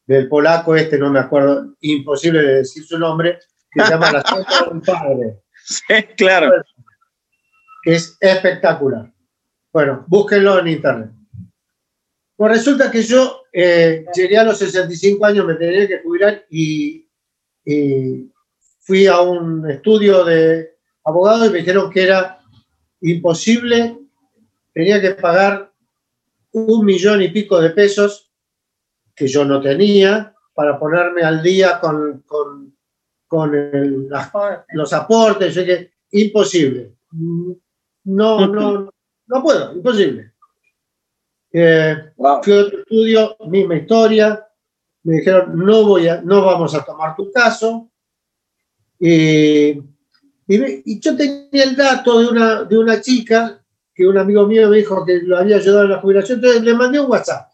del 0.06 0.28
polaco 0.28 0.76
este, 0.76 0.98
no 0.98 1.10
me 1.10 1.20
acuerdo, 1.20 1.74
imposible 1.80 2.42
de 2.42 2.54
decir 2.56 2.84
su 2.84 2.98
nombre, 2.98 3.38
que 3.70 3.82
se 3.82 3.90
llama 3.90 4.12
La 4.12 4.22
Santa 4.26 4.66
del 4.70 4.80
Padre. 4.82 5.42
Sí, 5.64 6.02
claro. 6.16 6.52
Que 7.82 7.94
es 7.94 8.16
espectacular. 8.20 9.10
Bueno, 9.72 10.04
búsquenlo 10.06 10.58
en 10.58 10.68
internet. 10.68 11.10
Pues 12.36 12.52
resulta 12.52 12.90
que 12.90 13.02
yo 13.02 13.44
eh, 13.52 14.04
llegué 14.14 14.36
a 14.36 14.44
los 14.44 14.58
65 14.58 15.24
años, 15.24 15.46
me 15.46 15.54
tenía 15.54 15.88
que 15.88 16.00
jubilar 16.02 16.44
y, 16.50 17.08
y 17.64 18.30
fui 18.80 19.06
a 19.06 19.20
un 19.20 19.70
estudio 19.70 20.24
de 20.24 20.76
abogado 21.04 21.46
y 21.46 21.50
me 21.50 21.58
dijeron 21.58 21.90
que 21.90 22.02
era 22.02 22.41
imposible, 23.02 23.98
tenía 24.72 25.00
que 25.00 25.10
pagar 25.12 25.72
un 26.52 26.84
millón 26.84 27.22
y 27.22 27.28
pico 27.28 27.60
de 27.60 27.70
pesos 27.70 28.30
que 29.14 29.26
yo 29.26 29.44
no 29.44 29.60
tenía 29.60 30.34
para 30.54 30.78
ponerme 30.78 31.22
al 31.22 31.42
día 31.42 31.80
con, 31.80 32.22
con, 32.26 32.76
con 33.26 33.54
el, 33.54 34.08
las, 34.08 34.30
los 34.72 34.92
aportes, 34.92 35.54
yo 35.54 35.64
que, 35.64 35.92
imposible. 36.12 36.94
No, 38.04 38.46
no, 38.46 38.92
no 39.26 39.42
puedo, 39.42 39.74
imposible. 39.74 40.32
Eh, 41.52 42.12
Wow. 42.16 42.42
Fui 42.42 42.52
a 42.52 42.60
otro 42.60 42.78
estudio, 42.78 43.36
misma 43.48 43.76
historia. 43.76 44.48
Me 45.02 45.16
dijeron, 45.16 45.58
no, 45.58 45.84
voy 45.84 46.06
a, 46.08 46.22
no 46.22 46.44
vamos 46.44 46.74
a 46.74 46.84
tomar 46.84 47.16
tu 47.16 47.30
caso. 47.32 47.90
Y, 49.00 49.82
y, 50.56 51.00
yo 51.00 51.16
tenía 51.16 51.64
el 51.64 51.76
dato 51.76 52.20
de 52.20 52.26
una, 52.26 52.64
de 52.64 52.78
una 52.78 53.00
chica 53.00 53.62
que 53.94 54.06
un 54.06 54.18
amigo 54.18 54.46
mío 54.46 54.68
me 54.68 54.78
dijo 54.78 55.04
que 55.04 55.20
lo 55.22 55.38
había 55.38 55.56
ayudado 55.56 55.84
en 55.84 55.90
la 55.90 56.00
jubilación, 56.00 56.38
entonces 56.38 56.62
le 56.62 56.74
mandé 56.74 57.00
un 57.00 57.10
WhatsApp. 57.10 57.52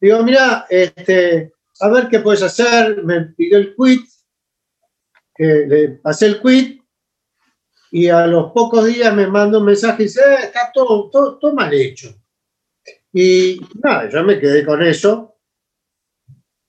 Digo, 0.00 0.22
mira, 0.22 0.66
este, 0.68 1.52
a 1.80 1.88
ver 1.88 2.08
qué 2.08 2.20
puedes 2.20 2.42
hacer. 2.42 3.02
Me 3.04 3.22
pidió 3.22 3.58
el 3.58 3.74
quit, 3.74 4.06
que 5.34 5.44
le 5.44 5.88
pasé 5.88 6.26
el 6.26 6.40
quit, 6.40 6.82
y 7.90 8.08
a 8.08 8.26
los 8.26 8.52
pocos 8.52 8.86
días 8.86 9.14
me 9.14 9.26
mandó 9.26 9.58
un 9.58 9.66
mensaje 9.66 10.02
y 10.02 10.06
dice, 10.06 10.20
"Eh, 10.20 10.44
está 10.44 10.70
todo, 10.72 11.08
todo, 11.10 11.38
todo 11.38 11.54
mal 11.54 11.72
hecho. 11.72 12.14
Y 13.12 13.60
nada, 13.82 14.08
yo 14.10 14.22
me 14.24 14.38
quedé 14.38 14.64
con 14.64 14.82
eso. 14.82 15.38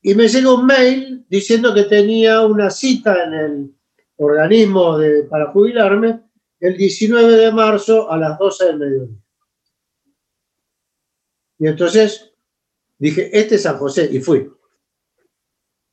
Y 0.02 0.16
me 0.16 0.28
llegó 0.28 0.56
un 0.56 0.66
mail 0.66 1.26
diciendo 1.28 1.74
que 1.74 1.84
tenía 1.84 2.46
una 2.46 2.70
cita 2.70 3.26
en 3.26 3.34
el 3.34 3.77
organismo 4.18 4.98
para 5.30 5.52
jubilarme 5.52 6.22
el 6.60 6.76
19 6.76 7.36
de 7.36 7.52
marzo 7.52 8.12
a 8.12 8.18
las 8.18 8.38
12 8.38 8.66
del 8.66 8.80
mediodía. 8.80 9.18
Y 11.60 11.68
entonces 11.68 12.34
dije, 12.98 13.30
este 13.38 13.56
es 13.56 13.64
San 13.64 13.78
José, 13.78 14.10
y 14.12 14.20
fui. 14.20 14.52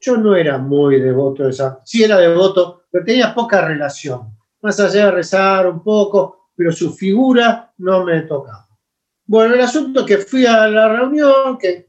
Yo 0.01 0.16
no 0.16 0.37
era 0.37 0.59
muy 0.59 1.01
devoto 1.01 1.45
de 1.45 1.53
San 1.53 1.79
sí 1.85 2.03
era 2.03 2.18
devoto, 2.18 2.83
pero 2.91 3.05
tenía 3.05 3.35
poca 3.35 3.66
relación. 3.66 4.37
Más 4.61 4.79
allá 4.81 5.07
de 5.07 5.11
rezar 5.11 5.68
un 5.68 5.83
poco, 5.83 6.51
pero 6.57 6.72
su 6.72 6.93
figura 6.95 7.72
no 7.79 8.05
me 8.05 8.22
tocaba. 8.22 8.68
Bueno, 9.27 9.55
el 9.55 9.61
asunto 9.61 10.01
es 10.01 10.07
que 10.07 10.18
fui 10.18 10.45
a 10.47 10.66
la 10.68 10.89
reunión, 10.89 11.57
que 11.59 11.89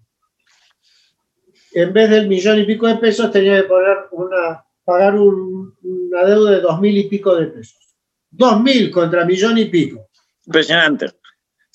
en 1.73 1.91
vez 1.91 2.09
del 2.09 2.27
millón 2.29 2.59
y 2.59 2.65
pico 2.65 2.87
de 2.87 2.95
pesos 2.95 3.31
tenía 3.31 3.61
que 3.61 3.67
poner 3.67 3.97
una, 4.11 4.65
pagar 4.85 5.15
un- 5.15 5.75
una 6.07 6.25
deuda 6.25 6.51
de 6.51 6.61
dos 6.61 6.79
mil 6.79 6.97
y 6.97 7.07
pico 7.07 7.35
de 7.35 7.47
pesos. 7.47 7.95
Dos 8.29 8.61
mil 8.61 8.91
contra 8.91 9.25
millón 9.25 9.57
y 9.57 9.65
pico. 9.65 10.09
Impresionante. 10.45 11.13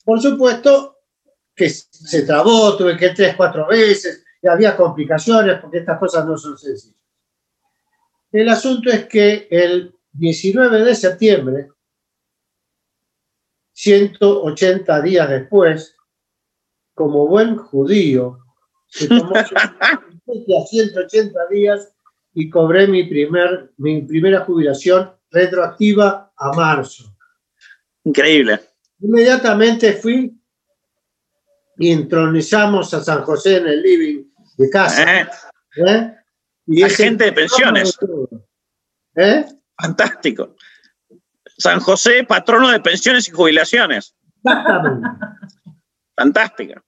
Por 0.04 0.20
supuesto 0.20 0.98
que 1.54 1.68
se 1.68 2.22
trabó, 2.22 2.76
tuve 2.76 2.96
que 2.96 3.10
tres, 3.10 3.36
cuatro 3.36 3.66
veces, 3.66 4.24
y 4.42 4.48
había 4.48 4.76
complicaciones 4.76 5.58
porque 5.60 5.78
estas 5.78 5.98
cosas 5.98 6.26
no 6.26 6.36
son 6.38 6.56
sencillas. 6.56 6.96
El 8.32 8.48
asunto 8.48 8.90
es 8.90 9.06
que 9.06 9.48
el 9.50 9.94
19 10.12 10.84
de 10.84 10.94
septiembre, 10.94 11.68
180 13.72 15.02
días 15.02 15.28
después, 15.28 15.96
como 16.94 17.26
buen 17.26 17.56
judío, 17.56 18.38
se 18.86 19.08
tomó 19.08 19.32
a 19.36 20.66
180 20.66 21.46
días 21.48 21.92
y 22.34 22.48
cobré 22.48 22.86
mi, 22.86 23.04
primer, 23.04 23.72
mi 23.78 24.02
primera 24.02 24.40
jubilación 24.40 25.10
retroactiva 25.30 26.32
a 26.36 26.52
marzo. 26.52 27.16
Increíble. 28.04 28.60
Inmediatamente 29.00 29.94
fui 29.94 30.36
y 31.78 31.92
entronizamos 31.92 32.92
a 32.94 33.02
San 33.02 33.22
José 33.22 33.56
en 33.56 33.66
el 33.66 33.82
living 33.82 34.24
de 34.56 34.70
casa. 34.70 35.20
¿Eh? 35.20 35.28
¿eh? 35.86 36.14
Y 36.66 36.82
Agente 36.82 37.24
de 37.24 37.32
pensiones. 37.32 37.96
¿Eh? 39.16 39.46
Fantástico. 39.80 40.56
San 41.58 41.80
José, 41.80 42.24
patrono 42.24 42.70
de 42.70 42.80
pensiones 42.80 43.28
y 43.28 43.32
jubilaciones. 43.32 44.14
Exactamente. 44.44 45.08
Fantástica. 46.14 46.82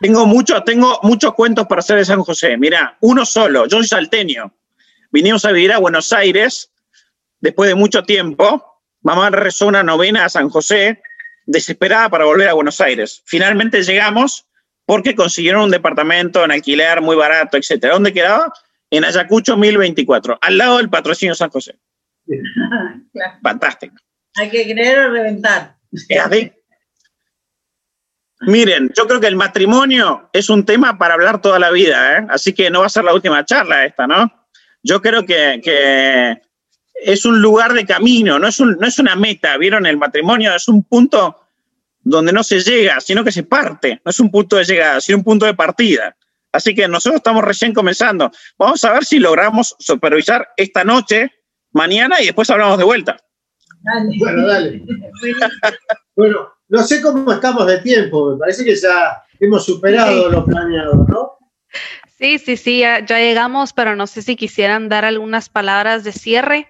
Tengo, 0.00 0.26
mucho, 0.26 0.62
tengo 0.62 0.98
muchos 1.02 1.34
cuentos 1.34 1.66
para 1.66 1.80
hacer 1.80 1.96
de 1.96 2.04
San 2.04 2.22
José. 2.22 2.56
Mira, 2.56 2.96
uno 3.00 3.24
solo. 3.24 3.66
Yo 3.66 3.78
soy 3.78 3.86
salteño. 3.86 4.52
Vinimos 5.10 5.44
a 5.44 5.52
vivir 5.52 5.72
a 5.72 5.78
Buenos 5.78 6.12
Aires 6.12 6.72
después 7.40 7.68
de 7.68 7.74
mucho 7.74 8.02
tiempo. 8.02 8.80
Mamá 9.02 9.30
rezó 9.30 9.66
una 9.66 9.82
novena 9.82 10.24
a 10.24 10.28
San 10.28 10.48
José, 10.48 11.02
desesperada 11.46 12.08
para 12.08 12.24
volver 12.24 12.48
a 12.48 12.54
Buenos 12.54 12.80
Aires. 12.80 13.22
Finalmente 13.26 13.82
llegamos 13.82 14.46
porque 14.86 15.14
consiguieron 15.14 15.62
un 15.62 15.70
departamento 15.70 16.44
en 16.44 16.50
alquiler 16.50 17.00
muy 17.00 17.16
barato, 17.16 17.56
etc. 17.56 17.92
¿Dónde 17.92 18.12
quedaba? 18.12 18.52
En 18.90 19.04
Ayacucho 19.04 19.56
1024, 19.56 20.38
al 20.40 20.58
lado 20.58 20.78
del 20.78 20.90
patrocinio 20.90 21.34
San 21.34 21.50
José. 21.50 21.78
Claro. 23.12 23.38
Fantástico. 23.44 23.94
Hay 24.34 24.50
que 24.50 24.64
creer 24.64 24.98
o 24.98 25.10
reventar. 25.12 25.76
Es 26.08 26.20
así. 26.20 26.52
Miren, 28.46 28.90
yo 28.96 29.06
creo 29.06 29.20
que 29.20 29.26
el 29.26 29.36
matrimonio 29.36 30.28
es 30.32 30.50
un 30.50 30.64
tema 30.64 30.98
para 30.98 31.14
hablar 31.14 31.40
toda 31.40 31.58
la 31.58 31.70
vida, 31.70 32.18
¿eh? 32.18 32.26
así 32.30 32.52
que 32.52 32.70
no 32.70 32.80
va 32.80 32.86
a 32.86 32.90
ser 32.90 33.04
la 33.04 33.14
última 33.14 33.44
charla 33.44 33.84
esta, 33.84 34.06
¿no? 34.06 34.30
Yo 34.82 35.00
creo 35.00 35.24
que, 35.24 35.60
que 35.62 36.40
es 36.94 37.24
un 37.24 37.40
lugar 37.40 37.72
de 37.72 37.86
camino, 37.86 38.38
no 38.38 38.46
es, 38.48 38.60
un- 38.60 38.76
no 38.78 38.86
es 38.86 38.98
una 38.98 39.16
meta, 39.16 39.56
¿vieron? 39.56 39.86
El 39.86 39.96
matrimonio 39.96 40.54
es 40.54 40.68
un 40.68 40.82
punto 40.84 41.40
donde 42.02 42.32
no 42.32 42.42
se 42.44 42.60
llega, 42.60 43.00
sino 43.00 43.24
que 43.24 43.32
se 43.32 43.44
parte. 43.44 44.00
No 44.04 44.10
es 44.10 44.20
un 44.20 44.30
punto 44.30 44.56
de 44.56 44.64
llegada, 44.64 45.00
sino 45.00 45.18
un 45.18 45.24
punto 45.24 45.46
de 45.46 45.54
partida. 45.54 46.14
Así 46.52 46.74
que 46.74 46.86
nosotros 46.86 47.16
estamos 47.16 47.42
recién 47.42 47.72
comenzando. 47.72 48.30
Vamos 48.58 48.84
a 48.84 48.92
ver 48.92 49.04
si 49.04 49.18
logramos 49.18 49.74
supervisar 49.78 50.50
esta 50.56 50.84
noche, 50.84 51.32
mañana 51.72 52.20
y 52.20 52.26
después 52.26 52.48
hablamos 52.50 52.76
de 52.78 52.84
vuelta. 52.84 53.16
Bueno, 54.18 54.46
dale. 54.46 54.82
bueno, 56.16 56.48
no 56.74 56.82
sé 56.82 57.00
cómo 57.00 57.32
estamos 57.32 57.66
de 57.66 57.78
tiempo, 57.78 58.32
me 58.32 58.38
parece 58.38 58.64
que 58.64 58.74
ya 58.74 59.22
hemos 59.38 59.64
superado 59.64 60.28
lo 60.28 60.44
planeado, 60.44 61.06
¿no? 61.08 61.38
Sí, 62.18 62.38
sí, 62.38 62.56
sí, 62.56 62.80
ya, 62.80 63.00
llegamos, 63.00 63.72
pero 63.72 63.94
no 63.94 64.06
sé 64.06 64.22
si 64.22 64.34
quisieran 64.34 64.88
dar 64.88 65.04
algunas 65.04 65.48
palabras 65.48 66.02
de 66.04 66.12
cierre. 66.12 66.68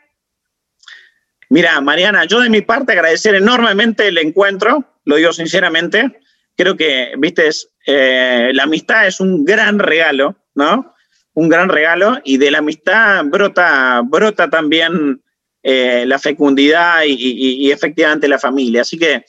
Mira, 1.48 1.80
Mariana, 1.80 2.24
yo 2.26 2.40
de 2.40 2.50
mi 2.50 2.61
parte 2.61 2.92
agradecer 2.92 3.34
enormemente 3.34 4.09
el 4.09 4.18
encuentro, 4.18 4.84
lo 5.05 5.16
digo 5.16 5.32
sinceramente. 5.32 6.20
Creo 6.57 6.76
que, 6.76 7.12
viste, 7.18 7.48
eh, 7.86 8.50
la 8.52 8.64
amistad 8.64 9.07
es 9.07 9.20
un 9.20 9.44
gran 9.44 9.78
regalo, 9.78 10.36
¿no? 10.55 10.94
Un 11.34 11.48
gran 11.48 11.68
regalo 11.68 12.18
y 12.24 12.36
de 12.36 12.50
la 12.50 12.59
amistad 12.59 13.24
brota, 13.24 14.02
brota 14.05 14.50
también 14.50 15.22
eh, 15.62 16.05
la 16.07 16.18
fecundidad 16.18 17.05
y, 17.07 17.70
efectivamente 17.70 18.28
la 18.28 18.38
familia. 18.38 18.82
Así 18.82 18.98
que 18.98 19.24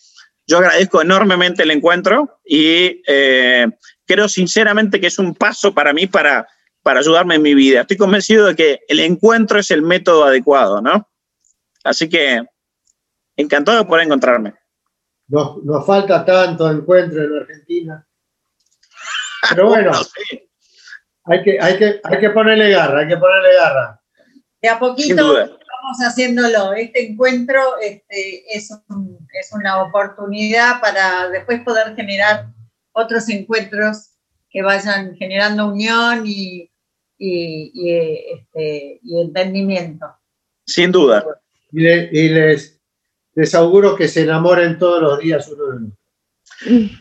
yo 0.48 0.58
agradezco 0.58 1.02
enormemente 1.02 1.64
el 1.64 1.72
encuentro 1.72 2.40
y 2.46 3.02
eh, 3.08 3.68
creo 4.06 4.30
sinceramente 4.30 5.00
que 5.00 5.08
es 5.08 5.18
un 5.18 5.34
paso 5.34 5.74
para 5.74 5.94
mí 5.94 6.08
para, 6.08 6.48
para 6.84 7.00
ayudarme 7.00 7.36
en 7.36 7.42
mi 7.42 7.56
vida. 7.56 7.82
Estoy 7.82 7.98
convencido 7.98 8.48
de 8.48 8.56
que 8.56 8.80
el 8.88 9.00
encuentro 9.00 9.60
es 9.60 9.72
el 9.72 9.82
método 9.82 10.26
adecuado, 10.26 10.82
¿no? 10.82 11.10
Así 11.84 12.10
que 12.10 12.44
encantado 13.36 13.80
de 13.80 13.86
poder 13.86 14.06
encontrarme. 14.06 14.54
Nos, 15.28 15.86
falta 15.86 16.24
tanto 16.24 16.70
encuentro 16.70 17.24
en 17.24 17.42
Argentina. 17.42 18.08
Pero 19.50 19.66
bueno, 19.70 19.92
hay, 21.26 21.44
que, 21.44 21.58
hay, 21.60 21.78
que, 21.78 22.00
hay 22.04 22.20
que 22.20 22.30
ponerle 22.30 22.70
garra, 22.70 23.00
hay 23.00 23.08
que 23.08 23.18
ponerle 23.18 23.56
garra. 23.56 24.02
De 24.62 24.70
a 24.70 24.80
poquito 24.80 25.58
vamos 25.86 25.98
haciéndolo. 26.00 26.74
Este 26.74 27.08
encuentro 27.08 27.62
este, 27.82 28.44
es, 28.56 28.72
es 28.72 29.52
una 29.54 29.84
oportunidad 29.84 30.82
para 30.82 31.30
después 31.30 31.62
poder 31.62 31.96
generar 31.96 32.48
otros 32.92 33.30
encuentros 33.30 34.12
que 34.50 34.62
vayan 34.62 35.16
generando 35.16 35.68
unión 35.68 36.24
y, 36.26 36.72
este, 37.18 39.00
entendimiento. 39.04 40.06
Sin 40.66 40.92
duda. 40.92 41.26
Y, 41.72 42.30
les, 42.30 42.80
les 43.34 43.56
auguro 43.56 43.96
que 43.96 44.08
se 44.08 44.22
enamoren 44.24 44.80
todos 44.80 45.02
los 45.02 45.20
días 45.20 45.48
uno 45.50 45.66
de 45.66 45.76
otro. 45.76 46.98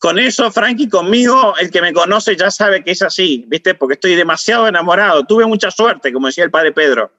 Con 0.00 0.18
eso, 0.18 0.50
Frankie, 0.50 0.88
conmigo, 0.88 1.54
el 1.58 1.70
que 1.70 1.80
me 1.80 1.92
conoce 1.92 2.36
ya 2.36 2.50
sabe 2.50 2.84
que 2.84 2.90
es 2.90 3.00
así, 3.00 3.44
¿viste? 3.48 3.74
Porque 3.74 3.94
estoy 3.94 4.16
demasiado 4.16 4.68
enamorado. 4.68 5.24
Tuve 5.24 5.46
mucha 5.46 5.70
suerte, 5.70 6.12
como 6.12 6.26
decía 6.26 6.44
el 6.44 6.50
padre 6.50 6.72
Pedro. 6.72 7.10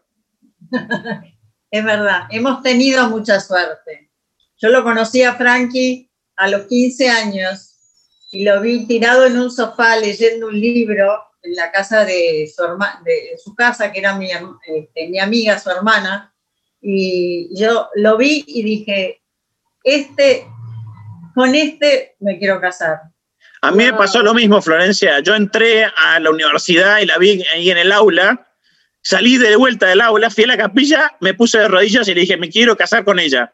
es 1.72 1.84
verdad, 1.84 2.28
hemos 2.30 2.62
tenido 2.62 3.10
mucha 3.10 3.40
suerte. 3.40 4.12
Yo 4.58 4.70
lo 4.70 4.84
conocí 4.84 5.24
a 5.24 5.36
Frankie 5.36 6.10
a 6.36 6.48
los 6.48 6.68
15 6.68 7.10
años 7.10 7.72
y 8.32 8.44
lo 8.44 8.62
vi 8.62 8.86
tirado 8.86 9.26
en 9.26 9.38
un 9.38 9.52
sofá 9.52 9.98
leyendo 9.98 10.48
un 10.48 10.60
libro 10.60 11.22
en 11.42 11.56
la 11.56 11.72
casa 11.72 12.06
de 12.06 12.52
su, 12.54 12.64
de 13.04 13.38
su 13.38 13.56
casa, 13.56 13.92
que 13.92 14.00
era 14.00 14.18
mi, 14.18 14.30
este, 14.32 15.08
mi 15.08 15.20
amiga, 15.20 15.60
su 15.60 15.70
hermana, 15.70 16.34
y 16.82 17.50
yo 17.60 17.90
lo 17.96 18.18
vi 18.18 18.44
y 18.48 18.64
dije, 18.64 19.22
este, 19.84 20.48
con 21.34 21.56
este 21.56 22.16
me 22.20 22.38
quiero 22.38 22.60
casar. 22.60 23.00
A 23.62 23.72
mí 23.72 23.84
me 23.84 23.94
pasó 23.94 24.22
lo 24.22 24.34
mismo, 24.34 24.62
Florencia. 24.62 25.20
Yo 25.22 25.34
entré 25.34 25.86
a 25.86 26.20
la 26.20 26.30
universidad 26.30 27.00
y 27.00 27.06
la 27.08 27.18
vi 27.18 27.44
ahí 27.54 27.72
en 27.72 27.78
el 27.80 27.92
aula, 27.92 28.45
salí 29.06 29.38
de 29.38 29.56
vuelta 29.56 29.86
del 29.86 30.02
aula, 30.02 30.32
fui 30.32 30.46
a 30.46 30.48
la 30.48 30.58
capilla, 30.58 31.16
me 31.22 31.36
puse 31.36 31.60
de 31.60 31.68
rodillas 31.68 32.08
y 32.08 32.16
le 32.16 32.22
dije, 32.22 32.38
me 32.38 32.50
quiero 32.50 32.76
casar 32.76 33.06
con 33.06 33.20
ella. 33.20 33.54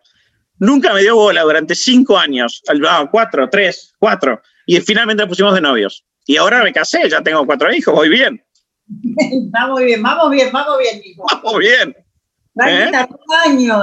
Nunca 0.57 0.93
me 0.93 1.01
dio 1.01 1.15
bola 1.15 1.41
durante 1.41 1.75
cinco 1.75 2.17
años, 2.17 2.63
cuatro, 3.11 3.49
tres, 3.49 3.93
cuatro 3.99 4.41
y 4.65 4.79
finalmente 4.79 5.23
nos 5.23 5.29
pusimos 5.29 5.53
de 5.53 5.61
novios. 5.61 6.05
Y 6.25 6.37
ahora 6.37 6.63
me 6.63 6.71
casé, 6.71 7.09
ya 7.09 7.21
tengo 7.21 7.45
cuatro 7.45 7.73
hijos, 7.73 7.93
voy 7.93 8.07
bien. 8.07 8.41
vamos 9.51 9.81
bien, 9.81 10.01
vamos 10.01 10.31
bien, 10.31 10.49
vamos 10.53 10.77
bien, 10.79 11.01
hijo. 11.03 11.25
Vamos 11.29 11.59
bien. 11.59 11.95
Va 12.59 12.65
a 12.65 12.85
estar 12.85 13.09
¿Eh? 13.09 13.15
un 13.27 13.51
año, 13.51 13.81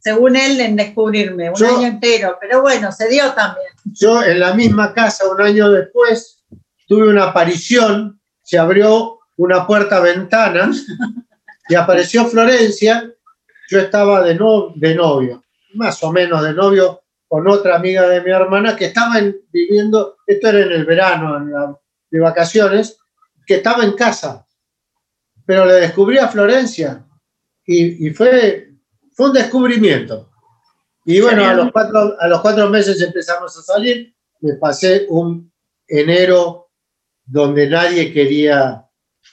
según 0.00 0.36
él, 0.36 0.60
en 0.60 0.76
descubrirme, 0.76 1.50
un 1.50 1.64
año 1.64 1.86
entero, 1.86 2.36
pero 2.40 2.60
bueno, 2.60 2.92
se 2.92 3.08
dio 3.08 3.32
también. 3.32 3.68
Yo 3.84 4.22
en 4.22 4.40
la 4.40 4.52
misma 4.52 4.92
casa, 4.92 5.28
un 5.30 5.40
año 5.40 5.70
después, 5.70 6.44
tuve 6.86 7.08
una 7.08 7.24
aparición, 7.24 8.20
se 8.42 8.58
abrió 8.58 9.17
una 9.38 9.66
puerta-ventana 9.66 10.70
y 11.68 11.74
apareció 11.74 12.26
Florencia, 12.26 13.10
yo 13.70 13.80
estaba 13.80 14.22
de, 14.22 14.34
no, 14.34 14.72
de 14.74 14.94
novio, 14.94 15.44
más 15.74 16.02
o 16.02 16.12
menos 16.12 16.42
de 16.42 16.52
novio, 16.52 17.02
con 17.26 17.46
otra 17.46 17.76
amiga 17.76 18.08
de 18.08 18.22
mi 18.22 18.30
hermana 18.30 18.74
que 18.74 18.86
estaban 18.86 19.36
viviendo, 19.52 20.16
esto 20.26 20.48
era 20.48 20.60
en 20.60 20.72
el 20.72 20.84
verano, 20.86 21.78
de 22.10 22.20
vacaciones, 22.20 22.98
que 23.46 23.56
estaba 23.56 23.84
en 23.84 23.92
casa, 23.92 24.46
pero 25.44 25.66
le 25.66 25.74
descubrí 25.74 26.18
a 26.18 26.28
Florencia 26.28 27.04
y, 27.64 28.10
fue, 28.10 28.72
fue 29.12 29.26
un 29.26 29.32
descubrimiento. 29.34 30.30
Y 31.04 31.20
bueno, 31.20 31.44
a 31.44 31.54
los, 31.54 31.70
cuatro, 31.70 32.16
a 32.18 32.28
los 32.28 32.40
cuatro 32.40 32.68
meses 32.70 33.00
empezamos 33.02 33.56
a 33.56 33.62
salir, 33.62 34.14
me 34.40 34.54
pasé 34.54 35.06
un 35.08 35.52
enero 35.86 36.70
donde 37.24 37.68
nadie 37.68 38.12
quería 38.12 38.87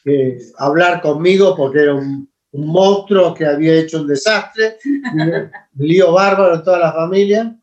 eh, 0.06 0.38
hablar 0.58 1.02
conmigo 1.02 1.56
porque 1.56 1.80
era 1.80 1.96
un, 1.96 2.30
un 2.52 2.68
monstruo 2.68 3.34
que 3.34 3.46
había 3.46 3.74
hecho 3.74 4.02
un 4.02 4.08
desastre, 4.08 4.78
un 5.14 5.52
lío 5.86 6.14
bárbaro 6.14 6.56
en 6.56 6.64
toda 6.64 6.80
la 6.80 6.94
familia. 6.94 7.56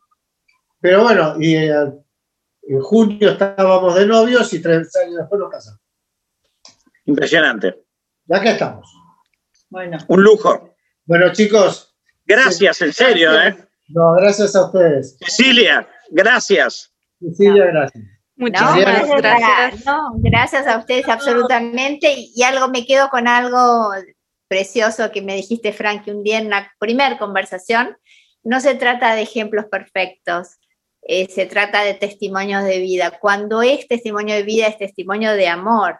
Pero 0.79 1.03
bueno, 1.03 1.35
y 1.39 1.55
eh, 1.55 1.73
en 2.63 2.81
junio 2.81 3.31
estábamos 3.31 3.95
de 3.95 4.05
novios 4.05 4.53
y 4.53 4.61
tres 4.61 4.95
años 4.95 5.15
después 5.17 5.39
nos 5.39 5.49
casamos. 5.49 5.81
Impresionante. 7.05 7.83
Ya 8.25 8.41
que 8.41 8.49
estamos. 8.51 8.93
Bueno. 9.69 9.97
Un 10.07 10.23
lujo. 10.23 10.75
Bueno, 11.05 11.31
chicos. 11.33 11.95
Gracias, 12.25 12.81
en 12.81 12.93
serio, 12.93 13.37
¿eh? 13.37 13.57
No, 13.89 14.13
gracias 14.13 14.55
a 14.55 14.65
ustedes. 14.65 15.17
Cecilia, 15.19 15.87
gracias. 16.09 16.93
Cecilia, 17.19 17.65
gracias. 17.65 18.12
Muchas 18.35 18.75
gracias. 18.75 19.85
gracias 20.15 20.67
a 20.67 20.77
ustedes 20.77 21.07
absolutamente. 21.07 22.13
Y, 22.17 22.43
algo, 22.43 22.67
me 22.69 22.85
quedo 22.85 23.09
con 23.09 23.27
algo 23.27 23.91
precioso 24.47 25.11
que 25.11 25.21
me 25.21 25.35
dijiste, 25.35 25.73
Frank, 25.73 26.07
un 26.07 26.23
día 26.23 26.39
en 26.39 26.49
la 26.49 26.71
primera 26.79 27.17
conversación. 27.17 27.97
No 28.43 28.59
se 28.59 28.75
trata 28.75 29.15
de 29.15 29.21
ejemplos 29.21 29.65
perfectos, 29.65 30.57
eh, 31.03 31.27
se 31.29 31.45
trata 31.45 31.83
de 31.83 31.93
testimonios 31.93 32.63
de 32.63 32.79
vida. 32.79 33.17
Cuando 33.19 33.61
es 33.61 33.87
testimonio 33.87 34.35
de 34.35 34.43
vida, 34.43 34.67
es 34.67 34.77
testimonio 34.77 35.33
de 35.33 35.47
amor. 35.47 35.99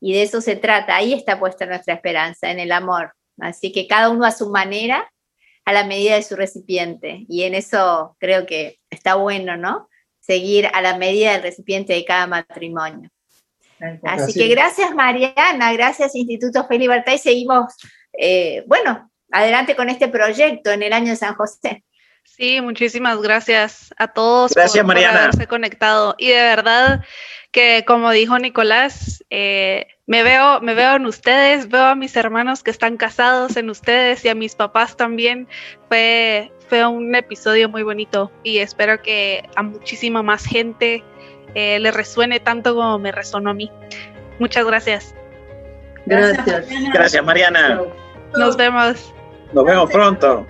Y 0.00 0.12
de 0.12 0.22
eso 0.22 0.40
se 0.40 0.56
trata. 0.56 0.96
Ahí 0.96 1.12
está 1.12 1.38
puesta 1.38 1.66
nuestra 1.66 1.94
esperanza, 1.94 2.50
en 2.50 2.60
el 2.60 2.72
amor. 2.72 3.14
Así 3.40 3.72
que 3.72 3.86
cada 3.86 4.10
uno 4.10 4.24
a 4.24 4.30
su 4.30 4.50
manera, 4.50 5.10
a 5.64 5.72
la 5.72 5.84
medida 5.84 6.16
de 6.16 6.22
su 6.22 6.36
recipiente. 6.36 7.24
Y 7.28 7.44
en 7.44 7.54
eso 7.54 8.16
creo 8.18 8.46
que 8.46 8.78
está 8.90 9.14
bueno, 9.14 9.56
¿no? 9.56 9.88
Seguir 10.22 10.68
a 10.72 10.80
la 10.80 10.96
medida 10.96 11.32
del 11.32 11.42
recipiente 11.42 11.92
de 11.92 12.04
cada 12.04 12.26
matrimonio. 12.26 13.10
Así, 14.04 14.32
que 14.32 14.46
gracias 14.48 14.94
Mariana, 14.94 15.72
gracias 15.72 16.14
Instituto 16.14 16.66
Fe 16.68 16.76
y 16.76 16.78
Libertad 16.78 17.12
y 17.14 17.18
seguimos, 17.18 17.74
eh, 18.16 18.62
bueno, 18.68 19.10
adelante 19.32 19.74
con 19.74 19.90
este 19.90 20.06
proyecto 20.06 20.70
en 20.70 20.84
el 20.84 20.92
año 20.92 21.10
de 21.10 21.16
San 21.16 21.34
José. 21.34 21.82
Sí, 22.24 22.60
muchísimas 22.60 23.20
gracias 23.20 23.92
a 23.98 24.08
todos 24.08 24.54
gracias, 24.54 24.84
por, 24.84 24.96
haberse 24.96 25.46
conectado. 25.46 26.14
Y 26.18 26.28
de 26.28 26.40
verdad 26.42 27.04
que, 27.50 27.84
como 27.86 28.10
dijo 28.10 28.38
Nicolás, 28.38 29.24
eh, 29.28 29.86
me, 30.06 30.22
veo, 30.22 30.60
me 30.60 30.74
veo 30.74 30.96
en 30.96 31.06
ustedes, 31.06 31.68
veo 31.68 31.84
a 31.84 31.94
mis 31.94 32.16
hermanos 32.16 32.62
que 32.62 32.70
están 32.70 32.96
casados 32.96 33.56
en 33.56 33.68
ustedes 33.68 34.24
y 34.24 34.28
a 34.28 34.34
mis 34.34 34.54
papás 34.54 34.96
también. 34.96 35.46
Fue, 35.88 36.52
fue 36.72 36.86
un 36.86 37.14
episodio 37.14 37.68
muy 37.68 37.82
bonito 37.82 38.32
y 38.42 38.56
espero 38.56 39.02
que 39.02 39.46
a 39.56 39.62
muchísima 39.62 40.22
más 40.22 40.42
gente 40.46 41.04
eh, 41.54 41.78
le 41.78 41.90
resuene 41.90 42.40
tanto 42.40 42.74
como 42.74 42.98
me 42.98 43.12
resonó 43.12 43.50
a 43.50 43.52
mí. 43.52 43.70
Muchas 44.38 44.64
gracias. 44.64 45.14
Gracias. 46.06 46.66
Gracias, 46.94 47.22
Mariana. 47.22 47.82
Nos 48.38 48.56
vemos. 48.56 49.12
Nos 49.52 49.64
vemos 49.66 49.90
pronto. 49.90 50.46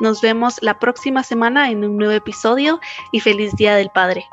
Nos 0.00 0.20
vemos 0.20 0.60
la 0.62 0.78
próxima 0.78 1.24
semana 1.24 1.72
en 1.72 1.84
un 1.84 1.96
nuevo 1.96 2.12
episodio 2.12 2.78
y 3.10 3.18
feliz 3.18 3.56
Día 3.56 3.74
del 3.74 3.90
Padre. 3.90 4.24